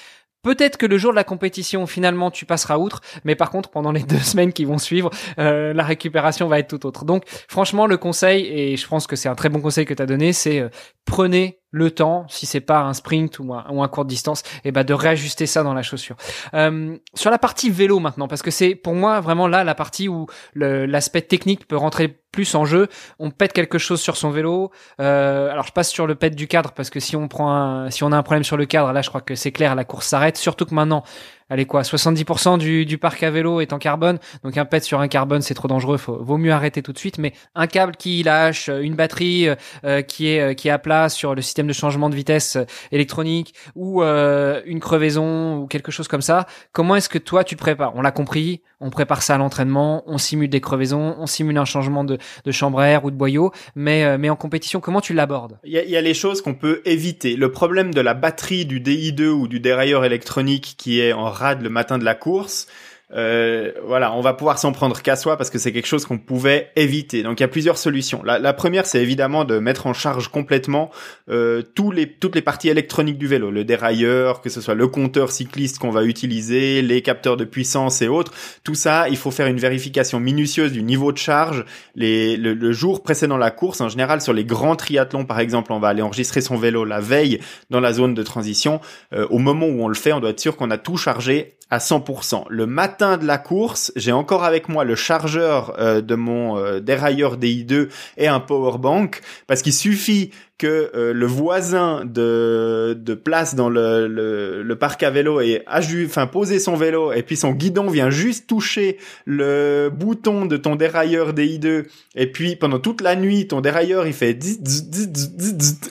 Peut-être 0.43 0.79
que 0.79 0.87
le 0.87 0.97
jour 0.97 1.11
de 1.11 1.17
la 1.17 1.25
compétition, 1.25 1.87
finalement, 1.87 2.31
tu 2.31 2.47
passeras 2.47 2.79
outre, 2.79 3.03
mais 3.25 3.35
par 3.35 3.51
contre, 3.51 3.71
pendant 3.71 3.93
les 3.93 4.03
deux 4.05 4.19
semaines 4.19 4.53
qui 4.53 4.65
vont 4.65 4.79
suivre, 4.79 5.11
euh, 5.39 5.73
la 5.75 5.85
récupération 5.85 6.49
va 6.49 6.59
être 6.59 6.69
tout 6.69 6.87
autre. 6.87 7.05
Donc, 7.05 7.25
franchement, 7.49 7.87
le 7.87 7.97
conseil, 7.97 8.47
et 8.47 8.77
je 8.77 8.87
pense 8.87 9.07
que 9.07 9.17
c'est 9.17 9.29
un 9.29 9.35
très 9.35 9.49
bon 9.49 9.61
conseil 9.61 9.85
que 9.85 9.95
tu 9.95 10.03
as 10.03 10.07
donné, 10.07 10.33
c'est 10.33 10.61
euh, 10.61 10.69
prenez 11.05 11.60
le 11.71 11.91
temps, 11.91 12.27
si 12.29 12.47
c'est 12.47 12.61
pas 12.61 12.81
un 12.81 12.95
sprint 12.95 13.39
ou 13.39 13.55
un, 13.55 13.65
ou 13.71 13.83
un 13.83 13.89
court 13.89 14.05
distance, 14.05 14.41
et 14.41 14.69
eh 14.69 14.73
ben 14.73 14.85
de 14.85 14.95
réajuster 14.95 15.47
ça 15.47 15.63
dans 15.63 15.75
la 15.75 15.83
chaussure. 15.83 16.17
Euh, 16.55 16.97
sur 17.15 17.31
la 17.31 17.39
partie 17.39 17.71
vélo 17.71 18.01
maintenant, 18.01 18.29
parce 18.29 18.43
que 18.43 18.51
c'est 18.51 18.75
pour 18.75 18.95
moi 18.95 19.21
vraiment 19.21 19.47
là 19.47 19.65
la 19.65 19.75
partie 19.75 20.09
où 20.09 20.27
l'aspect 20.55 21.23
technique 21.23 21.67
peut 21.69 21.77
rentrer 21.77 22.21
plus 22.33 22.55
en 22.55 22.65
jeu. 22.65 22.89
On 23.19 23.31
pète 23.31 23.53
quelque 23.53 23.79
chose 23.79 24.01
sur 24.01 24.17
son 24.17 24.31
vélo. 24.31 24.71
Euh, 25.01 25.51
alors 25.51 25.65
je 25.65 25.73
passe 25.73 25.91
sur 25.91 26.07
le 26.07 26.15
pète 26.15 26.37
du 26.37 26.47
cadre 26.47 26.73
parce 26.73 26.91
que 26.91 27.01
si 27.01 27.17
on 27.17 27.29
prend 27.29 27.53
un, 27.53 27.91
si 27.91 28.05
on 28.05 28.13
a 28.13 28.17
un 28.17 28.23
problème 28.23 28.45
sur 28.45 28.57
le 28.57 28.67
cadre, 28.67 28.93
là 28.93 29.03
je 29.03 29.09
crois 29.09 29.21
que 29.21 29.35
c'est 29.35 29.53
clair, 29.53 29.75
la 29.75 29.85
course 29.85 30.07
s'arrête. 30.07 30.37
Surtout 30.37 30.65
que 30.65 30.75
maintenant 30.75 31.03
allez 31.51 31.67
quoi, 31.67 31.83
70% 31.83 32.59
du, 32.59 32.99
parc 32.99 33.23
à 33.23 33.31
vélo 33.31 33.61
est 33.61 33.73
en 33.73 33.79
carbone, 33.79 34.19
donc 34.45 34.57
un 34.57 34.65
pet 34.65 34.83
sur 34.83 35.01
un 35.01 35.09
carbone 35.09 35.43
c'est 35.43 35.55
trop 35.55 35.69
dangereux, 35.69 35.99
faut, 35.99 36.23
vaut 36.23 36.39
mieux 36.39 36.53
arrêter 36.53 36.83
tout 36.83 36.93
de 36.93 36.99
suite. 36.99 37.19
Mais 37.19 37.33
un 37.55 37.67
câble 37.67 37.97
qui 37.97 38.23
lâche, 38.23 38.69
une 38.69 38.95
batterie 38.95 39.49
euh, 39.85 40.03
qui 40.03 40.29
est 40.29 40.41
euh, 40.41 40.55
qui 40.55 40.69
est 40.69 40.71
à 40.71 40.79
plat 40.79 41.09
sur 41.09 41.35
le 41.35 41.43
système 41.43 41.67
de 41.67 41.73
changement 41.73 42.09
de 42.09 42.15
vitesse 42.15 42.57
euh, 42.57 42.65
électronique 42.93 43.55
ou 43.75 44.03
une 44.03 44.81
crevaison 44.81 45.57
ou 45.59 45.67
quelque 45.67 45.91
chose 45.91 46.09
comme 46.09 46.23
ça, 46.23 46.47
comment 46.73 46.97
est-ce 46.97 47.09
que 47.09 47.19
toi 47.19 47.45
tu 47.45 47.57
te 47.57 47.61
prépares? 47.61 47.93
On 47.97 48.03
l'a 48.03 48.13
compris, 48.13 48.63
on 48.81 48.91
prépare 48.91 49.23
ça 49.23 49.35
à 49.35 49.39
l'entraînement, 49.39 50.03
on 50.07 50.19
simule 50.19 50.49
des 50.49 50.61
crevaisons, 50.61 51.17
on 51.19 51.27
simule 51.27 51.59
un 51.59 51.65
changement 51.65 52.05
de, 52.05 52.19
chambre 52.51 52.81
à 52.81 52.89
air 52.89 53.05
ou 53.05 53.11
de 53.11 53.17
boyau, 53.17 53.53
mais 53.75 54.19
mais 54.19 54.31
en 54.31 54.37
compétition 54.37 54.81
comment 54.81 55.01
tu 55.01 55.15
l'abordes? 55.15 55.59
Il 55.65 55.73
y 55.73 55.79
a, 55.79 55.85
y 55.85 55.97
a 55.97 56.01
les 56.01 56.15
choses 56.15 56.43
qu'on 56.43 56.55
peut 56.55 56.83
éviter. 56.85 57.37
Le 57.37 57.51
problème 57.51 57.93
de 57.95 58.01
la 58.01 58.15
batterie 58.15 58.67
du 58.67 58.81
DI2 58.81 59.29
ou 59.29 59.49
du 59.49 59.61
dérailleur 59.61 60.05
électronique 60.05 60.75
qui 60.79 61.01
est 61.01 61.13
en 61.13 61.31
le 61.61 61.71
matin 61.71 61.99
de 61.99 62.05
la 62.05 62.15
course, 62.15 62.67
euh, 63.13 63.73
voilà, 63.85 64.15
on 64.15 64.21
va 64.21 64.35
pouvoir 64.35 64.59
s'en 64.59 64.73
prendre 64.73 65.01
qu'à 65.03 65.17
soi 65.17 65.37
parce 65.37 65.51
que 65.51 65.59
c'est 65.59 65.73
quelque 65.73 65.87
chose 65.87 66.05
qu'on 66.05 66.19
pouvait 66.19 66.71
éviter. 66.77 67.23
Donc 67.23 67.41
il 67.41 67.43
y 67.43 67.45
a 67.45 67.49
plusieurs 67.49 67.79
solutions. 67.79 68.23
La, 68.25 68.53
première, 68.53 68.87
c'est 68.87 69.03
évidemment 69.03 69.45
de 69.45 69.59
mettre 69.59 69.87
en 69.87 69.93
charge 69.93 70.29
complètement 70.29 70.91
euh, 71.29 71.63
tous 71.75 71.91
les, 71.91 72.11
toutes 72.11 72.35
les 72.35 72.43
parties 72.43 72.69
électroniques 72.69 73.19
du 73.19 73.27
vélo, 73.27 73.51
le 73.51 73.65
dérailleur, 73.65 74.41
que 74.41 74.49
ce 74.49 74.61
soit 74.61 74.75
le 74.75 74.87
compteur 74.87 75.33
cycliste 75.33 75.79
qu'on 75.79 75.91
va 75.91 76.05
utiliser, 76.05 76.83
les 76.83 77.03
capteurs 77.03 77.37
de 77.37 77.45
puissance 77.45 78.03
et 78.03 78.09
autres. 78.09 78.33
Tout 78.65 78.75
ça, 78.75 79.09
il 79.09 79.17
faut 79.17 79.31
faire 79.31 79.47
une 79.47 79.59
vérification 79.59 80.21
minutieuse 80.21 80.73
du 80.73 80.83
niveau 80.83 81.13
de 81.13 81.19
charge. 81.19 81.65
Les, 81.97 82.37
le, 82.37 82.73
jour 82.73 83.03
précédent 83.03 83.37
la 83.37 83.51
course, 83.51 83.81
en 83.81 83.89
général 83.89 84.21
sur 84.21 84.33
les 84.33 84.45
grands 84.45 84.77
triathlons 84.77 85.25
par 85.25 85.41
exemple, 85.41 85.73
on 85.73 85.81
va 85.81 85.89
aller 85.89 86.03
enregistrer 86.03 86.41
son 86.41 86.57
vélo 86.57 86.85
la 86.85 87.01
veille 87.01 87.41
dans 87.71 87.81
la 87.81 87.93
zone 87.93 88.15
de 88.15 88.23
transition. 88.23 88.81
Euh, 89.13 89.27
au 89.31 89.39
moment 89.39 89.67
où 89.67 89.83
on 89.83 89.89
le 89.89 89.95
fait, 89.95 90.13
on 90.13 90.21
doit 90.21 90.31
être 90.31 90.41
sûr 90.41 90.57
qu'on 90.57 90.71
a 90.71 90.79
tout 90.79 90.97
chargé 90.97 91.57
à 91.71 91.79
100%. 91.79 92.45
Le 92.49 92.67
matin 92.67 93.17
de 93.17 93.25
la 93.25 93.39
course, 93.39 93.93
j'ai 93.97 94.13
encore 94.13 94.45
avec 94.45 94.69
moi 94.69 94.85
le 94.85 94.97
chargeur 94.97 95.75
euh, 95.79 96.01
de 96.01 96.15
mon 96.15 96.59
euh, 96.59 96.81
dérailleur 96.81 97.39
DI2 97.39 97.89
et 98.17 98.29
un 98.29 98.41
power 98.41 98.79
bank 98.79 99.21
parce 99.47 99.63
qu'il 99.63 99.73
suffit 99.73 100.33
que 100.61 100.91
euh, 100.95 101.15
le 101.15 101.25
voisin 101.25 102.05
de, 102.05 102.93
de 102.93 103.15
place 103.15 103.55
dans 103.55 103.71
le, 103.71 104.07
le, 104.07 104.63
le 104.63 104.77
parc 104.77 105.03
à 105.03 105.09
vélo 105.09 105.41
et 105.41 105.63
a 105.67 105.81
enfin 106.05 106.27
posé 106.27 106.59
son 106.59 106.77
vélo 106.77 107.13
et 107.13 107.23
puis 107.23 107.39
son 107.39 107.53
guidon 107.53 107.89
vient 107.89 108.11
juste 108.11 108.47
toucher 108.47 108.99
le 109.25 109.89
bouton 109.91 110.45
de 110.45 110.59
ton 110.59 110.77
dérailleur 110.77 111.33
DI2 111.33 111.87
et 112.15 112.27
puis 112.27 112.57
pendant 112.57 112.79
toute 112.79 113.01
la 113.01 113.17
nuit 113.17 113.49
ton 113.49 113.63
dérailleur 113.63 114.07
il 114.07 114.13
fait 114.13 114.39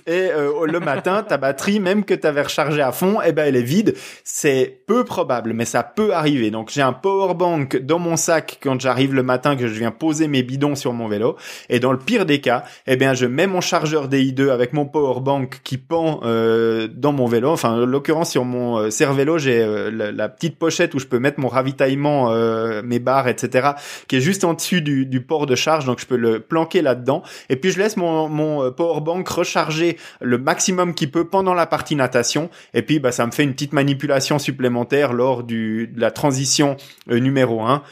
et 0.05 0.29
euh, 0.36 0.67
le 0.67 0.79
matin 0.79 1.23
ta 1.27 1.38
batterie 1.38 1.79
même 1.79 2.03
que 2.03 2.13
tu 2.13 2.27
avais 2.27 2.43
rechargé 2.43 2.84
à 2.84 2.91
fond 2.91 3.21
et 3.21 3.29
eh 3.29 3.32
ben 3.32 3.47
elle 3.47 3.55
est 3.55 3.63
vide. 3.63 3.95
C'est 4.23 4.84
peu 4.86 5.03
probable 5.03 5.53
mais 5.53 5.65
ça 5.65 5.82
peut 5.82 6.13
arriver. 6.13 6.51
Donc 6.51 6.69
j'ai 6.69 6.84
un 6.84 6.93
power 6.93 7.34
bank 7.34 7.77
dans 7.77 7.97
mon 7.97 8.17
sac 8.17 8.60
quand 8.62 8.79
j'arrive 8.79 9.15
le 9.15 9.23
matin 9.23 9.55
que 9.55 9.67
je 9.67 9.73
viens 9.73 9.89
poser 9.89 10.27
mes 10.27 10.43
bidons 10.43 10.75
sur 10.75 10.93
mon 10.93 11.08
vélo. 11.08 11.38
Et 11.69 11.79
dans 11.79 11.91
le 11.91 11.97
pire 11.97 12.27
des 12.27 12.39
cas 12.39 12.65
eh 12.86 12.97
bien 12.97 13.15
je 13.15 13.25
mets 13.25 13.47
mon 13.47 13.62
chargeur 13.62 14.10
DI2 14.10 14.49
avec 14.49 14.58
mon 14.73 14.85
power 14.85 15.21
bank 15.21 15.61
qui 15.63 15.77
pend 15.77 16.19
euh, 16.23 16.87
dans 16.93 17.11
mon 17.11 17.25
vélo. 17.25 17.49
Enfin, 17.49 17.73
en 17.73 17.85
l'occurrence 17.85 18.31
sur 18.31 18.45
mon 18.45 18.79
euh, 18.79 19.13
vélo, 19.13 19.37
j'ai 19.37 19.61
euh, 19.61 19.89
la, 19.91 20.29
petite 20.29 20.57
pochette 20.57 20.93
où 20.93 20.99
je 20.99 21.07
peux 21.07 21.19
mettre 21.19 21.39
mon 21.39 21.47
ravitaillement, 21.47 22.31
euh, 22.31 22.81
mes 22.83 22.99
barres, 22.99 23.27
etc., 23.27 23.69
qui 24.07 24.17
est 24.17 24.21
juste 24.21 24.43
en 24.43 24.53
dessus 24.53 24.81
du, 24.81 25.21
port 25.21 25.45
de 25.45 25.55
charge, 25.55 25.85
donc 25.85 25.99
je 25.99 26.05
peux 26.05 26.15
le 26.15 26.39
planquer 26.39 26.81
là-dedans. 26.81 27.23
Et 27.49 27.55
puis 27.55 27.71
je 27.71 27.79
laisse 27.79 27.97
mon, 27.97 28.29
power 28.71 29.01
bank 29.01 29.27
recharger 29.27 29.97
le 30.21 30.37
maximum 30.37 30.93
qu'il 30.93 31.11
peut 31.11 31.25
pendant 31.25 31.53
la 31.53 31.65
partie 31.65 31.95
natation. 31.95 32.49
Et 32.73 32.81
puis 32.81 32.99
bah 32.99 33.11
ça 33.11 33.25
me 33.25 33.31
fait 33.31 33.43
une 33.43 33.53
petite 33.53 33.73
manipulation 33.73 34.39
supplémentaire 34.39 35.13
lors 35.13 35.43
du, 35.43 35.87
de 35.87 35.99
la 35.99 36.11
transition 36.11 36.77
numéro 37.07 37.61
1 37.61 37.83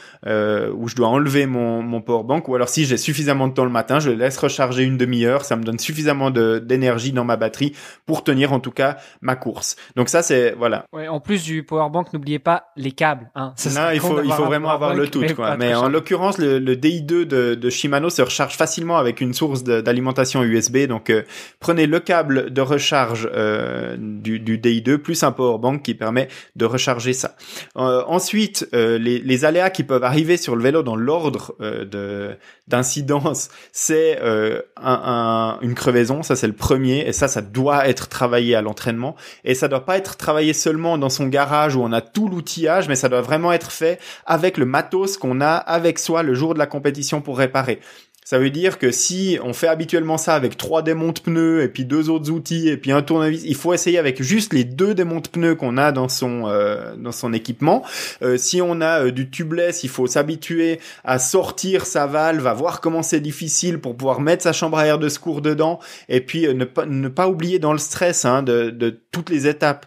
où 0.74 0.88
je 0.88 0.94
dois 0.94 1.08
enlever 1.08 1.46
mon, 1.46 1.82
mon 1.82 2.00
power 2.00 2.24
bank. 2.24 2.48
Ou 2.48 2.54
alors 2.54 2.68
si 2.68 2.84
j'ai 2.84 2.96
suffisamment 2.96 3.48
de 3.48 3.54
temps 3.54 3.64
le 3.64 3.70
matin, 3.70 3.98
je 4.00 4.10
le 4.10 4.16
laisse 4.16 4.36
recharger 4.38 4.84
une 4.84 4.96
demi-heure. 4.96 5.44
Ça 5.44 5.56
me 5.56 5.62
donne 5.62 5.78
suffisamment 5.78 6.30
de 6.30 6.57
d'énergie 6.60 7.12
dans 7.12 7.24
ma 7.24 7.36
batterie 7.36 7.74
pour 8.06 8.24
tenir 8.24 8.52
en 8.52 8.60
tout 8.60 8.70
cas 8.70 8.98
ma 9.20 9.36
course. 9.36 9.76
Donc 9.96 10.08
ça 10.08 10.22
c'est 10.22 10.52
voilà. 10.52 10.84
Ouais, 10.92 11.08
en 11.08 11.20
plus 11.20 11.44
du 11.44 11.62
power 11.62 11.88
bank, 11.90 12.12
n'oubliez 12.12 12.38
pas 12.38 12.68
les 12.76 12.92
câbles. 12.92 13.30
Hein. 13.34 13.54
non, 13.74 13.90
il 13.92 14.00
faut 14.00 14.22
il 14.22 14.32
faut 14.32 14.44
vraiment 14.44 14.70
avoir 14.70 14.94
le 14.94 15.08
tout 15.08 15.24
quoi. 15.34 15.56
Mais, 15.56 15.74
en 15.74 15.88
l'occurrence 15.88 16.38
le, 16.38 16.58
DI2 16.60 17.24
de, 17.24 17.54
de, 17.54 17.70
Shimano 17.70 18.10
se 18.10 18.22
recharge 18.22 18.56
facilement 18.56 18.98
avec 18.98 19.20
une 19.20 19.34
source 19.34 19.64
d'alimentation 19.64 20.42
USB. 20.42 20.86
Donc 20.86 21.10
euh, 21.10 21.22
prenez 21.60 21.86
le 21.86 22.00
câble 22.00 22.52
de 22.52 22.60
recharge 22.60 23.28
euh, 23.32 23.96
du, 23.98 24.40
du, 24.40 24.58
DI2 24.58 24.98
plus 24.98 25.22
un 25.22 25.32
power 25.32 25.58
bank 25.58 25.82
qui 25.82 25.94
permet 25.94 26.28
de 26.56 26.64
recharger 26.64 27.12
ça. 27.12 27.36
Euh, 27.76 28.02
ensuite 28.06 28.68
les, 28.72 29.20
les 29.20 29.44
aléas 29.44 29.70
qui 29.70 29.84
peuvent 29.84 30.04
arriver 30.04 30.36
sur 30.36 30.56
le 30.56 30.62
vélo 30.62 30.82
dans 30.82 30.96
l'ordre 30.96 31.54
de 31.60 32.36
d'incidence, 32.66 33.48
c'est 33.72 34.20
un, 34.20 34.60
un, 34.76 35.58
une 35.62 35.74
crevaison. 35.74 36.22
Ça 36.22 36.36
c'est 36.36 36.46
premier, 36.52 37.06
et 37.06 37.12
ça, 37.12 37.28
ça 37.28 37.42
doit 37.42 37.88
être 37.88 38.08
travaillé 38.08 38.54
à 38.54 38.62
l'entraînement, 38.62 39.16
et 39.44 39.54
ça 39.54 39.68
doit 39.68 39.84
pas 39.84 39.96
être 39.96 40.16
travaillé 40.16 40.52
seulement 40.52 40.98
dans 40.98 41.10
son 41.10 41.26
garage 41.26 41.76
où 41.76 41.82
on 41.82 41.92
a 41.92 42.00
tout 42.00 42.28
l'outillage, 42.28 42.88
mais 42.88 42.96
ça 42.96 43.08
doit 43.08 43.20
vraiment 43.20 43.52
être 43.52 43.70
fait 43.70 43.98
avec 44.26 44.58
le 44.58 44.66
matos 44.66 45.16
qu'on 45.16 45.40
a 45.40 45.54
avec 45.54 45.98
soi 45.98 46.22
le 46.22 46.34
jour 46.34 46.54
de 46.54 46.58
la 46.58 46.66
compétition 46.66 47.20
pour 47.20 47.38
réparer. 47.38 47.80
Ça 48.28 48.38
veut 48.38 48.50
dire 48.50 48.78
que 48.78 48.90
si 48.90 49.38
on 49.42 49.54
fait 49.54 49.68
habituellement 49.68 50.18
ça 50.18 50.34
avec 50.34 50.58
trois 50.58 50.82
démontes 50.82 51.22
pneus 51.22 51.62
et 51.62 51.68
puis 51.68 51.86
deux 51.86 52.10
autres 52.10 52.30
outils 52.30 52.68
et 52.68 52.76
puis 52.76 52.92
un 52.92 53.00
tournevis, 53.00 53.42
il 53.46 53.54
faut 53.54 53.72
essayer 53.72 53.96
avec 53.96 54.22
juste 54.22 54.52
les 54.52 54.64
deux 54.64 54.92
démontes 54.92 55.30
pneus 55.30 55.54
qu'on 55.54 55.78
a 55.78 55.92
dans 55.92 56.10
son 56.10 56.46
euh, 56.46 56.94
dans 56.98 57.10
son 57.10 57.32
équipement. 57.32 57.82
Euh, 58.20 58.36
si 58.36 58.60
on 58.60 58.82
a 58.82 59.04
euh, 59.04 59.12
du 59.12 59.30
tubeless, 59.30 59.82
il 59.82 59.88
faut 59.88 60.06
s'habituer 60.06 60.78
à 61.04 61.18
sortir 61.18 61.86
sa 61.86 62.06
valve, 62.06 62.46
à 62.46 62.52
voir 62.52 62.82
comment 62.82 63.02
c'est 63.02 63.20
difficile 63.20 63.78
pour 63.78 63.96
pouvoir 63.96 64.20
mettre 64.20 64.42
sa 64.42 64.52
chambre 64.52 64.76
à 64.76 64.84
air 64.84 64.98
de 64.98 65.08
secours 65.08 65.40
dedans 65.40 65.80
et 66.10 66.20
puis 66.20 66.54
ne 66.54 66.66
pas 66.66 66.84
ne 66.84 67.08
pas 67.08 67.28
oublier 67.28 67.58
dans 67.58 67.72
le 67.72 67.78
stress 67.78 68.26
hein, 68.26 68.42
de, 68.42 68.68
de 68.68 68.90
toutes 69.10 69.30
les 69.30 69.46
étapes 69.46 69.86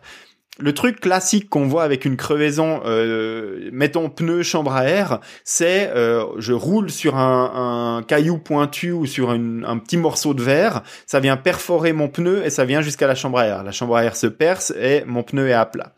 le 0.61 0.73
truc 0.73 0.99
classique 0.99 1.49
qu'on 1.49 1.65
voit 1.65 1.83
avec 1.83 2.05
une 2.05 2.17
crevaison, 2.17 2.81
euh, 2.85 3.69
mettons 3.71 4.09
pneu 4.09 4.43
chambre 4.43 4.73
à 4.73 4.85
air, 4.85 5.19
c'est 5.43 5.89
euh, 5.95 6.25
je 6.37 6.53
roule 6.53 6.89
sur 6.89 7.17
un, 7.17 7.97
un, 7.97 8.03
caillou 8.03 8.37
pointu 8.37 8.91
ou 8.91 9.05
sur 9.05 9.33
une, 9.33 9.65
un 9.67 9.77
petit 9.77 9.97
morceau 9.97 10.33
de 10.33 10.43
verre, 10.43 10.83
ça 11.05 11.19
vient 11.19 11.37
perforer 11.37 11.93
mon 11.93 12.07
pneu 12.07 12.45
et 12.45 12.49
ça 12.49 12.65
vient 12.65 12.81
jusqu'à 12.81 13.07
la 13.07 13.15
chambre 13.15 13.39
à 13.39 13.45
air. 13.45 13.63
La 13.63 13.71
chambre 13.71 13.95
à 13.95 14.03
air 14.03 14.15
se 14.15 14.27
perce 14.27 14.71
et 14.79 15.03
mon 15.05 15.23
pneu 15.23 15.49
est 15.49 15.53
à 15.53 15.65
plat. 15.65 15.93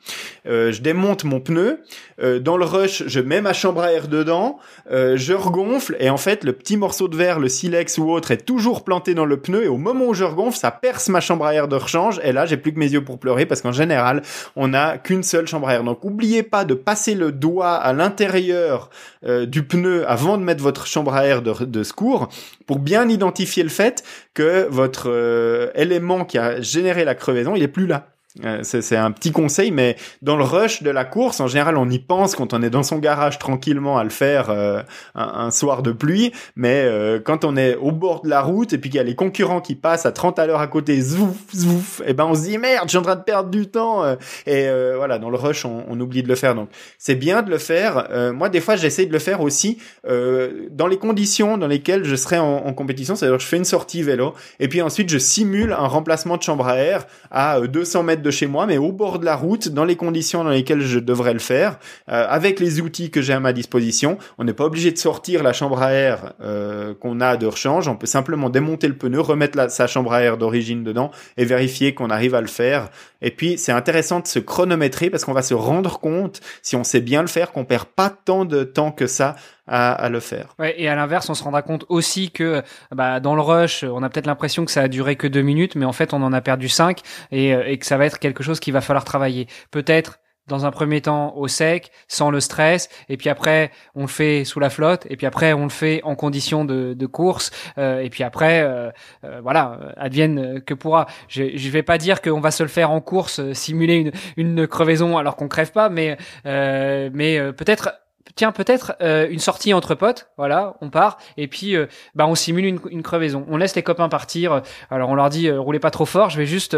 Euh, 0.48 0.72
je 0.72 0.82
démonte 0.82 1.24
mon 1.24 1.40
pneu, 1.40 1.80
euh, 2.22 2.40
dans 2.40 2.58
le 2.58 2.66
rush, 2.66 3.04
je 3.08 3.20
mets 3.20 3.42
ma 3.42 3.54
chambre 3.54 3.82
à 3.82 3.94
air 3.94 4.08
dedans, 4.08 4.60
euh, 4.92 5.16
je 5.16 5.34
regonfle 5.34 5.96
et 6.00 6.10
en 6.10 6.18
fait 6.18 6.44
le 6.44 6.54
petit 6.54 6.78
morceau 6.78 7.08
de 7.08 7.16
verre, 7.16 7.40
le 7.40 7.48
silex 7.50 7.98
ou 7.98 8.12
autre 8.12 8.32
est 8.32 8.46
toujours 8.46 8.84
planté 8.84 9.14
dans 9.14 9.26
le 9.26 9.38
pneu 9.38 9.64
et 9.64 9.68
au 9.68 9.78
moment 9.78 10.06
où 10.06 10.14
je 10.14 10.24
regonfle, 10.24 10.58
ça 10.58 10.72
perce 10.72 11.10
ma 11.10 11.22
chambre 11.22 11.46
à 11.46 11.54
air 11.54 11.68
de 11.68 11.76
rechange 11.76 12.20
et 12.24 12.34
là 12.34 12.46
j'ai 12.46 12.58
plus 12.58 12.74
que 12.74 12.80
mes 12.80 12.92
yeux 12.92 13.04
pour 13.04 13.20
pleurer 13.20 13.46
parce 13.46 13.62
qu'en 13.62 13.72
général 13.72 14.22
on 14.56 14.70
n'a 14.70 14.98
qu'une 14.98 15.24
seule 15.24 15.48
chambre 15.48 15.68
à 15.68 15.74
air. 15.76 15.84
Donc 15.84 16.04
oubliez 16.04 16.44
pas 16.44 16.66
de 16.66 16.74
passer 16.74 17.16
le 17.16 17.32
doigt 17.32 17.76
à 17.76 17.94
l'intérieur 17.94 18.90
euh, 19.26 19.46
du 19.46 19.64
pneu 19.64 20.10
avant 20.10 20.38
de 20.38 20.44
mettre 20.44 20.64
votre 20.64 20.88
chambre 20.88 21.14
à 21.14 21.26
air 21.26 21.42
de, 21.42 21.66
de 21.66 21.84
secours 21.84 22.30
pour 22.66 22.80
bien 22.80 23.10
identifier 23.10 23.64
le 23.64 23.70
fait 23.70 24.04
que 24.34 24.68
votre 24.70 25.10
euh, 25.10 25.72
élément 25.76 26.26
qui 26.26 26.38
a 26.38 26.62
généré 26.62 27.06
la 27.06 27.16
crevaison, 27.16 27.56
il 27.56 27.64
est 27.64 27.68
plus 27.68 27.88
là. 27.88 28.13
Euh, 28.44 28.60
c'est 28.64 28.96
un 28.96 29.12
petit 29.12 29.32
conseil, 29.32 29.70
mais 29.70 29.96
dans 30.24 30.36
le 30.36 30.44
rush 30.44 30.82
de 30.82 30.90
la 30.90 31.06
course, 31.06 31.40
en 31.40 31.48
général, 31.48 31.78
on 31.78 31.88
y 31.90 32.00
pense 32.00 32.36
quand 32.36 32.54
on 32.54 32.64
est 32.64 32.72
dans 32.72 32.82
son 32.82 32.98
garage 32.98 33.38
tranquillement 33.38 34.00
à 34.00 34.04
le 34.04 34.10
faire 34.10 34.50
euh, 34.50 34.82
un, 35.14 35.52
soir 35.52 35.84
de 35.84 35.92
pluie. 35.92 36.32
Mais 36.56 36.84
euh, 36.84 37.20
quand 37.24 37.46
on 37.46 37.56
est 37.56 37.76
au 37.76 37.92
bord 37.92 38.22
de 38.22 38.30
la 38.30 38.42
route 38.42 38.74
et 38.74 38.80
puis 38.80 38.90
qu'il 38.90 38.98
y 38.98 39.02
a 39.02 39.04
les 39.04 39.16
concurrents 39.16 39.62
qui 39.62 39.76
passent 39.76 40.08
à 40.08 40.12
30 40.12 40.40
à 40.40 40.48
l'heure 40.48 40.62
à 40.62 40.68
côté, 40.68 41.00
zouf, 41.00 41.36
zouf, 41.56 42.02
et 42.08 42.14
ben 42.14 42.26
on 42.26 42.34
se 42.34 42.42
dit 42.42 42.58
merde, 42.58 42.86
je 42.86 42.90
suis 42.90 42.98
en 42.98 43.04
train 43.04 43.16
de 43.16 43.22
perdre 43.24 43.50
du 43.50 43.68
temps. 43.68 44.04
Et 44.48 44.68
voilà, 44.96 45.20
dans 45.20 45.30
le 45.30 45.38
rush, 45.38 45.66
on, 45.66 45.86
on, 45.88 46.00
oublie 46.00 46.24
de 46.24 46.28
le 46.28 46.36
faire. 46.36 46.56
Donc 46.56 46.70
c'est 46.98 47.16
bien 47.16 47.44
de 47.44 47.52
le 47.52 47.60
faire. 47.60 48.08
moi, 48.34 48.50
des 48.50 48.62
fois, 48.62 48.76
j'essaie 48.76 49.06
de 49.06 49.14
le 49.14 49.20
faire 49.20 49.42
aussi 49.42 49.78
dans 50.04 50.88
les 50.88 50.98
conditions 50.98 51.58
dans 51.58 51.68
lesquelles 51.68 52.04
je 52.04 52.16
serai 52.16 52.40
en, 52.40 52.66
en 52.66 52.74
compétition. 52.74 53.16
C'est-à-dire, 53.16 53.40
je 53.40 53.46
fais 53.46 53.58
une 53.58 53.66
sortie 53.66 54.02
vélo 54.02 54.34
et 54.60 54.68
puis 54.68 54.82
ensuite 54.82 55.10
je 55.10 55.18
simule 55.18 55.74
un 55.74 55.88
remplacement 55.88 56.38
de 56.38 56.44
chambre 56.44 56.68
à 56.68 56.78
air 56.78 57.06
à 57.32 57.60
200 57.60 58.04
mètres 58.04 58.23
de 58.24 58.32
chez 58.32 58.48
moi, 58.48 58.66
mais 58.66 58.78
au 58.78 58.92
bord 58.92 59.20
de 59.20 59.26
la 59.26 59.36
route, 59.36 59.70
dans 59.70 59.86
les 59.86 59.96
conditions 59.96 60.44
dans 60.44 60.50
lesquelles 60.50 60.82
je 60.82 61.00
devrais 61.00 61.34
le 61.34 61.40
faire, 61.40 61.78
euh, 62.10 62.26
avec 62.28 62.60
les 62.60 62.82
outils 62.82 63.12
que 63.12 63.22
j'ai 63.22 63.34
à 63.34 63.40
ma 63.40 63.54
disposition. 63.54 64.18
On 64.38 64.44
n'est 64.44 64.54
pas 64.54 64.66
obligé 64.66 64.92
de 64.92 64.98
sortir 64.98 65.44
la 65.44 65.54
chambre 65.54 65.82
à 65.82 65.92
air 65.92 66.34
euh, 66.42 66.94
qu'on 66.96 67.22
a 67.22 67.38
de 67.38 67.46
rechange. 67.46 67.88
On 67.88 67.96
peut 67.96 68.08
simplement 68.08 68.50
démonter 68.50 68.88
le 68.88 68.98
pneu, 68.98 69.20
remettre 69.20 69.58
la, 69.58 69.70
sa 69.70 69.88
chambre 69.88 70.14
à 70.14 70.22
air 70.22 70.38
d'origine 70.38 70.84
dedans 70.84 71.12
et 71.38 71.46
vérifier 71.46 71.94
qu'on 71.94 72.10
arrive 72.10 72.34
à 72.34 72.42
le 72.42 72.48
faire. 72.48 72.90
Et 73.22 73.32
puis, 73.32 73.58
c'est 73.58 73.72
intéressant 73.72 74.20
de 74.20 74.28
se 74.28 74.40
chronométrer 74.40 75.10
parce 75.10 75.26
qu'on 75.26 75.34
va 75.34 75.44
se 75.44 75.54
rendre 75.54 76.00
compte, 76.00 76.42
si 76.62 76.76
on 76.76 76.84
sait 76.84 77.02
bien 77.02 77.22
le 77.22 77.28
faire, 77.28 77.52
qu'on 77.52 77.66
perd 77.66 77.86
pas 77.86 78.10
tant 78.10 78.46
de 78.46 78.64
temps 78.64 78.92
que 78.92 79.08
ça 79.08 79.36
à, 79.68 79.94
à, 79.94 80.10
le 80.10 80.20
faire. 80.20 80.56
Ouais, 80.60 80.76
et 80.78 80.88
à 80.88 80.96
l'inverse, 80.96 81.30
on 81.30 81.34
se 81.34 81.44
rendra 81.44 81.62
compte 81.62 81.86
aussi 81.90 82.32
que 82.32 82.62
bah, 82.92 83.20
dans 83.20 83.36
le 83.36 83.42
rush, 83.42 83.84
on 83.84 84.04
a 84.04 84.10
peut-être 84.10 84.28
l'impression 84.28 84.66
que 84.66 84.72
ça 84.72 84.82
a 84.82 84.88
duré 84.88 85.16
que 85.16 85.28
deux 85.28 85.42
minutes, 85.42 85.76
mais 85.76 85.86
en 85.86 85.94
fait, 85.94 86.14
on 86.14 86.22
en 86.22 86.34
a 86.34 86.42
perdu 86.42 86.70
cinq 86.70 87.02
et, 87.32 87.54
euh, 87.54 87.64
et 87.66 87.78
que 87.78 87.86
ça 87.86 87.98
va 87.98 88.06
être 88.06 88.20
quelque 88.20 88.44
chose 88.44 88.60
qu'il 88.60 88.74
va 88.74 88.82
falloir 88.82 89.06
travailler. 89.06 89.48
Peut-être 89.72 90.20
dans 90.48 90.66
un 90.66 90.72
premier 90.72 91.02
temps 91.02 91.36
au 91.36 91.48
sec, 91.48 91.92
sans 92.08 92.30
le 92.30 92.40
stress, 92.40 92.90
et 93.10 93.18
puis 93.18 93.30
après 93.30 93.72
on 93.96 94.02
le 94.02 94.08
fait 94.08 94.44
sous 94.44 94.60
la 94.60 94.70
flotte, 94.70 95.06
et 95.10 95.16
puis 95.16 95.26
après 95.26 95.54
on 95.54 95.64
le 95.64 95.70
fait 95.70 96.02
en 96.04 96.16
condition 96.16 96.66
de, 96.66 96.94
de 96.94 97.06
course, 97.06 97.52
euh, 97.78 98.02
et 98.02 98.10
puis 98.10 98.24
après 98.24 98.62
euh, 98.62 98.92
euh, 99.24 99.40
voilà, 99.42 99.80
advienne 99.98 100.62
que 100.62 100.74
pourra. 100.74 101.08
Je, 101.28 101.56
je 101.56 101.70
vais 101.70 101.84
pas 101.84 101.98
dire 101.98 102.22
qu'on 102.22 102.42
va 102.42 102.52
se 102.52 102.64
le 102.64 102.70
faire 102.70 102.92
en 102.92 103.02
course, 103.02 103.54
simuler 103.54 103.96
une, 103.96 104.12
une 104.38 104.68
crevaison 104.68 105.18
alors 105.18 105.36
qu'on 105.36 105.48
crève 105.48 105.72
pas, 105.72 105.90
mais 105.90 106.18
mais 106.46 107.40
peut-être 107.54 107.92
tiens 108.36 108.52
peut-être 108.52 108.94
euh, 109.02 109.28
une 109.30 109.40
sortie 109.40 109.74
entre 109.74 109.96
potes, 109.96 110.30
voilà, 110.38 110.76
on 110.82 110.90
part 110.90 111.18
et 111.38 111.48
puis 111.48 111.76
euh, 111.76 111.88
bah 112.16 112.26
on 112.28 112.36
simule 112.36 112.66
une, 112.66 112.80
une, 112.90 113.04
crevaison. 113.04 113.46
On 113.50 113.58
laisse 113.58 113.76
les 113.76 113.84
copains 113.84 114.10
partir. 114.10 114.62
Alors 114.90 115.10
on 115.10 115.16
leur 115.16 115.30
dit 115.30 115.48
euh, 115.48 115.60
roulez 115.60 115.80
pas 115.80 115.92
trop 115.92 116.06
fort, 116.06 116.30
je 116.30 116.38
vais 116.38 116.46
juste 116.46 116.76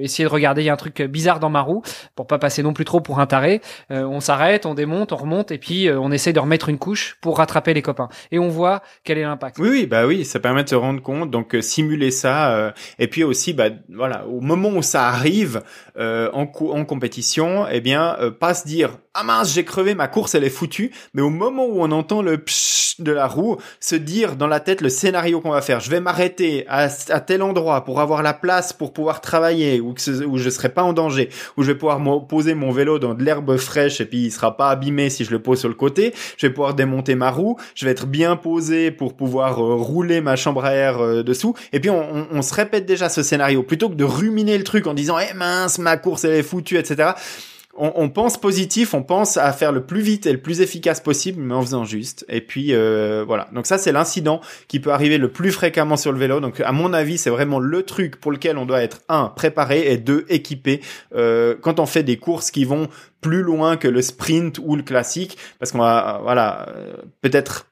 essayer 0.00 0.24
de 0.24 0.32
regarder, 0.32 0.62
il 0.62 0.66
y 0.66 0.70
a 0.70 0.72
un 0.72 0.76
truc 0.76 1.02
bizarre 1.02 1.40
dans 1.40 1.50
ma 1.50 1.60
roue 1.60 1.82
pour 2.14 2.26
pas 2.26 2.38
passer 2.38 2.62
non 2.62 2.72
plus 2.72 2.84
trop 2.84 3.00
pour 3.00 3.20
un 3.20 3.26
taré. 3.26 3.60
on 3.90 4.20
s'arrête, 4.20 4.66
on 4.66 4.74
démonte, 4.74 5.12
on 5.12 5.16
remonte 5.16 5.50
et 5.50 5.58
puis 5.58 5.88
on 5.90 6.10
essaie 6.10 6.32
de 6.32 6.40
remettre 6.40 6.68
une 6.68 6.78
couche 6.78 7.16
pour 7.20 7.38
rattraper 7.38 7.74
les 7.74 7.82
copains 7.82 8.08
et 8.30 8.38
on 8.38 8.48
voit 8.48 8.82
quel 9.04 9.18
est 9.18 9.22
l'impact. 9.22 9.58
Oui 9.58 9.68
oui, 9.70 9.86
bah 9.86 10.06
oui, 10.06 10.24
ça 10.24 10.40
permet 10.40 10.64
de 10.64 10.68
se 10.68 10.74
rendre 10.74 11.02
compte 11.02 11.30
donc 11.30 11.56
simuler 11.60 12.10
ça 12.10 12.72
et 12.98 13.08
puis 13.08 13.24
aussi 13.24 13.52
bah 13.52 13.68
voilà, 13.94 14.26
au 14.26 14.40
moment 14.40 14.70
où 14.70 14.82
ça 14.82 15.06
arrive 15.06 15.62
en 15.96 16.48
en 16.58 16.84
compétition, 16.84 17.66
eh 17.70 17.80
bien 17.80 18.16
pas 18.40 18.54
se 18.54 18.66
dire 18.66 18.98
ah 19.20 19.24
mince, 19.24 19.52
j'ai 19.52 19.64
crevé, 19.64 19.96
ma 19.96 20.06
course 20.06 20.36
elle 20.36 20.44
est 20.44 20.50
foutue. 20.50 20.92
Mais 21.12 21.22
au 21.22 21.30
moment 21.30 21.66
où 21.66 21.82
on 21.82 21.90
entend 21.90 22.22
le 22.22 22.38
psh 22.38 22.78
de 23.00 23.12
la 23.12 23.26
roue, 23.26 23.56
se 23.80 23.94
dire 23.94 24.36
dans 24.36 24.46
la 24.46 24.60
tête 24.60 24.80
le 24.80 24.88
scénario 24.88 25.40
qu'on 25.40 25.50
va 25.50 25.60
faire. 25.60 25.80
Je 25.80 25.90
vais 25.90 26.00
m'arrêter 26.00 26.64
à, 26.68 26.88
tel 26.88 27.42
endroit 27.42 27.84
pour 27.84 28.00
avoir 28.00 28.22
la 28.22 28.34
place 28.34 28.72
pour 28.72 28.92
pouvoir 28.92 29.20
travailler 29.20 29.80
ou 29.80 29.92
que 29.92 30.24
où 30.24 30.36
je 30.36 30.50
serai 30.50 30.68
pas 30.68 30.82
en 30.82 30.92
danger, 30.92 31.30
où 31.56 31.62
je 31.62 31.72
vais 31.72 31.78
pouvoir 31.78 32.00
poser 32.26 32.54
mon 32.54 32.70
vélo 32.70 32.98
dans 32.98 33.14
de 33.14 33.22
l'herbe 33.22 33.56
fraîche 33.56 34.00
et 34.00 34.04
puis 34.04 34.26
il 34.26 34.30
sera 34.30 34.56
pas 34.56 34.70
abîmé 34.70 35.10
si 35.10 35.24
je 35.24 35.30
le 35.30 35.40
pose 35.40 35.60
sur 35.60 35.68
le 35.68 35.74
côté. 35.74 36.14
Je 36.36 36.46
vais 36.46 36.52
pouvoir 36.52 36.74
démonter 36.74 37.14
ma 37.14 37.30
roue. 37.30 37.56
Je 37.74 37.84
vais 37.84 37.90
être 37.90 38.06
bien 38.06 38.36
posé 38.36 38.90
pour 38.90 39.14
pouvoir 39.16 39.62
euh, 39.62 39.74
rouler 39.74 40.20
ma 40.20 40.36
chambre 40.36 40.64
à 40.64 40.72
air 40.72 41.00
euh, 41.00 41.22
dessous. 41.22 41.54
Et 41.72 41.80
puis 41.80 41.90
on, 41.90 42.00
on, 42.00 42.26
on, 42.32 42.42
se 42.42 42.54
répète 42.54 42.86
déjà 42.86 43.08
ce 43.08 43.22
scénario 43.22 43.62
plutôt 43.62 43.88
que 43.88 43.94
de 43.94 44.04
ruminer 44.04 44.58
le 44.58 44.64
truc 44.64 44.86
en 44.86 44.94
disant 44.94 45.18
eh 45.18 45.34
mince 45.34 45.78
ma 45.78 45.96
course 45.96 46.24
elle 46.24 46.34
est 46.34 46.42
foutue 46.42 46.78
etc 46.78 47.12
on, 47.78 48.08
pense 48.08 48.38
positif, 48.38 48.94
on 48.94 49.02
pense 49.02 49.36
à 49.36 49.52
faire 49.52 49.72
le 49.72 49.84
plus 49.84 50.00
vite 50.00 50.26
et 50.26 50.32
le 50.32 50.40
plus 50.40 50.60
efficace 50.60 51.00
possible, 51.00 51.40
mais 51.40 51.54
en 51.54 51.62
faisant 51.62 51.84
juste. 51.84 52.24
Et 52.28 52.40
puis 52.40 52.74
euh, 52.74 53.24
voilà. 53.26 53.48
Donc 53.52 53.66
ça, 53.66 53.78
c'est 53.78 53.92
l'incident 53.92 54.40
qui 54.66 54.80
peut 54.80 54.90
arriver 54.90 55.18
le 55.18 55.30
plus 55.30 55.52
fréquemment 55.52 55.96
sur 55.96 56.12
le 56.12 56.18
vélo. 56.18 56.40
Donc 56.40 56.60
à 56.60 56.72
mon 56.72 56.92
avis, 56.92 57.18
c'est 57.18 57.30
vraiment 57.30 57.60
le 57.60 57.82
truc 57.82 58.20
pour 58.20 58.32
lequel 58.32 58.58
on 58.58 58.66
doit 58.66 58.82
être 58.82 59.00
un 59.08 59.26
préparé 59.28 59.92
et 59.92 59.96
deux 59.96 60.26
équipé 60.28 60.80
euh, 61.14 61.54
quand 61.60 61.80
on 61.80 61.86
fait 61.86 62.02
des 62.02 62.16
courses 62.16 62.50
qui 62.50 62.64
vont 62.64 62.88
plus 63.20 63.42
loin 63.42 63.76
que 63.76 63.88
le 63.88 64.02
sprint 64.02 64.58
ou 64.62 64.76
le 64.76 64.82
classique, 64.82 65.38
parce 65.58 65.72
qu'on 65.72 65.78
va 65.78 66.20
voilà 66.22 66.68
euh, 66.68 66.96
peut-être 67.20 67.66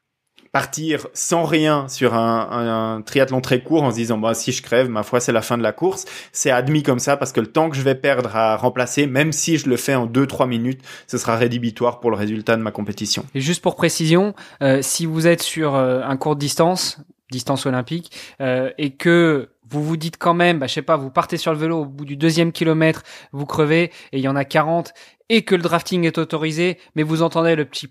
partir 0.57 1.07
sans 1.13 1.45
rien 1.45 1.87
sur 1.87 2.15
un, 2.15 3.03
triathlon 3.05 3.43
très 3.43 3.63
court 3.63 3.83
en 3.83 3.91
se 3.91 3.97
disant 3.97 4.17
bah 4.17 4.33
si 4.33 4.53
je 4.53 4.63
crève 4.63 4.89
ma 4.89 5.03
foi 5.03 5.21
c'est 5.21 5.33
la 5.33 5.43
fin 5.43 5.59
de 5.59 5.63
la 5.63 5.73
course. 5.73 6.07
C'est 6.33 6.51
admis 6.51 6.83
comme 6.83 6.99
ça 6.99 7.19
parce 7.19 7.31
que 7.31 7.41
le 7.41 7.47
temps 7.49 7.69
que 7.69 7.77
je 7.77 7.83
vais 7.83 7.95
perdre 7.95 8.35
à 8.35 8.57
remplacer 8.57 9.07
même 9.07 9.33
si 9.33 9.59
je 9.59 9.69
le 9.69 9.77
fais 9.77 9.95
en 9.95 10.07
2-3 10.07 10.49
minutes 10.49 10.81
ce 11.09 11.19
sera 11.19 11.37
rédhibitoire 11.37 12.01
pour 12.01 12.11
le 12.11 12.17
résultat 12.17 12.57
de 12.57 12.63
ma 12.63 12.71
compétition. 12.71 13.27
Et 13.35 13.43
juste 13.43 13.61
pour 13.61 13.77
précision 13.77 14.35
euh, 14.63 14.81
si 14.81 15.05
vous 15.05 15.27
êtes 15.27 15.43
sur 15.43 15.75
euh, 15.75 16.01
un 16.03 16.17
court 16.17 16.37
distance 16.37 17.01
distance 17.31 17.67
olympique 17.67 18.11
euh, 18.41 18.71
et 18.79 18.93
que 18.93 19.51
vous 19.69 19.85
vous 19.85 19.99
dites 19.99 20.17
quand 20.17 20.33
même, 20.33 20.59
bah, 20.61 20.69
je 20.69 20.73
sais 20.73 20.81
pas, 20.83 20.97
vous 20.97 21.11
partez 21.11 21.37
sur 21.37 21.53
le 21.53 21.59
vélo 21.59 21.81
au 21.81 21.85
bout 21.85 22.07
du 22.07 22.17
deuxième 22.17 22.53
kilomètre, 22.53 23.03
vous 23.33 23.45
crevez 23.45 23.91
et 24.13 24.19
il 24.19 24.21
y 24.21 24.29
en 24.29 24.37
a 24.37 24.47
40 24.47 24.95
et 25.29 25.43
que 25.43 25.55
le 25.55 25.63
drafting 25.63 26.05
est 26.05 26.17
autorisé, 26.17 26.79
mais 26.95 27.03
vous 27.03 27.21
entendez 27.23 27.57
le 27.57 27.67
petit 27.67 27.89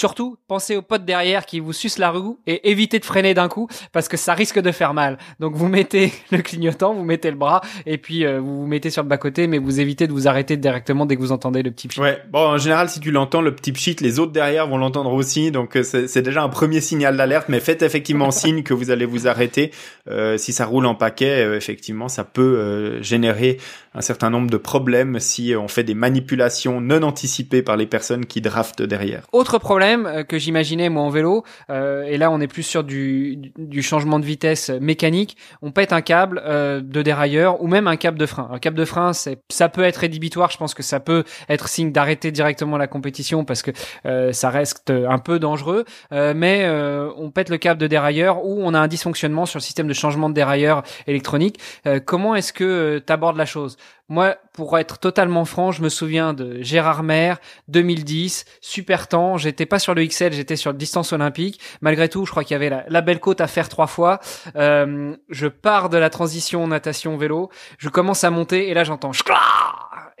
Surtout, 0.00 0.38
pensez 0.48 0.76
aux 0.76 0.80
potes 0.80 1.04
derrière 1.04 1.44
qui 1.44 1.60
vous 1.60 1.74
sucent 1.74 1.98
la 1.98 2.10
roue 2.10 2.38
et 2.46 2.70
évitez 2.70 3.00
de 3.00 3.04
freiner 3.04 3.34
d'un 3.34 3.48
coup 3.48 3.68
parce 3.92 4.08
que 4.08 4.16
ça 4.16 4.32
risque 4.32 4.58
de 4.58 4.72
faire 4.72 4.94
mal. 4.94 5.18
Donc 5.40 5.54
vous 5.54 5.68
mettez 5.68 6.10
le 6.30 6.38
clignotant, 6.38 6.94
vous 6.94 7.04
mettez 7.04 7.30
le 7.30 7.36
bras 7.36 7.60
et 7.84 7.98
puis 7.98 8.24
euh, 8.24 8.40
vous 8.40 8.62
vous 8.62 8.66
mettez 8.66 8.88
sur 8.88 9.02
le 9.02 9.10
bas-côté 9.10 9.46
mais 9.46 9.58
vous 9.58 9.78
évitez 9.78 10.06
de 10.06 10.12
vous 10.12 10.26
arrêter 10.26 10.56
directement 10.56 11.04
dès 11.04 11.16
que 11.16 11.20
vous 11.20 11.32
entendez 11.32 11.62
le 11.62 11.70
petit 11.70 11.86
pchit. 11.86 12.00
Ouais, 12.00 12.18
bon 12.30 12.38
en 12.38 12.56
général 12.56 12.88
si 12.88 12.98
tu 13.00 13.10
l'entends 13.10 13.42
le 13.42 13.54
petit 13.54 13.72
pchit, 13.72 13.94
les 14.00 14.18
autres 14.18 14.32
derrière 14.32 14.66
vont 14.66 14.78
l'entendre 14.78 15.12
aussi 15.12 15.50
donc 15.50 15.76
euh, 15.76 15.82
c'est 15.82 16.22
déjà 16.22 16.42
un 16.42 16.48
premier 16.48 16.80
signal 16.80 17.18
d'alerte 17.18 17.50
mais 17.50 17.60
faites 17.60 17.82
effectivement 17.82 18.30
signe 18.30 18.62
que 18.62 18.72
vous 18.72 18.90
allez 18.90 19.04
vous 19.04 19.28
arrêter. 19.28 19.70
Euh, 20.08 20.38
si 20.38 20.54
ça 20.54 20.64
roule 20.64 20.86
en 20.86 20.94
paquet, 20.94 21.44
euh, 21.44 21.58
effectivement 21.58 22.08
ça 22.08 22.24
peut 22.24 23.02
générer 23.02 23.58
un 23.94 24.00
certain 24.00 24.30
nombre 24.30 24.50
de 24.50 24.56
problèmes 24.56 25.20
si 25.20 25.52
on 25.54 25.68
fait 25.68 25.84
des 25.84 25.94
manipulations 25.94 26.80
non 26.80 27.02
anticipées 27.02 27.60
par 27.60 27.76
les 27.76 27.86
personnes 27.86 28.24
qui 28.24 28.40
draftent 28.40 28.80
derrière. 28.82 29.26
Autre 29.32 29.58
problème 29.58 29.89
euh, 29.96 30.22
que 30.22 30.38
j'imaginais 30.38 30.88
moi 30.88 31.02
en 31.02 31.10
vélo, 31.10 31.44
euh, 31.70 32.04
et 32.04 32.16
là 32.16 32.30
on 32.30 32.40
est 32.40 32.46
plus 32.46 32.62
sur 32.62 32.84
du, 32.84 33.52
du 33.58 33.82
changement 33.82 34.18
de 34.18 34.24
vitesse 34.24 34.70
mécanique, 34.80 35.36
on 35.62 35.70
pète 35.72 35.92
un 35.92 36.00
câble 36.00 36.40
euh, 36.44 36.80
de 36.80 37.02
dérailleur 37.02 37.62
ou 37.62 37.66
même 37.66 37.86
un 37.86 37.96
câble 37.96 38.18
de 38.18 38.26
frein. 38.26 38.48
Un 38.52 38.58
câble 38.58 38.76
de 38.76 38.84
frein, 38.84 39.12
c'est 39.12 39.38
ça 39.50 39.68
peut 39.68 39.82
être 39.82 39.98
rédhibitoire, 39.98 40.50
je 40.50 40.56
pense 40.56 40.74
que 40.74 40.82
ça 40.82 41.00
peut 41.00 41.24
être 41.48 41.68
signe 41.68 41.92
d'arrêter 41.92 42.30
directement 42.30 42.76
la 42.76 42.86
compétition 42.86 43.44
parce 43.44 43.62
que 43.62 43.70
euh, 44.06 44.32
ça 44.32 44.50
reste 44.50 44.90
un 44.90 45.18
peu 45.18 45.38
dangereux, 45.38 45.84
euh, 46.12 46.32
mais 46.36 46.68
on 47.16 47.30
pète 47.30 47.50
le 47.50 47.58
câble 47.58 47.80
de 47.80 47.86
dérailleur 47.86 48.44
ou 48.44 48.60
on 48.62 48.74
a 48.74 48.80
un 48.80 48.88
dysfonctionnement 48.88 49.46
sur 49.46 49.58
le 49.58 49.62
système 49.62 49.86
de 49.86 49.92
changement 49.92 50.28
de 50.28 50.34
dérailleur 50.34 50.82
électronique. 51.06 51.58
comment 52.04 52.34
est-ce 52.34 52.52
que 52.52 53.02
tu 53.04 53.12
abordes 53.12 53.36
la 53.36 53.46
chose? 53.46 53.76
Moi, 54.10 54.36
pour 54.52 54.76
être 54.76 54.98
totalement 54.98 55.44
franc, 55.44 55.70
je 55.70 55.82
me 55.82 55.88
souviens 55.88 56.34
de 56.34 56.60
Gérard 56.62 57.04
Maire, 57.04 57.38
2010, 57.68 58.44
super 58.60 59.06
temps. 59.06 59.36
J'étais 59.36 59.66
pas 59.66 59.78
sur 59.78 59.94
le 59.94 60.04
XL, 60.04 60.32
j'étais 60.32 60.56
sur 60.56 60.74
distance 60.74 61.12
olympique. 61.12 61.60
Malgré 61.80 62.08
tout, 62.08 62.26
je 62.26 62.32
crois 62.32 62.42
qu'il 62.42 62.54
y 62.54 62.56
avait 62.56 62.84
la, 62.88 63.00
belle 63.02 63.20
côte 63.20 63.40
à 63.40 63.46
faire 63.46 63.68
trois 63.68 63.86
fois. 63.86 64.18
Euh, 64.56 65.16
je 65.28 65.46
pars 65.46 65.90
de 65.90 65.96
la 65.96 66.10
transition 66.10 66.66
natation 66.66 67.16
vélo, 67.16 67.50
je 67.78 67.88
commence 67.88 68.24
à 68.24 68.30
monter 68.30 68.68
et 68.68 68.74
là 68.74 68.82
j'entends 68.82 69.12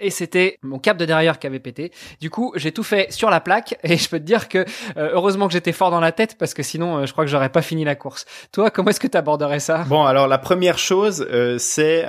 et 0.00 0.10
c'était 0.10 0.58
mon 0.62 0.78
câble 0.78 1.00
de 1.00 1.04
derrière 1.04 1.38
qui 1.38 1.46
avait 1.46 1.60
pété. 1.60 1.92
Du 2.20 2.30
coup, 2.30 2.52
j'ai 2.56 2.72
tout 2.72 2.82
fait 2.82 3.12
sur 3.12 3.30
la 3.30 3.40
plaque 3.40 3.78
et 3.84 3.96
je 3.96 4.08
peux 4.08 4.18
te 4.18 4.24
dire 4.24 4.48
que 4.48 4.58
euh, 4.58 5.10
heureusement 5.12 5.46
que 5.46 5.52
j'étais 5.52 5.72
fort 5.72 5.90
dans 5.90 6.00
la 6.00 6.12
tête 6.12 6.36
parce 6.38 6.54
que 6.54 6.62
sinon, 6.62 6.98
euh, 6.98 7.06
je 7.06 7.12
crois 7.12 7.24
que 7.24 7.30
j'aurais 7.30 7.48
pas 7.48 7.62
fini 7.62 7.84
la 7.84 7.94
course. 7.94 8.24
Toi, 8.52 8.70
comment 8.70 8.90
est-ce 8.90 9.00
que 9.00 9.06
tu 9.06 9.16
aborderais 9.16 9.60
ça? 9.60 9.84
Bon, 9.88 10.04
alors 10.04 10.26
la 10.26 10.38
première 10.38 10.78
chose, 10.78 11.26
euh, 11.30 11.58
c'est 11.58 12.06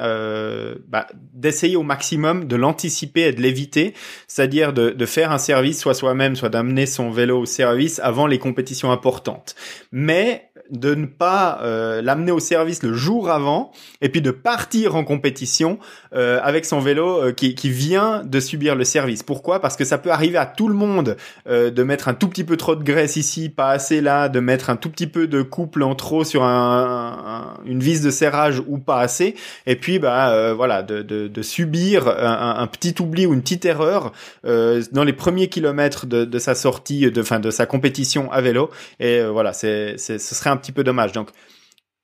bah, 0.87 1.07
d'essayer 1.33 1.75
au 1.75 1.83
maximum 1.83 2.45
de 2.45 2.55
l'anticiper 2.55 3.21
et 3.21 3.31
de 3.31 3.41
l'éviter, 3.41 3.93
c'est-à-dire 4.27 4.73
de, 4.73 4.89
de, 4.89 5.05
faire 5.05 5.31
un 5.31 5.37
service 5.37 5.79
soit 5.79 5.93
soi-même, 5.93 6.35
soit 6.35 6.49
d'amener 6.49 6.85
son 6.85 7.11
vélo 7.11 7.39
au 7.39 7.45
service 7.45 7.99
avant 7.99 8.27
les 8.27 8.39
compétitions 8.39 8.91
importantes. 8.91 9.55
Mais 9.91 10.50
de 10.71 10.95
ne 10.95 11.05
pas 11.05 11.59
euh, 11.61 12.01
l'amener 12.01 12.31
au 12.31 12.39
service 12.39 12.81
le 12.81 12.93
jour 12.93 13.29
avant 13.29 13.71
et 14.01 14.09
puis 14.09 14.21
de 14.21 14.31
partir 14.31 14.95
en 14.95 15.03
compétition 15.03 15.77
euh, 16.15 16.39
avec 16.41 16.65
son 16.65 16.79
vélo 16.79 17.21
euh, 17.21 17.31
qui, 17.33 17.55
qui, 17.55 17.69
vient 17.69 18.23
de 18.23 18.39
subir 18.39 18.75
le 18.75 18.85
service. 18.85 19.21
Pourquoi? 19.21 19.59
Parce 19.59 19.75
que 19.75 19.83
ça 19.83 19.97
peut 19.97 20.11
arriver 20.11 20.37
à 20.37 20.45
tout 20.45 20.67
le 20.67 20.73
monde 20.73 21.17
de 21.47 21.83
mettre 21.83 22.07
un 22.07 22.13
tout 22.13 22.27
petit 22.27 22.43
peu 22.43 22.57
trop 22.57 22.75
de 22.75 22.83
graisse 22.83 23.15
ici, 23.15 23.49
pas 23.49 23.69
assez 23.69 24.01
là, 24.01 24.29
de 24.29 24.39
mettre 24.39 24.69
un 24.69 24.75
tout 24.75 24.89
petit 24.89 25.07
peu 25.07 25.27
de 25.27 25.41
couple 25.41 25.83
en 25.83 25.95
trop 25.95 26.23
sur 26.23 26.43
un, 26.43 27.55
une 27.65 27.79
vis 27.79 28.01
de 28.01 28.09
serrage 28.09 28.61
ou 28.67 28.77
pas 28.77 28.99
assez, 28.99 29.35
et 29.65 29.75
puis 29.75 29.99
bah 29.99 30.53
voilà 30.53 30.83
de, 30.83 31.01
de, 31.01 31.27
de 31.27 31.41
subir 31.41 32.07
un, 32.07 32.55
un, 32.59 32.67
petit 32.67 32.95
oubli 33.01 33.25
ou 33.25 33.33
une 33.33 33.41
petite 33.41 33.65
erreur 33.65 34.11
dans 34.43 35.03
les 35.03 35.13
premiers 35.13 35.47
kilomètres 35.47 36.05
de, 36.05 36.25
de 36.25 36.39
sa 36.39 36.55
sortie, 36.55 37.11
de 37.11 37.23
fin 37.23 37.39
de 37.39 37.51
sa 37.51 37.65
compétition 37.65 38.31
à 38.31 38.41
vélo. 38.41 38.69
Et 38.99 39.23
voilà, 39.23 39.53
c'est 39.53 39.97
ce 39.97 40.17
serait 40.17 40.49
un 40.49 40.57
petit 40.61 40.71
peu 40.71 40.83
dommage. 40.83 41.11
Donc, 41.11 41.29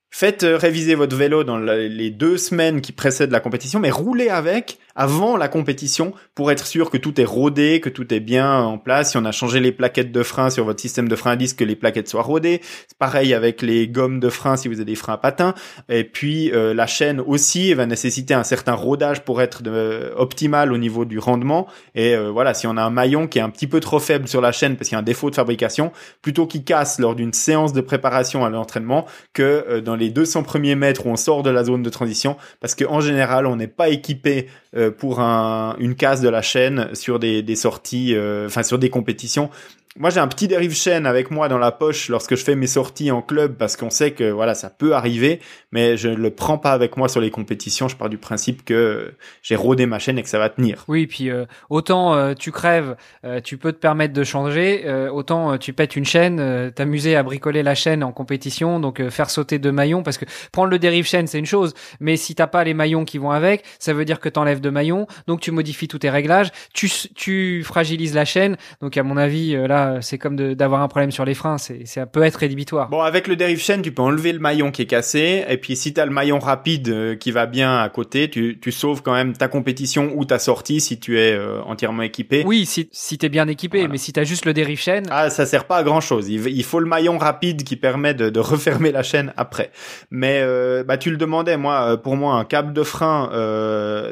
faites 0.09 0.43
euh, 0.43 0.57
réviser 0.57 0.95
votre 0.95 1.15
vélo 1.15 1.43
dans 1.43 1.57
les 1.57 2.09
deux 2.11 2.37
semaines 2.37 2.81
qui 2.81 2.91
précèdent 2.91 3.31
la 3.31 3.39
compétition, 3.39 3.79
mais 3.79 3.91
roulez 3.91 4.29
avec 4.29 4.79
avant 4.97 5.37
la 5.37 5.47
compétition 5.47 6.11
pour 6.35 6.51
être 6.51 6.65
sûr 6.65 6.89
que 6.89 6.97
tout 6.97 7.21
est 7.21 7.25
rodé, 7.25 7.79
que 7.79 7.89
tout 7.89 8.13
est 8.13 8.19
bien 8.19 8.59
en 8.61 8.77
place. 8.77 9.11
Si 9.11 9.17
on 9.17 9.25
a 9.25 9.31
changé 9.31 9.59
les 9.59 9.71
plaquettes 9.71 10.11
de 10.11 10.23
frein 10.23 10.49
sur 10.49 10.65
votre 10.65 10.81
système 10.81 11.07
de 11.07 11.15
frein 11.15 11.31
à 11.31 11.35
disque, 11.35 11.59
que 11.59 11.63
les 11.63 11.75
plaquettes 11.75 12.09
soient 12.09 12.23
rodées. 12.23 12.61
C'est 12.87 12.97
pareil 12.97 13.33
avec 13.33 13.61
les 13.61 13.87
gommes 13.87 14.19
de 14.19 14.29
frein 14.29 14.57
si 14.57 14.67
vous 14.67 14.75
avez 14.75 14.85
des 14.85 14.95
freins 14.95 15.13
à 15.13 15.17
patins. 15.17 15.53
Et 15.87 16.03
puis 16.03 16.51
euh, 16.51 16.73
la 16.73 16.87
chaîne 16.87 17.21
aussi 17.21 17.73
va 17.73 17.85
nécessiter 17.85 18.33
un 18.33 18.43
certain 18.43 18.73
rodage 18.73 19.23
pour 19.23 19.41
être 19.41 19.61
de, 19.61 20.11
optimal 20.17 20.73
au 20.73 20.77
niveau 20.77 21.05
du 21.05 21.19
rendement. 21.19 21.67
Et 21.93 22.15
euh, 22.15 22.31
voilà, 22.31 22.53
si 22.53 22.65
on 22.65 22.75
a 22.75 22.81
un 22.81 22.89
maillon 22.89 23.27
qui 23.27 23.37
est 23.37 23.41
un 23.43 23.49
petit 23.49 23.67
peu 23.67 23.79
trop 23.79 23.99
faible 23.99 24.27
sur 24.27 24.41
la 24.41 24.51
chaîne 24.51 24.75
parce 24.75 24.89
qu'il 24.89 24.95
y 24.95 24.97
a 24.97 24.99
un 24.99 25.03
défaut 25.03 25.29
de 25.29 25.35
fabrication, 25.35 25.91
plutôt 26.21 26.47
qu'il 26.47 26.63
casse 26.63 26.99
lors 26.99 27.15
d'une 27.15 27.33
séance 27.33 27.71
de 27.71 27.81
préparation 27.81 28.43
à 28.43 28.49
l'entraînement 28.49 29.05
que 29.33 29.65
euh, 29.69 29.81
dans 29.81 29.95
les 29.95 30.09
200 30.09 30.43
premiers 30.43 30.75
mètres 30.75 31.05
où 31.05 31.09
on 31.09 31.15
sort 31.15 31.43
de 31.43 31.49
la 31.49 31.63
zone 31.63 31.83
de 31.83 31.89
transition, 31.89 32.35
parce 32.59 32.73
qu'en 32.73 32.99
général 32.99 33.45
on 33.45 33.55
n'est 33.55 33.67
pas 33.67 33.89
équipé 33.89 34.47
euh, 34.47 34.66
pour 34.91 35.19
un, 35.19 35.75
une 35.79 35.95
case 35.95 36.21
de 36.21 36.29
la 36.29 36.41
chaîne 36.41 36.93
sur 36.93 37.19
des, 37.19 37.41
des 37.41 37.55
sorties, 37.55 38.13
euh, 38.15 38.45
enfin 38.47 38.63
sur 38.63 38.77
des 38.77 38.89
compétitions 38.89 39.49
moi 39.97 40.09
j'ai 40.09 40.19
un 40.19 40.27
petit 40.27 40.47
dérive 40.47 40.73
chaîne 40.73 41.05
avec 41.05 41.31
moi 41.31 41.49
dans 41.49 41.57
la 41.57 41.71
poche 41.71 42.09
lorsque 42.09 42.35
je 42.35 42.43
fais 42.43 42.55
mes 42.55 42.67
sorties 42.67 43.11
en 43.11 43.21
club 43.21 43.55
parce 43.57 43.75
qu'on 43.75 43.89
sait 43.89 44.11
que 44.11 44.29
voilà 44.29 44.55
ça 44.55 44.69
peut 44.69 44.93
arriver 44.93 45.39
mais 45.71 45.97
je 45.97 46.09
ne 46.09 46.15
le 46.15 46.31
prends 46.31 46.57
pas 46.57 46.71
avec 46.71 46.97
moi 46.97 47.09
sur 47.09 47.19
les 47.19 47.29
compétitions. 47.29 47.87
Je 47.87 47.95
pars 47.95 48.09
du 48.09 48.17
principe 48.17 48.63
que 48.63 49.13
j'ai 49.41 49.55
rodé 49.55 49.85
ma 49.85 49.99
chaîne 49.99 50.17
et 50.17 50.23
que 50.23 50.29
ça 50.29 50.39
va 50.39 50.49
tenir. 50.49 50.83
Oui 50.87 51.07
puis 51.07 51.29
euh, 51.29 51.45
autant 51.69 52.15
euh, 52.15 52.33
tu 52.33 52.51
crèves 52.51 52.95
euh, 53.25 53.41
tu 53.41 53.57
peux 53.57 53.71
te 53.71 53.79
permettre 53.79 54.13
de 54.13 54.23
changer 54.23 54.87
autant 55.11 55.57
tu 55.57 55.73
pètes 55.73 55.95
une 55.95 56.05
chaîne 56.05 56.71
t'amuser 56.71 57.15
à 57.15 57.23
bricoler 57.23 57.63
la 57.63 57.75
chaîne 57.75 58.03
en 58.03 58.11
compétition 58.11 58.79
donc 58.79 59.07
faire 59.09 59.29
sauter 59.29 59.59
deux 59.59 59.71
maillons 59.71 60.03
parce 60.03 60.17
que 60.17 60.25
prendre 60.51 60.69
le 60.69 60.79
dérive 60.79 61.05
chaîne 61.05 61.27
c'est 61.27 61.39
une 61.39 61.45
chose 61.45 61.73
mais 61.99 62.15
si 62.17 62.35
t'as 62.35 62.47
pas 62.47 62.63
les 62.63 62.73
maillons 62.73 63.05
qui 63.05 63.17
vont 63.17 63.31
avec 63.31 63.63
ça 63.79 63.93
veut 63.93 64.05
dire 64.05 64.19
que 64.19 64.29
t'enlèves 64.29 64.61
deux 64.61 64.71
maillons 64.71 65.07
donc 65.27 65.39
tu 65.39 65.51
modifies 65.51 65.87
tous 65.87 65.99
tes 65.99 66.09
réglages 66.09 66.51
tu 66.73 66.89
tu 67.15 67.63
fragilises 67.63 68.13
la 68.13 68.25
chaîne. 68.25 68.57
Donc 68.81 68.97
à 68.97 69.03
mon 69.03 69.17
avis 69.17 69.55
là 69.55 69.86
c'est 70.01 70.17
comme 70.17 70.35
d'avoir 70.35 70.81
un 70.81 70.87
problème 70.87 71.11
sur 71.11 71.25
les 71.25 71.33
freins, 71.33 71.57
c'est 71.57 71.85
ça 71.85 72.05
peut 72.05 72.23
être 72.23 72.37
rédhibitoire. 72.37 72.89
Bon, 72.89 73.01
avec 73.01 73.27
le 73.27 73.35
dérive 73.35 73.61
chaîne, 73.61 73.81
tu 73.81 73.91
peux 73.91 74.01
enlever 74.01 74.33
le 74.33 74.39
maillon 74.39 74.71
qui 74.71 74.83
est 74.83 74.87
cassé, 74.87 75.45
et 75.47 75.57
puis 75.57 75.75
si 75.75 75.93
tu 75.93 75.99
as 75.99 76.05
le 76.05 76.11
maillon 76.11 76.39
rapide 76.39 76.89
euh, 76.89 77.15
qui 77.15 77.31
va 77.31 77.45
bien 77.45 77.77
à 77.77 77.89
côté, 77.89 78.29
tu, 78.29 78.59
tu 78.59 78.71
sauves 78.71 79.01
quand 79.01 79.13
même 79.13 79.33
ta 79.33 79.47
compétition 79.47 80.11
ou 80.15 80.25
ta 80.25 80.39
sortie 80.39 80.81
si 80.81 80.99
tu 80.99 81.19
es 81.19 81.33
euh, 81.33 81.61
entièrement 81.63 82.03
équipé. 82.03 82.43
Oui, 82.45 82.65
si, 82.65 82.89
si 82.91 83.17
tu 83.17 83.25
es 83.25 83.29
bien 83.29 83.47
équipé, 83.47 83.87
mais 83.87 83.97
si 83.97 84.13
tu 84.13 84.19
as 84.19 84.23
juste 84.23 84.45
le 84.45 84.53
dérive 84.53 84.79
chaîne... 84.79 85.05
Ah, 85.09 85.29
ça 85.29 85.45
sert 85.45 85.65
pas 85.65 85.77
à 85.77 85.83
grand-chose. 85.83 86.29
Il, 86.29 86.63
faut 86.63 86.79
le 86.79 86.85
maillon 86.85 87.17
rapide 87.17 87.63
qui 87.63 87.75
permet 87.75 88.13
de, 88.13 88.29
de 88.29 88.39
refermer 88.47 88.91
la 88.91 89.03
chaîne 89.03 89.33
après. 89.37 89.71
Mais 90.11 90.41
euh, 90.41 90.83
bah 90.83 90.97
tu 90.97 91.11
le 91.11 91.17
demandais, 91.17 91.57
moi, 91.57 92.01
pour 92.01 92.15
moi, 92.15 92.35
un 92.35 92.45
câble 92.45 92.73
de 92.73 92.83
frein, 92.83 93.29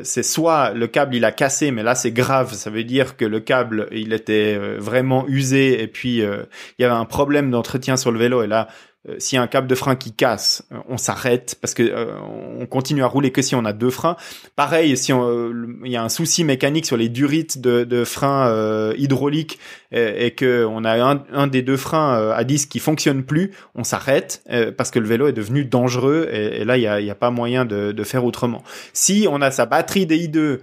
c'est 0.03 0.23
soit 0.23 0.71
le 0.73 0.87
câble 0.87 1.15
il 1.15 1.25
a 1.25 1.31
cassé, 1.31 1.71
mais 1.71 1.83
là 1.83 1.95
c'est 1.95 2.11
grave, 2.11 2.53
ça 2.53 2.69
veut 2.69 2.83
dire 2.83 3.17
que 3.17 3.25
le 3.25 3.39
câble 3.39 3.87
il 3.91 4.13
était 4.13 4.57
vraiment 4.77 5.25
usé 5.27 5.64
et 5.73 5.87
puis 5.87 6.21
euh, 6.21 6.43
il 6.77 6.83
y 6.83 6.85
avait 6.85 6.95
un 6.95 7.05
problème 7.05 7.51
d'entretien 7.51 7.97
sur 7.97 8.11
le 8.11 8.19
vélo 8.19 8.43
et 8.43 8.47
là 8.47 8.67
euh, 9.07 9.15
s'il 9.19 9.35
y 9.35 9.39
a 9.39 9.41
un 9.41 9.47
câble 9.47 9.67
de 9.67 9.75
frein 9.75 9.95
qui 9.95 10.11
casse, 10.11 10.63
euh, 10.71 10.77
on 10.89 10.97
s'arrête 10.97 11.57
parce 11.61 11.73
que 11.73 11.83
euh, 11.83 12.13
on 12.59 12.65
continue 12.65 13.03
à 13.03 13.07
rouler 13.07 13.31
que 13.31 13.41
si 13.41 13.55
on 13.55 13.65
a 13.65 13.73
deux 13.73 13.89
freins. 13.89 14.15
Pareil, 14.55 14.97
si 14.97 15.11
il 15.11 15.91
y 15.91 15.95
a 15.95 16.03
un 16.03 16.09
souci 16.09 16.43
mécanique 16.43 16.85
sur 16.85 16.97
les 16.97 17.09
durites 17.09 17.61
de, 17.61 17.83
de 17.83 18.03
freins 18.03 18.93
hydrauliques 18.97 19.59
et, 19.91 20.27
et, 20.27 20.31
que 20.31 20.65
on 20.65 20.83
a 20.83 21.01
un, 21.03 21.23
un, 21.31 21.47
des 21.47 21.61
deux 21.61 21.77
freins 21.77 22.31
à 22.31 22.43
disque 22.43 22.69
qui 22.69 22.79
fonctionne 22.79 23.23
plus, 23.23 23.51
on 23.75 23.83
s'arrête 23.83 24.43
parce 24.77 24.91
que 24.91 24.99
le 24.99 25.07
vélo 25.07 25.27
est 25.27 25.33
devenu 25.33 25.65
dangereux 25.65 26.27
et, 26.31 26.65
là 26.65 26.77
il 26.77 26.83
y 26.83 26.87
a, 26.87 26.95
a, 26.95 27.15
pas 27.15 27.31
moyen 27.31 27.65
de, 27.65 27.91
de, 27.91 28.03
faire 28.03 28.25
autrement. 28.25 28.63
Si 28.93 29.27
on 29.29 29.41
a 29.41 29.51
sa 29.51 29.65
batterie 29.65 30.05
DI2 30.05 30.59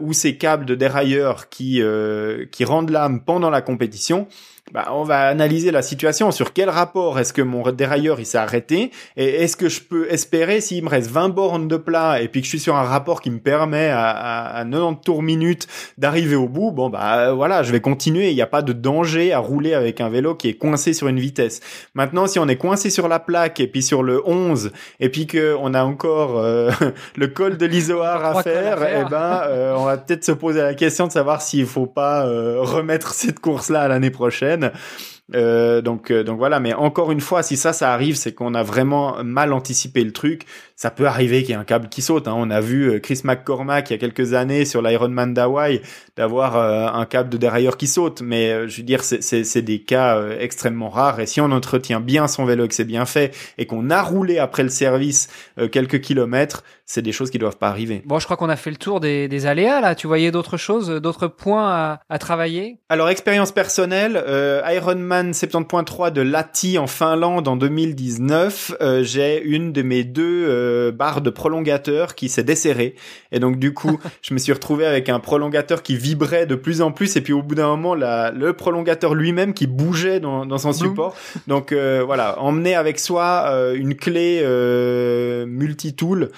ou 0.00 0.12
ses 0.12 0.36
câbles 0.36 0.66
de 0.66 0.74
dérailleur 0.74 1.48
qui 1.48 1.82
qui 2.52 2.64
rendent 2.64 2.90
l'âme 2.90 3.22
pendant 3.24 3.50
la 3.50 3.62
compétition, 3.62 4.28
bah, 4.72 4.88
on 4.90 5.04
va 5.04 5.28
analyser 5.28 5.70
la 5.70 5.82
situation. 5.82 6.32
Sur 6.32 6.52
quel 6.52 6.68
rapport 6.68 7.18
est-ce 7.20 7.32
que 7.32 7.42
mon 7.42 7.70
dérailleur 7.70 8.18
il 8.18 8.26
s'est 8.26 8.38
arrêté? 8.38 8.90
Et 9.16 9.42
est-ce 9.42 9.56
que 9.56 9.68
je 9.68 9.80
peux 9.80 10.10
espérer 10.10 10.60
s'il 10.60 10.82
me 10.82 10.88
reste 10.88 11.10
20 11.10 11.28
bornes 11.28 11.68
de 11.68 11.76
plat 11.76 12.20
et 12.20 12.28
puis 12.28 12.40
que 12.40 12.46
je 12.46 12.50
suis 12.50 12.60
sur 12.60 12.74
un 12.74 12.82
rapport 12.82 13.20
qui 13.20 13.30
me 13.30 13.38
permet 13.38 13.88
à, 13.88 14.10
à, 14.56 14.64
90 14.64 15.00
tours 15.04 15.22
minutes 15.22 15.68
d'arriver 15.98 16.36
au 16.36 16.48
bout 16.48 16.72
bon 16.72 16.90
bah 16.90 17.32
voilà 17.32 17.62
je 17.62 17.70
vais 17.70 17.80
continuer. 17.80 18.30
Il 18.30 18.34
n'y 18.34 18.42
a 18.42 18.46
pas 18.46 18.62
de 18.62 18.72
danger 18.72 19.32
à 19.32 19.38
rouler 19.38 19.72
avec 19.72 20.00
un 20.00 20.08
vélo 20.08 20.34
qui 20.34 20.48
est 20.48 20.54
coincé 20.54 20.92
sur 20.92 21.06
une 21.08 21.20
vitesse. 21.20 21.60
Maintenant 21.94 22.26
si 22.26 22.38
on 22.38 22.48
est 22.48 22.56
coincé 22.56 22.90
sur 22.90 23.06
la 23.06 23.20
plaque 23.20 23.60
et 23.60 23.68
puis 23.68 23.82
sur 23.82 24.02
le 24.02 24.20
11 24.26 24.72
et 24.98 25.08
puis 25.10 25.26
que 25.26 25.56
on 25.60 25.74
a 25.74 25.84
encore 25.84 26.38
euh, 26.38 26.70
le 27.16 27.28
col 27.28 27.56
de 27.56 27.66
l'isoar 27.66 28.24
à 28.24 28.42
faire, 28.42 28.82
et 28.82 29.02
eh 29.02 29.08
ben 29.08 29.42
euh, 29.46 29.74
on 29.76 29.84
va 29.84 29.96
peut-être 29.96 30.24
se 30.24 30.32
poser 30.32 30.60
la 30.60 30.74
question 30.74 31.06
de 31.06 31.12
savoir 31.12 31.40
s'il 31.40 31.66
faut 31.66 31.86
pas 31.86 32.26
euh, 32.26 32.58
remettre 32.60 33.14
cette 33.14 33.40
course 33.40 33.70
là 33.70 33.82
à 33.82 33.88
l'année 33.88 34.10
prochaine 34.10 34.55
euh, 35.34 35.82
donc, 35.82 36.10
euh, 36.10 36.22
donc 36.22 36.38
voilà. 36.38 36.60
Mais 36.60 36.74
encore 36.74 37.12
une 37.12 37.20
fois, 37.20 37.42
si 37.42 37.56
ça, 37.56 37.72
ça 37.72 37.92
arrive, 37.92 38.16
c'est 38.16 38.32
qu'on 38.32 38.54
a 38.54 38.62
vraiment 38.62 39.22
mal 39.24 39.52
anticipé 39.52 40.04
le 40.04 40.12
truc. 40.12 40.42
Ça 40.76 40.90
peut 40.90 41.06
arriver 41.06 41.42
qu'il 41.42 41.50
y 41.50 41.52
ait 41.52 41.60
un 41.60 41.64
câble 41.64 41.88
qui 41.88 42.02
saute. 42.02 42.28
Hein. 42.28 42.34
On 42.36 42.50
a 42.50 42.60
vu 42.60 42.90
euh, 42.90 42.98
Chris 43.00 43.22
McCormack 43.24 43.90
il 43.90 43.94
y 43.94 43.96
a 43.96 43.98
quelques 43.98 44.34
années 44.34 44.64
sur 44.64 44.82
l'Ironman 44.82 45.34
d'Hawaï 45.34 45.80
d'avoir 46.16 46.56
un 46.56 47.04
câble 47.04 47.28
de 47.28 47.36
dérailleur 47.36 47.76
qui 47.76 47.86
saute. 47.86 48.22
Mais 48.22 48.68
je 48.68 48.78
veux 48.78 48.82
dire, 48.82 49.02
c'est 49.02 49.62
des 49.62 49.82
cas 49.82 50.22
extrêmement 50.38 50.88
rares. 50.88 51.20
Et 51.20 51.26
si 51.26 51.40
on 51.40 51.50
entretient 51.50 52.00
bien 52.00 52.26
son 52.26 52.46
vélo 52.46 52.66
que 52.68 52.74
c'est 52.74 52.84
bien 52.84 53.04
fait 53.04 53.34
et 53.58 53.66
qu'on 53.66 53.90
a 53.90 54.02
roulé 54.02 54.38
après 54.38 54.62
le 54.62 54.70
service 54.70 55.28
quelques 55.70 56.00
kilomètres, 56.00 56.62
c'est 56.86 57.02
des 57.02 57.12
choses 57.12 57.30
qui 57.30 57.38
doivent 57.38 57.58
pas 57.58 57.68
arriver. 57.68 58.02
Bon, 58.06 58.20
je 58.20 58.24
crois 58.24 58.36
qu'on 58.36 58.48
a 58.48 58.56
fait 58.56 58.70
le 58.70 58.76
tour 58.76 59.00
des, 59.00 59.26
des 59.26 59.46
aléas 59.46 59.80
là. 59.80 59.96
Tu 59.96 60.06
voyais 60.06 60.30
d'autres 60.30 60.56
choses, 60.56 60.88
d'autres 60.88 61.26
points 61.26 61.68
à, 61.68 62.00
à, 62.08 62.18
travailler? 62.18 62.78
Alors 62.88 63.08
expérience 63.08 63.50
personnelle, 63.50 64.22
euh, 64.24 64.62
Ironman 64.64 65.32
70.3 65.32 66.12
de 66.12 66.22
Lati 66.22 66.78
en 66.78 66.86
Finlande 66.86 67.48
en 67.48 67.56
2019. 67.56 68.76
Euh, 68.80 69.02
j'ai 69.02 69.42
une 69.42 69.72
de 69.72 69.82
mes 69.82 70.04
deux 70.04 70.46
euh, 70.66 70.92
barres 70.92 71.20
de 71.20 71.30
prolongateur 71.30 72.14
qui 72.14 72.28
s'est 72.28 72.42
desserrée. 72.42 72.94
Et 73.32 73.38
donc 73.38 73.58
du 73.58 73.72
coup, 73.72 73.98
je 74.22 74.34
me 74.34 74.38
suis 74.38 74.52
retrouvé 74.52 74.86
avec 74.86 75.08
un 75.08 75.20
prolongateur 75.20 75.82
qui 75.82 75.96
vibrait 75.96 76.46
de 76.46 76.54
plus 76.54 76.82
en 76.82 76.92
plus. 76.92 77.16
Et 77.16 77.20
puis 77.20 77.32
au 77.32 77.42
bout 77.42 77.54
d'un 77.54 77.68
moment, 77.68 77.94
la, 77.94 78.30
le 78.30 78.52
prolongateur 78.52 79.14
lui-même 79.14 79.54
qui 79.54 79.66
bougeait 79.66 80.20
dans, 80.20 80.46
dans 80.46 80.58
son 80.58 80.72
support. 80.72 81.16
Donc 81.46 81.72
euh, 81.72 82.02
voilà, 82.04 82.40
emmener 82.40 82.74
avec 82.74 82.98
soi 82.98 83.46
euh, 83.48 83.74
une 83.74 83.94
clé 83.94 84.44
multi-tool 85.46 86.30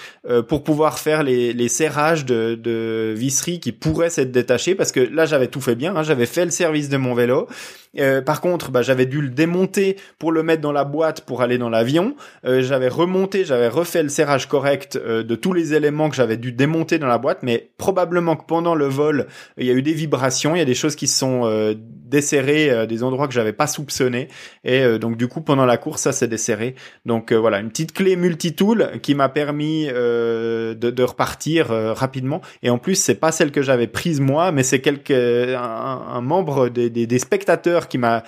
pour 0.49 0.64
pouvoir 0.64 0.99
faire 0.99 1.22
les, 1.22 1.53
les 1.53 1.68
serrages 1.68 2.24
de, 2.24 2.55
de 2.55 3.14
visserie 3.16 3.61
qui 3.61 3.72
pourraient 3.72 4.11
s'être 4.11 4.31
détachés. 4.31 4.74
Parce 4.74 4.93
que 4.93 5.01
là 5.01 5.26
j'avais 5.26 5.49
tout 5.49 5.61
fait 5.61 5.74
bien, 5.74 5.97
hein, 5.97 6.03
j'avais 6.03 6.26
fait 6.26 6.45
le 6.45 6.51
service 6.51 6.89
de 6.89 6.97
mon 6.97 7.14
vélo 7.14 7.49
Euh, 7.99 8.22
par 8.22 8.41
contre, 8.41 8.70
bah, 8.70 8.82
j'avais 8.82 9.07
dû 9.07 9.20
le 9.20 9.28
démonter 9.28 9.97
pour 10.18 10.32
le 10.32 10.43
mettre 10.43 10.62
dans 10.62 10.72
la 10.72 10.84
boîte 10.84 11.22
pour 11.22 11.43
aller 11.43 11.59
dans 11.59 11.70
l'avion. 11.70 12.16
Euh, 12.45 12.62
j'avais 12.62 12.89
remonté, 12.89 13.45
j'avais 13.45 13.68
refait 13.68 14.03
le 14.03 14.09
serrage 14.09 14.47
correct 14.47 14.97
euh, 14.97 15.22
de 15.22 15.34
tous 15.34 15.53
les 15.53 15.74
éléments 15.74 16.11
que 16.11 16.16
j'avais 16.16 16.36
dû 16.36 16.53
démonter 16.53 16.99
dans 16.99 17.07
la 17.07 17.18
boîte, 17.18 17.43
mais 17.43 17.70
probablement 17.78 18.36
que 18.36 18.45
pendant 18.45 18.74
le 18.74 18.86
vol, 18.86 19.26
il 19.57 19.66
y 19.66 19.70
a 19.70 19.74
eu 19.74 19.82
des 19.82 19.93
vibrations, 19.93 20.55
il 20.55 20.59
y 20.59 20.62
a 20.62 20.66
des 20.66 20.74
choses 20.74 20.97
qui 20.97 21.07
se 21.07 21.18
sont 21.18 21.74
euh, 22.09 22.18
desserrées, 22.18 22.86
des 22.86 23.02
endroits 23.02 23.28
que 23.28 23.34
j'avais 23.34 23.52
pas 23.52 23.66
soupçonnés, 23.66 24.28
et 24.64 24.98
donc 24.98 25.16
du 25.16 25.28
coup 25.28 25.40
pendant 25.40 25.66
la 25.66 25.76
course 25.76 26.02
ça 26.02 26.12
s'est 26.12 26.28
desserré. 26.28 26.74
Donc 27.06 27.32
voilà, 27.32 27.61
une 27.61 27.68
petite 27.68 27.92
clé 27.92 28.16
multitool 28.16 29.00
qui 29.02 29.14
m'a 29.14 29.28
permis 29.28 29.86
de, 29.86 31.02
repartir 31.02 31.68
rapidement. 31.68 32.40
Et 32.62 32.70
en 32.70 32.78
plus 32.78 32.94
c'est 32.94 33.14
pas 33.14 33.32
celle 33.32 33.50
que 33.50 33.62
j'avais 33.62 33.86
prise 33.86 34.20
moi, 34.20 34.52
mais 34.52 34.62
c'est 34.62 34.80
quelque 34.80 35.54
un, 35.54 36.20
membre 36.20 36.68
des, 36.68 36.90
des 36.90 37.18
spectateurs 37.18 37.88
qui 37.88 37.98
m'a 37.98 38.22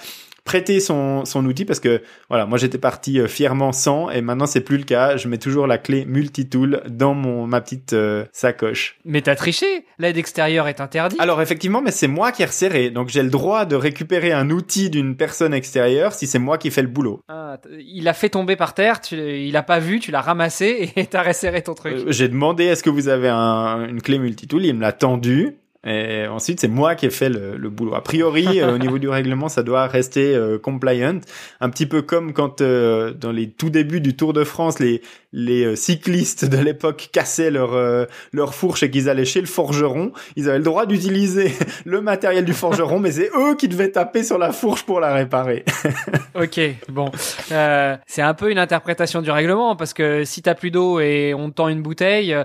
prêter 0.44 0.80
son, 0.80 1.24
son 1.24 1.44
outil 1.44 1.64
parce 1.64 1.80
que 1.80 2.02
voilà, 2.28 2.46
moi 2.46 2.58
j'étais 2.58 2.78
parti 2.78 3.20
euh, 3.20 3.26
fièrement 3.26 3.72
sans 3.72 4.10
et 4.10 4.20
maintenant 4.20 4.46
c'est 4.46 4.60
plus 4.60 4.78
le 4.78 4.84
cas. 4.84 5.16
Je 5.16 5.28
mets 5.28 5.38
toujours 5.38 5.66
la 5.66 5.78
clé 5.78 6.04
multitool 6.04 6.82
dans 6.88 7.14
mon 7.14 7.46
ma 7.46 7.60
petite 7.60 7.92
euh, 7.92 8.24
sacoche. 8.32 8.98
Mais 9.04 9.22
t'as 9.22 9.34
triché. 9.34 9.84
L'aide 9.98 10.16
extérieure 10.16 10.68
est 10.68 10.80
interdite. 10.80 11.20
Alors 11.20 11.42
effectivement, 11.42 11.82
mais 11.82 11.90
c'est 11.90 12.08
moi 12.08 12.32
qui 12.32 12.42
ai 12.42 12.46
resserré, 12.46 12.90
donc 12.90 13.08
j'ai 13.08 13.22
le 13.22 13.30
droit 13.30 13.64
de 13.64 13.76
récupérer 13.76 14.32
un 14.32 14.50
outil 14.50 14.90
d'une 14.90 15.16
personne 15.16 15.54
extérieure 15.54 16.12
si 16.12 16.26
c'est 16.26 16.38
moi 16.38 16.58
qui 16.58 16.70
fais 16.70 16.82
le 16.82 16.88
boulot. 16.88 17.20
Ah, 17.28 17.58
il 17.78 18.08
a 18.08 18.14
fait 18.14 18.30
tomber 18.30 18.56
par 18.56 18.74
terre, 18.74 19.00
tu, 19.00 19.16
il 19.16 19.56
a 19.56 19.62
pas 19.62 19.78
vu, 19.78 20.00
tu 20.00 20.10
l'as 20.10 20.20
ramassé 20.20 20.92
et 20.96 21.06
t'as 21.06 21.22
resserré 21.22 21.62
ton 21.62 21.74
truc. 21.74 21.94
Euh, 21.94 22.04
j'ai 22.08 22.28
demandé 22.28 22.64
est-ce 22.64 22.82
que 22.82 22.90
vous 22.90 23.08
avez 23.08 23.28
un, 23.28 23.86
une 23.88 24.00
clé 24.00 24.18
multitool, 24.18 24.64
il 24.64 24.74
me 24.74 24.80
l'a 24.80 24.92
tendu. 24.92 25.56
Et 25.86 26.26
ensuite, 26.26 26.60
c'est 26.60 26.68
moi 26.68 26.94
qui 26.94 27.06
ai 27.06 27.10
fait 27.10 27.30
le, 27.30 27.56
le 27.56 27.70
boulot. 27.70 27.94
A 27.94 28.02
priori, 28.02 28.60
euh, 28.60 28.74
au 28.74 28.78
niveau 28.78 28.98
du 28.98 29.08
règlement, 29.08 29.48
ça 29.48 29.62
doit 29.62 29.86
rester 29.86 30.34
euh, 30.34 30.58
compliant. 30.58 31.20
Un 31.60 31.70
petit 31.70 31.86
peu 31.86 32.02
comme 32.02 32.34
quand, 32.34 32.60
euh, 32.60 33.14
dans 33.14 33.32
les 33.32 33.50
tout 33.50 33.70
débuts 33.70 34.02
du 34.02 34.14
Tour 34.14 34.34
de 34.34 34.44
France, 34.44 34.78
les, 34.78 35.00
les 35.32 35.76
cyclistes 35.76 36.44
de 36.44 36.58
l'époque 36.58 37.10
cassaient 37.12 37.50
leur, 37.50 38.06
leur 38.32 38.54
fourche 38.54 38.82
et 38.82 38.90
qu'ils 38.90 39.08
allaient 39.08 39.24
chez 39.24 39.40
le 39.40 39.46
forgeron. 39.46 40.12
Ils 40.36 40.48
avaient 40.48 40.58
le 40.58 40.64
droit 40.64 40.86
d'utiliser 40.86 41.52
le 41.84 42.00
matériel 42.00 42.44
du 42.44 42.52
forgeron, 42.52 42.98
mais 42.98 43.12
c'est 43.12 43.30
eux 43.36 43.54
qui 43.56 43.68
devaient 43.68 43.90
taper 43.90 44.22
sur 44.22 44.38
la 44.38 44.52
fourche 44.52 44.84
pour 44.84 45.00
la 45.00 45.14
réparer. 45.14 45.64
ok, 46.34 46.60
bon. 46.88 47.10
c'est 48.06 48.22
un 48.22 48.34
peu 48.34 48.50
une 48.50 48.58
interprétation 48.58 49.22
du 49.22 49.30
règlement, 49.30 49.76
parce 49.76 49.94
que 49.94 50.24
si 50.24 50.42
t'as 50.42 50.54
plus 50.54 50.70
d'eau 50.70 51.00
et 51.00 51.34
on 51.34 51.50
te 51.50 51.54
tend 51.54 51.68
une 51.68 51.82
bouteille, 51.82 52.36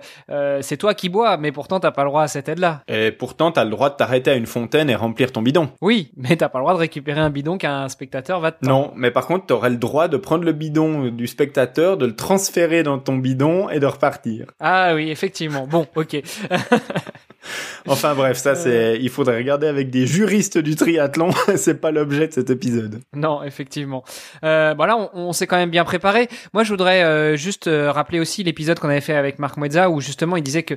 c'est 0.61 0.77
toi 0.77 0.93
qui 0.93 1.09
bois, 1.09 1.37
mais 1.37 1.51
pourtant 1.51 1.79
t'as 1.79 1.91
pas 1.91 2.03
le 2.03 2.09
droit 2.09 2.23
à 2.23 2.27
cette 2.27 2.49
aide-là. 2.49 2.83
Et 2.87 3.11
pourtant, 3.11 3.51
t'as 3.51 3.63
le 3.63 3.69
droit 3.69 3.89
de 3.89 3.95
t'arrêter 3.95 4.31
à 4.31 4.35
une 4.35 4.45
fontaine 4.45 4.89
et 4.89 4.95
remplir 4.95 5.31
ton 5.31 5.41
bidon. 5.41 5.69
Oui, 5.81 6.11
mais 6.15 6.35
t'as 6.35 6.49
pas 6.49 6.59
le 6.59 6.63
droit 6.63 6.73
de 6.73 6.79
récupérer 6.79 7.19
un 7.19 7.29
bidon 7.29 7.57
qu'un 7.57 7.89
spectateur 7.89 8.39
va 8.39 8.51
te 8.51 8.65
Non, 8.65 8.91
mais 8.95 9.11
par 9.11 9.27
contre, 9.27 9.45
t'aurais 9.45 9.69
le 9.69 9.77
droit 9.77 10.07
de 10.07 10.17
prendre 10.17 10.43
le 10.43 10.51
bidon 10.51 11.09
du 11.09 11.27
spectateur, 11.27 11.97
de 11.97 12.05
le 12.05 12.15
transférer 12.15 12.74
dans 12.83 12.99
ton 12.99 13.17
bidon 13.17 13.69
et 13.69 13.79
de 13.79 13.85
repartir. 13.85 14.47
Ah 14.59 14.93
oui, 14.95 15.09
effectivement. 15.09 15.67
Bon, 15.67 15.87
ok. 15.95 16.17
enfin 17.87 18.15
bref, 18.15 18.37
ça 18.37 18.55
c'est, 18.55 18.97
il 18.99 19.09
faudrait 19.09 19.37
regarder 19.37 19.67
avec 19.67 19.89
des 19.89 20.07
juristes 20.07 20.57
du 20.57 20.75
triathlon. 20.75 21.31
c'est 21.55 21.81
pas 21.81 21.91
l'objet 21.91 22.27
de 22.27 22.33
cet 22.33 22.49
épisode. 22.49 23.01
Non, 23.13 23.43
effectivement. 23.43 24.03
Euh, 24.43 24.73
bon 24.73 24.85
on, 24.89 25.09
on 25.13 25.33
s'est 25.33 25.47
quand 25.47 25.57
même 25.57 25.71
bien 25.71 25.83
préparé. 25.83 26.27
Moi, 26.53 26.63
je 26.63 26.69
voudrais 26.69 27.03
euh, 27.03 27.35
juste 27.35 27.67
euh, 27.67 27.91
rappeler 27.91 28.19
aussi 28.19 28.43
l'épisode 28.43 28.79
qu'on 28.79 28.89
avait 28.89 29.01
fait 29.01 29.15
avec 29.15 29.39
Marc 29.39 29.57
Moezza 29.57 29.89
où 29.89 30.01
justement 30.01 30.37
il 30.37 30.43
disait 30.43 30.63
que 30.63 30.75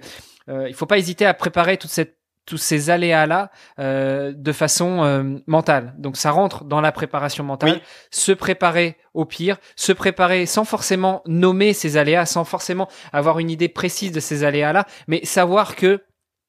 euh, 0.48 0.68
il 0.68 0.74
faut 0.74 0.86
pas 0.86 0.98
hésiter 0.98 1.26
à 1.26 1.34
préparer 1.34 1.76
toute 1.76 1.90
cette 1.90 2.17
tous 2.48 2.56
ces 2.56 2.88
aléas-là 2.88 3.50
euh, 3.78 4.32
de 4.34 4.52
façon 4.52 5.04
euh, 5.04 5.38
mentale. 5.46 5.94
Donc 5.98 6.16
ça 6.16 6.30
rentre 6.30 6.64
dans 6.64 6.80
la 6.80 6.92
préparation 6.92 7.44
mentale. 7.44 7.82
Se 8.10 8.32
préparer 8.32 8.96
au 9.12 9.26
pire, 9.26 9.58
se 9.76 9.92
préparer 9.92 10.46
sans 10.46 10.64
forcément 10.64 11.20
nommer 11.26 11.74
ces 11.74 11.98
aléas, 11.98 12.24
sans 12.24 12.44
forcément 12.44 12.88
avoir 13.12 13.38
une 13.38 13.50
idée 13.50 13.68
précise 13.68 14.12
de 14.12 14.20
ces 14.20 14.44
aléas-là, 14.44 14.86
mais 15.08 15.22
savoir 15.26 15.76
que 15.76 16.02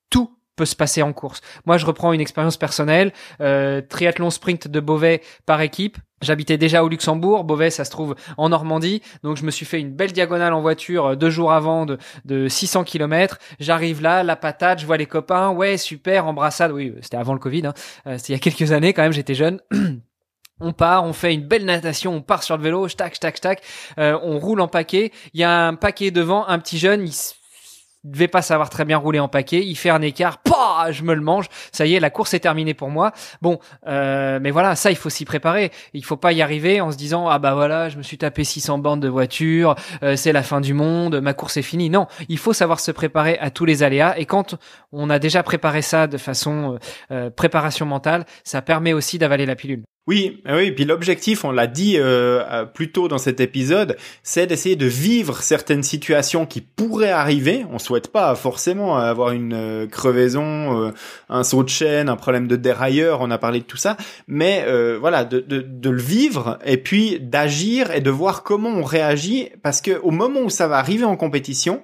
tout 0.10 0.32
peut 0.56 0.66
se 0.66 0.76
passer 0.76 1.02
en 1.02 1.12
course. 1.12 1.42
Moi, 1.66 1.78
je 1.78 1.86
reprends 1.86 2.14
une 2.14 2.22
expérience 2.22 2.56
personnelle. 2.56 3.12
Euh, 3.42 3.82
triathlon 3.82 4.30
sprint 4.30 4.70
de 4.70 4.80
Beauvais 4.80 5.22
par 5.46 5.60
équipe. 5.60 5.98
J'habitais 6.22 6.58
déjà 6.58 6.84
au 6.84 6.90
Luxembourg, 6.90 7.44
Beauvais 7.44 7.70
ça 7.70 7.86
se 7.86 7.92
trouve 7.92 8.16
en 8.38 8.50
Normandie, 8.50 9.02
donc 9.24 9.38
je 9.38 9.44
me 9.46 9.52
suis 9.52 9.66
fait 9.66 9.80
une 9.80 9.92
belle 9.92 10.12
diagonale 10.12 10.54
en 10.54 10.62
voiture 10.62 11.06
euh, 11.08 11.16
deux 11.16 11.30
jours 11.30 11.52
avant 11.52 11.86
de, 11.86 11.98
de 12.26 12.48
600 12.48 12.84
km. 12.84 13.38
J'arrive 13.60 14.02
là, 14.02 14.24
la 14.24 14.36
patate, 14.36 14.80
je 14.80 14.86
vois 14.86 14.98
les 14.98 15.06
copains, 15.06 15.50
ouais 15.52 15.78
super, 15.78 16.28
embrassade, 16.28 16.72
oui 16.72 16.94
c'était 17.02 17.18
avant 17.18 17.34
le 17.34 17.40
Covid, 17.40 17.68
hein. 17.68 17.74
Euh, 18.08 18.18
c'était 18.18 18.34
il 18.34 18.36
y 18.36 18.36
a 18.36 18.40
quelques 18.40 18.72
années 18.72 18.94
quand 18.94 19.02
même, 19.02 19.14
j'étais 19.14 19.36
jeune. 19.36 19.60
On 20.62 20.74
part, 20.74 21.06
on 21.06 21.14
fait 21.14 21.34
une 21.34 21.48
belle 21.48 21.64
natation, 21.64 22.14
on 22.14 22.22
part 22.22 22.44
sur 22.44 22.58
le 22.58 22.64
vélo, 22.64 22.86
tac, 22.90 23.18
tac, 23.18 23.40
tac, 23.40 23.62
euh, 23.98 24.20
on 24.22 24.40
roule 24.40 24.60
en 24.60 24.68
paquet. 24.68 25.14
Il 25.34 25.40
y 25.40 25.44
a 25.46 25.68
un 25.68 25.76
paquet 25.76 26.12
devant, 26.12 26.46
un 26.48 26.60
petit 26.60 26.78
jeune, 26.78 27.08
il 27.08 27.14
devait 28.04 28.28
pas 28.28 28.42
savoir 28.42 28.70
très 28.70 28.86
bien 28.86 28.98
rouler 28.98 29.20
en 29.20 29.28
paquet, 29.28 29.64
il 29.66 29.76
fait 29.76 29.90
un 29.90 30.02
écart, 30.02 30.38
pah, 30.40 30.92
je 30.92 31.04
me 31.04 31.14
le 31.14 31.22
mange, 31.22 31.48
ça 31.72 31.86
y 31.86 31.96
est, 31.96 32.00
la 32.00 32.10
course 32.10 32.34
est 32.34 32.40
terminée 32.40 32.74
pour 32.74 32.90
moi. 32.90 33.12
Bon, 33.42 33.60
euh, 33.88 34.40
mais 34.42 34.52
voilà, 34.52 34.76
ça 34.76 34.92
il 34.92 34.96
faut 34.96 35.10
s'y 35.10 35.26
préparer. 35.26 35.72
Il 35.94 36.06
faut 36.06 36.18
pas 36.18 36.32
y 36.32 36.42
arriver 36.42 36.82
en 36.82 36.92
se 36.92 36.98
disant 36.98 37.28
ah 37.28 37.40
bah 37.40 37.54
voilà, 37.54 37.90
je 37.90 37.98
me 37.98 38.04
suis 38.04 38.18
tapé 38.18 38.44
600 38.44 38.78
bandes 38.80 39.02
de 39.02 39.10
voiture, 39.10 39.76
euh, 40.04 40.16
c'est 40.16 40.32
la 40.32 40.44
fin 40.44 40.62
du 40.62 40.74
monde, 40.74 41.20
ma 41.22 41.34
course 41.34 41.58
est 41.58 41.62
finie. 41.62 41.90
Non, 41.90 42.08
il 42.30 42.38
faut 42.38 42.54
savoir 42.54 42.80
se 42.80 42.92
préparer 42.92 43.38
à 43.40 43.52
tous 43.52 43.66
les 43.66 43.84
aléas 43.84 44.18
et 44.18 44.26
quand 44.26 44.56
on 44.92 45.10
a 45.10 45.20
déjà 45.20 45.44
préparé 45.44 45.82
ça 45.82 46.08
de 46.08 46.18
façon 46.18 46.80
euh, 47.12 47.30
préparation 47.30 47.86
mentale, 47.86 48.26
ça 48.44 48.62
permet 48.62 48.94
aussi 48.94 49.18
d'avaler 49.18 49.46
la 49.46 49.56
pilule. 49.56 49.84
Oui, 50.10 50.42
ah 50.44 50.56
oui. 50.56 50.72
Puis 50.72 50.86
l'objectif, 50.86 51.46
on 51.46 51.52
l'a 51.52 51.68
dit 51.68 52.00
euh, 52.00 52.42
euh, 52.50 52.66
plus 52.66 52.92
tôt 52.92 53.08
dans 53.08 53.20
cet 53.20 53.40
épisode, 53.40 53.96
c'est 54.24 54.48
d'essayer 54.48 54.76
de 54.76 54.88
vivre 54.88 55.44
certaines 55.44 55.84
situations 55.84 56.48
qui 56.48 56.62
pourraient 56.62 57.12
arriver. 57.12 57.64
On 57.72 57.78
souhaite 57.78 58.12
pas 58.12 58.34
forcément 58.34 58.98
avoir 58.98 59.34
une 59.34 59.54
euh, 59.54 59.86
crevaison, 59.86 60.92
un 61.30 61.44
saut 61.44 61.64
de 61.64 61.70
chaîne, 61.70 62.10
un 62.10 62.16
problème 62.16 62.48
de 62.48 62.56
dérailleur. 62.56 63.22
On 63.22 63.30
a 63.30 63.38
parlé 63.38 63.60
de 63.60 63.66
tout 63.66 63.78
ça, 63.78 63.98
mais 64.28 64.66
voilà, 65.00 65.26
de, 65.26 65.42
de, 65.42 65.62
de, 65.62 65.90
le 65.92 66.02
vivre 66.02 66.58
et 66.66 66.78
puis 66.78 67.20
d'agir 67.20 67.92
et 67.92 68.02
de 68.02 68.10
voir 68.10 68.42
comment 68.42 68.70
on 68.70 68.84
réagit, 68.84 69.50
parce 69.62 69.80
que 69.80 70.00
au 70.02 70.10
moment 70.10 70.40
où 70.40 70.50
ça 70.50 70.68
va 70.68 70.80
arriver 70.80 71.06
en 71.06 71.18
compétition, 71.18 71.84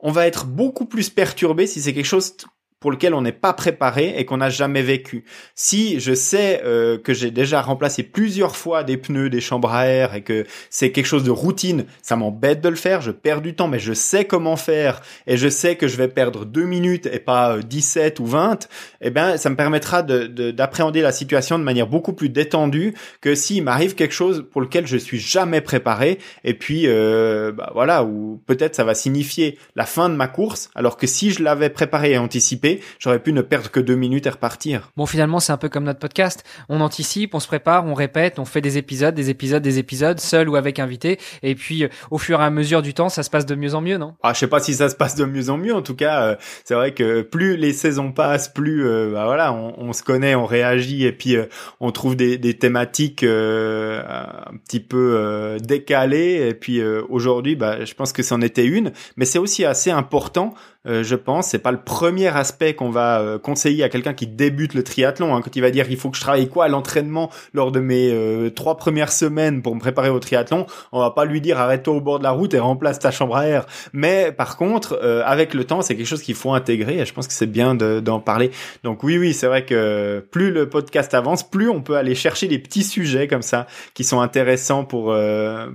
on 0.00 0.10
va 0.10 0.26
être 0.26 0.46
beaucoup 0.46 0.84
plus 0.84 1.10
perturbé 1.10 1.68
si 1.68 1.80
c'est 1.80 1.94
quelque 1.94 2.06
chose 2.06 2.34
pour 2.82 2.90
lequel 2.90 3.14
on 3.14 3.22
n'est 3.22 3.32
pas 3.32 3.52
préparé 3.52 4.14
et 4.18 4.24
qu'on 4.24 4.38
n'a 4.38 4.50
jamais 4.50 4.82
vécu. 4.82 5.24
Si 5.54 6.00
je 6.00 6.12
sais 6.14 6.60
euh, 6.64 6.98
que 6.98 7.14
j'ai 7.14 7.30
déjà 7.30 7.62
remplacé 7.62 8.02
plusieurs 8.02 8.56
fois 8.56 8.82
des 8.82 8.96
pneus, 8.96 9.30
des 9.30 9.40
chambres 9.40 9.72
à 9.72 9.86
air 9.86 10.14
et 10.14 10.22
que 10.22 10.44
c'est 10.68 10.90
quelque 10.90 11.06
chose 11.06 11.22
de 11.22 11.30
routine, 11.30 11.86
ça 12.02 12.16
m'embête 12.16 12.60
de 12.60 12.68
le 12.68 12.76
faire, 12.76 13.00
je 13.00 13.12
perds 13.12 13.40
du 13.40 13.54
temps, 13.54 13.68
mais 13.68 13.78
je 13.78 13.92
sais 13.92 14.24
comment 14.24 14.56
faire 14.56 15.00
et 15.28 15.36
je 15.36 15.48
sais 15.48 15.76
que 15.76 15.86
je 15.86 15.96
vais 15.96 16.08
perdre 16.08 16.44
deux 16.44 16.64
minutes 16.64 17.06
et 17.06 17.20
pas 17.20 17.58
17 17.58 18.18
euh, 18.18 18.22
ou 18.22 18.26
20, 18.26 18.68
eh 19.00 19.10
ben 19.10 19.36
ça 19.36 19.48
me 19.48 19.56
permettra 19.56 20.02
d'appréhender 20.02 20.98
de, 20.98 21.04
la 21.04 21.12
situation 21.12 21.60
de 21.60 21.64
manière 21.64 21.86
beaucoup 21.86 22.12
plus 22.12 22.30
détendue 22.30 22.94
que 23.20 23.36
s'il 23.36 23.62
m'arrive 23.62 23.94
quelque 23.94 24.14
chose 24.14 24.44
pour 24.50 24.60
lequel 24.60 24.88
je 24.88 24.96
suis 24.96 25.20
jamais 25.20 25.60
préparé 25.60 26.18
et 26.42 26.54
puis 26.54 26.86
euh, 26.86 27.52
bah 27.52 27.70
voilà 27.74 28.02
ou 28.02 28.40
peut-être 28.46 28.74
ça 28.74 28.82
va 28.82 28.94
signifier 28.94 29.56
la 29.76 29.86
fin 29.86 30.08
de 30.08 30.16
ma 30.16 30.26
course 30.26 30.68
alors 30.74 30.96
que 30.96 31.06
si 31.06 31.30
je 31.30 31.44
l'avais 31.44 31.70
préparé 31.70 32.12
et 32.12 32.18
anticipé 32.18 32.71
j'aurais 32.98 33.18
pu 33.18 33.32
ne 33.32 33.42
perdre 33.42 33.70
que 33.70 33.80
deux 33.80 33.94
minutes 33.94 34.26
et 34.26 34.30
repartir. 34.30 34.90
Bon, 34.96 35.06
finalement, 35.06 35.40
c'est 35.40 35.52
un 35.52 35.56
peu 35.56 35.68
comme 35.68 35.84
notre 35.84 35.98
podcast. 35.98 36.44
On 36.68 36.80
anticipe, 36.80 37.34
on 37.34 37.40
se 37.40 37.46
prépare, 37.46 37.86
on 37.86 37.94
répète, 37.94 38.38
on 38.38 38.44
fait 38.44 38.60
des 38.60 38.78
épisodes, 38.78 39.14
des 39.14 39.30
épisodes, 39.30 39.62
des 39.62 39.78
épisodes, 39.78 40.20
seul 40.20 40.48
ou 40.48 40.56
avec 40.56 40.78
invité. 40.78 41.18
Et 41.42 41.54
puis, 41.54 41.84
euh, 41.84 41.88
au 42.10 42.18
fur 42.18 42.40
et 42.40 42.44
à 42.44 42.50
mesure 42.50 42.82
du 42.82 42.94
temps, 42.94 43.08
ça 43.08 43.22
se 43.22 43.30
passe 43.30 43.46
de 43.46 43.54
mieux 43.54 43.74
en 43.74 43.80
mieux, 43.80 43.98
non? 43.98 44.14
Ah, 44.22 44.32
je 44.32 44.40
sais 44.40 44.46
pas 44.46 44.60
si 44.60 44.74
ça 44.74 44.88
se 44.88 44.94
passe 44.94 45.14
de 45.14 45.24
mieux 45.24 45.50
en 45.50 45.58
mieux. 45.58 45.74
En 45.74 45.82
tout 45.82 45.96
cas, 45.96 46.22
euh, 46.22 46.36
c'est 46.64 46.74
vrai 46.74 46.92
que 46.92 47.22
plus 47.22 47.56
les 47.56 47.72
saisons 47.72 48.12
passent, 48.12 48.48
plus 48.48 48.86
euh, 48.86 49.12
bah 49.12 49.24
voilà, 49.24 49.52
on, 49.52 49.92
se 49.92 50.02
connaît, 50.02 50.34
on 50.34 50.46
réagit 50.46 51.04
et 51.04 51.12
puis 51.12 51.36
on 51.80 51.90
trouve 51.90 52.16
des, 52.16 52.38
des 52.38 52.54
thématiques 52.54 53.24
un 53.24 54.54
petit 54.64 54.80
peu 54.80 55.56
décalées. 55.60 56.48
Et 56.48 56.54
puis 56.54 56.82
aujourd'hui, 56.82 57.56
bah, 57.56 57.84
je 57.84 57.94
pense 57.94 58.12
que 58.12 58.22
c'en 58.22 58.40
était 58.40 58.64
une, 58.64 58.92
mais 59.16 59.24
c'est 59.24 59.38
aussi 59.38 59.64
assez 59.64 59.90
important 59.90 60.54
euh, 60.86 61.04
je 61.04 61.14
pense. 61.14 61.48
C'est 61.48 61.60
pas 61.60 61.70
le 61.70 61.80
premier 61.80 62.26
aspect 62.26 62.74
qu'on 62.74 62.90
va 62.90 63.20
euh, 63.20 63.38
conseiller 63.38 63.84
à 63.84 63.88
quelqu'un 63.88 64.14
qui 64.14 64.26
débute 64.26 64.74
le 64.74 64.82
triathlon. 64.82 65.40
Quand 65.40 65.54
il 65.54 65.62
va 65.62 65.70
dire 65.70 65.86
il 65.88 65.96
faut 65.96 66.10
que 66.10 66.16
je 66.16 66.22
travaille 66.22 66.48
quoi 66.48 66.64
à 66.64 66.68
l'entraînement 66.68 67.30
lors 67.54 67.70
de 67.70 67.80
mes 67.80 68.10
euh, 68.10 68.50
trois 68.50 68.76
premières 68.76 69.12
semaines 69.12 69.62
pour 69.62 69.74
me 69.74 69.80
préparer 69.80 70.08
au 70.08 70.18
triathlon, 70.18 70.66
on 70.90 71.00
va 71.00 71.10
pas 71.10 71.24
lui 71.24 71.40
dire 71.40 71.58
arrête-toi 71.58 71.94
au 71.94 72.00
bord 72.00 72.18
de 72.18 72.24
la 72.24 72.32
route 72.32 72.52
et 72.54 72.58
remplace 72.58 72.98
ta 72.98 73.10
chambre 73.10 73.36
à 73.36 73.46
air. 73.46 73.66
Mais 73.92 74.32
par 74.32 74.56
contre, 74.56 75.00
avec 75.24 75.54
le 75.54 75.64
temps, 75.64 75.82
c'est 75.82 75.96
quelque 75.96 76.06
chose 76.06 76.22
qu'il 76.22 76.34
faut 76.34 76.52
intégrer 76.52 76.98
et 76.98 77.06
je 77.06 77.12
pense 77.12 77.26
que 77.26 77.32
c'est 77.32 77.46
bien 77.46 77.74
d'en 77.74 78.20
parler. 78.20 78.50
Donc 78.82 79.02
oui, 79.02 79.18
oui, 79.18 79.34
c'est 79.34 79.46
vrai 79.46 79.64
que 79.64 80.24
plus 80.30 80.50
le 80.50 80.68
podcast 80.68 81.14
avance, 81.14 81.48
plus 81.48 81.68
on 81.68 81.80
peut 81.80 81.96
aller 81.96 82.14
chercher 82.14 82.48
des 82.48 82.58
petits 82.58 82.84
sujets 82.84 83.28
comme 83.28 83.42
ça 83.42 83.66
qui 83.94 84.04
sont 84.04 84.20
intéressants 84.20 84.84
pour 84.84 85.14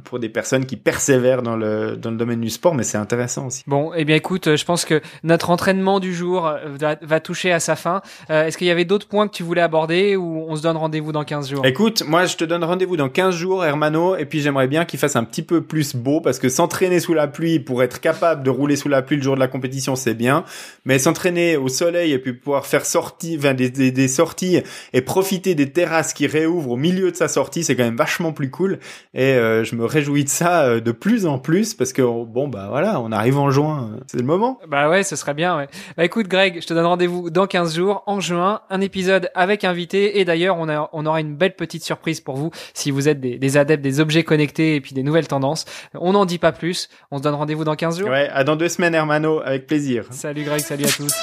pour 0.03 0.19
des 0.19 0.29
personnes 0.29 0.65
qui 0.65 0.75
persévèrent 0.75 1.41
dans 1.41 1.55
le 1.55 1.95
dans 1.95 2.11
le 2.11 2.17
domaine 2.17 2.41
du 2.41 2.49
sport. 2.49 2.75
Mais 2.75 2.83
c'est 2.83 2.97
intéressant 2.97 3.47
aussi. 3.47 3.63
Bon, 3.67 3.91
eh 3.95 4.05
bien 4.05 4.15
écoute, 4.15 4.55
je 4.55 4.65
pense 4.65 4.85
que 4.85 4.96
notre 5.23 5.49
entraînement 5.49 5.99
du 5.99 6.13
jour 6.13 6.51
va, 6.79 7.19
toucher 7.19 7.51
à 7.51 7.59
sa 7.59 7.75
fin. 7.75 8.01
Est-ce 8.29 8.57
qu'il 8.57 8.67
y 8.67 8.71
avait 8.71 8.85
d'autres 8.85 9.07
points 9.07 9.27
que 9.27 9.33
tu 9.33 9.43
voulais 9.43 9.61
aborder 9.61 10.15
ou 10.15 10.45
on 10.47 10.55
se 10.55 10.61
donne 10.61 10.77
rendez-vous 10.77 11.11
dans 11.11 11.23
15 11.23 11.49
jours? 11.49 11.65
Écoute, 11.65 12.03
moi 12.07 12.25
je 12.25 12.37
te 12.37 12.43
donne 12.43 12.63
rendez-vous 12.63 12.97
dans 12.97 13.09
15 13.09 13.35
jours, 13.35 13.65
Hermano, 13.65 14.15
et 14.15 14.25
puis 14.25 14.41
j'aimerais 14.41 14.67
bien 14.67 14.85
qu'il 14.85 14.99
fasse 14.99 15.15
un 15.15 15.23
petit 15.23 15.41
peu 15.41 15.61
plus 15.61 15.95
beau 15.95 16.21
parce 16.21 16.39
que 16.39 16.49
s'entraîner 16.49 16.99
sous 16.99 17.13
la 17.13 17.27
pluie 17.27 17.59
pour 17.59 17.83
être 17.83 17.99
capable 17.99 18.43
de 18.43 18.49
rouler 18.49 18.75
sous 18.75 18.89
la 18.89 19.01
pluie 19.01 19.17
le 19.17 19.23
jour 19.23 19.35
de 19.35 19.39
la 19.39 19.47
compétition, 19.47 19.95
c'est 19.95 20.13
bien, 20.13 20.43
mais 20.85 20.99
s'entraîner 20.99 21.57
au 21.57 21.67
soleil 21.67 22.13
et 22.13 22.19
puis 22.19 22.33
pouvoir 22.33 22.65
faire 22.65 22.85
sortie, 22.85 23.37
des, 23.37 23.69
des, 23.69 23.91
des 23.91 24.07
sorties 24.07 24.61
et 24.93 25.01
profiter 25.01 25.55
des 25.55 25.71
terrasses 25.71 26.13
qui 26.13 26.27
réouvrent 26.27 26.71
au 26.71 26.77
milieu 26.77 27.11
de 27.11 27.15
sa 27.15 27.27
sortie, 27.27 27.63
c'est 27.63 27.75
quand 27.75 27.83
même 27.83 27.97
vachement 27.97 28.33
plus 28.33 28.49
cool. 28.49 28.79
Et 29.13 29.33
euh, 29.33 29.63
je 29.63 29.75
me 29.75 29.85
réjouis 29.85 30.23
de 30.23 30.29
ça 30.29 30.63
euh, 30.63 30.79
de 30.79 30.91
plus 30.91 31.25
en 31.25 31.39
plus 31.39 31.73
parce 31.73 31.93
que 31.93 32.01
bon 32.01 32.47
bah 32.47 32.67
voilà, 32.69 32.99
on 33.01 33.11
arrive 33.11 33.37
en 33.37 33.49
juin, 33.51 33.97
c'est 34.07 34.17
le 34.17 34.23
moment. 34.23 34.59
Bah 34.87 34.91
ouais, 34.91 35.03
ce 35.03 35.17
serait 35.17 35.33
bien. 35.33 35.57
Ouais. 35.57 35.67
Bah 35.97 36.05
écoute 36.05 36.29
Greg, 36.29 36.61
je 36.61 36.65
te 36.65 36.73
donne 36.73 36.85
rendez-vous 36.85 37.29
dans 37.29 37.45
15 37.45 37.75
jours 37.75 38.03
en 38.05 38.21
juin, 38.21 38.61
un 38.69 38.79
épisode 38.79 39.29
avec 39.35 39.65
invité 39.65 40.19
et 40.19 40.23
d'ailleurs 40.23 40.55
on, 40.57 40.69
a, 40.69 40.89
on 40.93 41.05
aura 41.05 41.19
une 41.19 41.35
belle 41.35 41.57
petite 41.57 41.83
surprise 41.83 42.21
pour 42.21 42.37
vous 42.37 42.51
si 42.73 42.89
vous 42.89 43.09
êtes 43.09 43.19
des, 43.19 43.37
des 43.37 43.57
adeptes 43.57 43.83
des 43.83 43.99
objets 43.99 44.23
connectés 44.23 44.75
et 44.75 44.81
puis 44.81 44.93
des 44.93 45.03
nouvelles 45.03 45.27
tendances. 45.27 45.65
On 45.93 46.13
n'en 46.13 46.23
dit 46.23 46.37
pas 46.37 46.53
plus. 46.53 46.87
On 47.11 47.17
se 47.17 47.23
donne 47.23 47.35
rendez-vous 47.35 47.65
dans 47.65 47.75
15 47.75 47.99
jours. 47.99 48.09
Ouais, 48.09 48.29
à 48.31 48.45
dans 48.45 48.55
deux 48.55 48.69
semaines 48.69 48.95
Hermano, 48.95 49.41
avec 49.43 49.67
plaisir. 49.67 50.05
Salut 50.11 50.43
Greg, 50.43 50.61
salut 50.61 50.85
à 50.85 50.89
tous. 50.89 51.13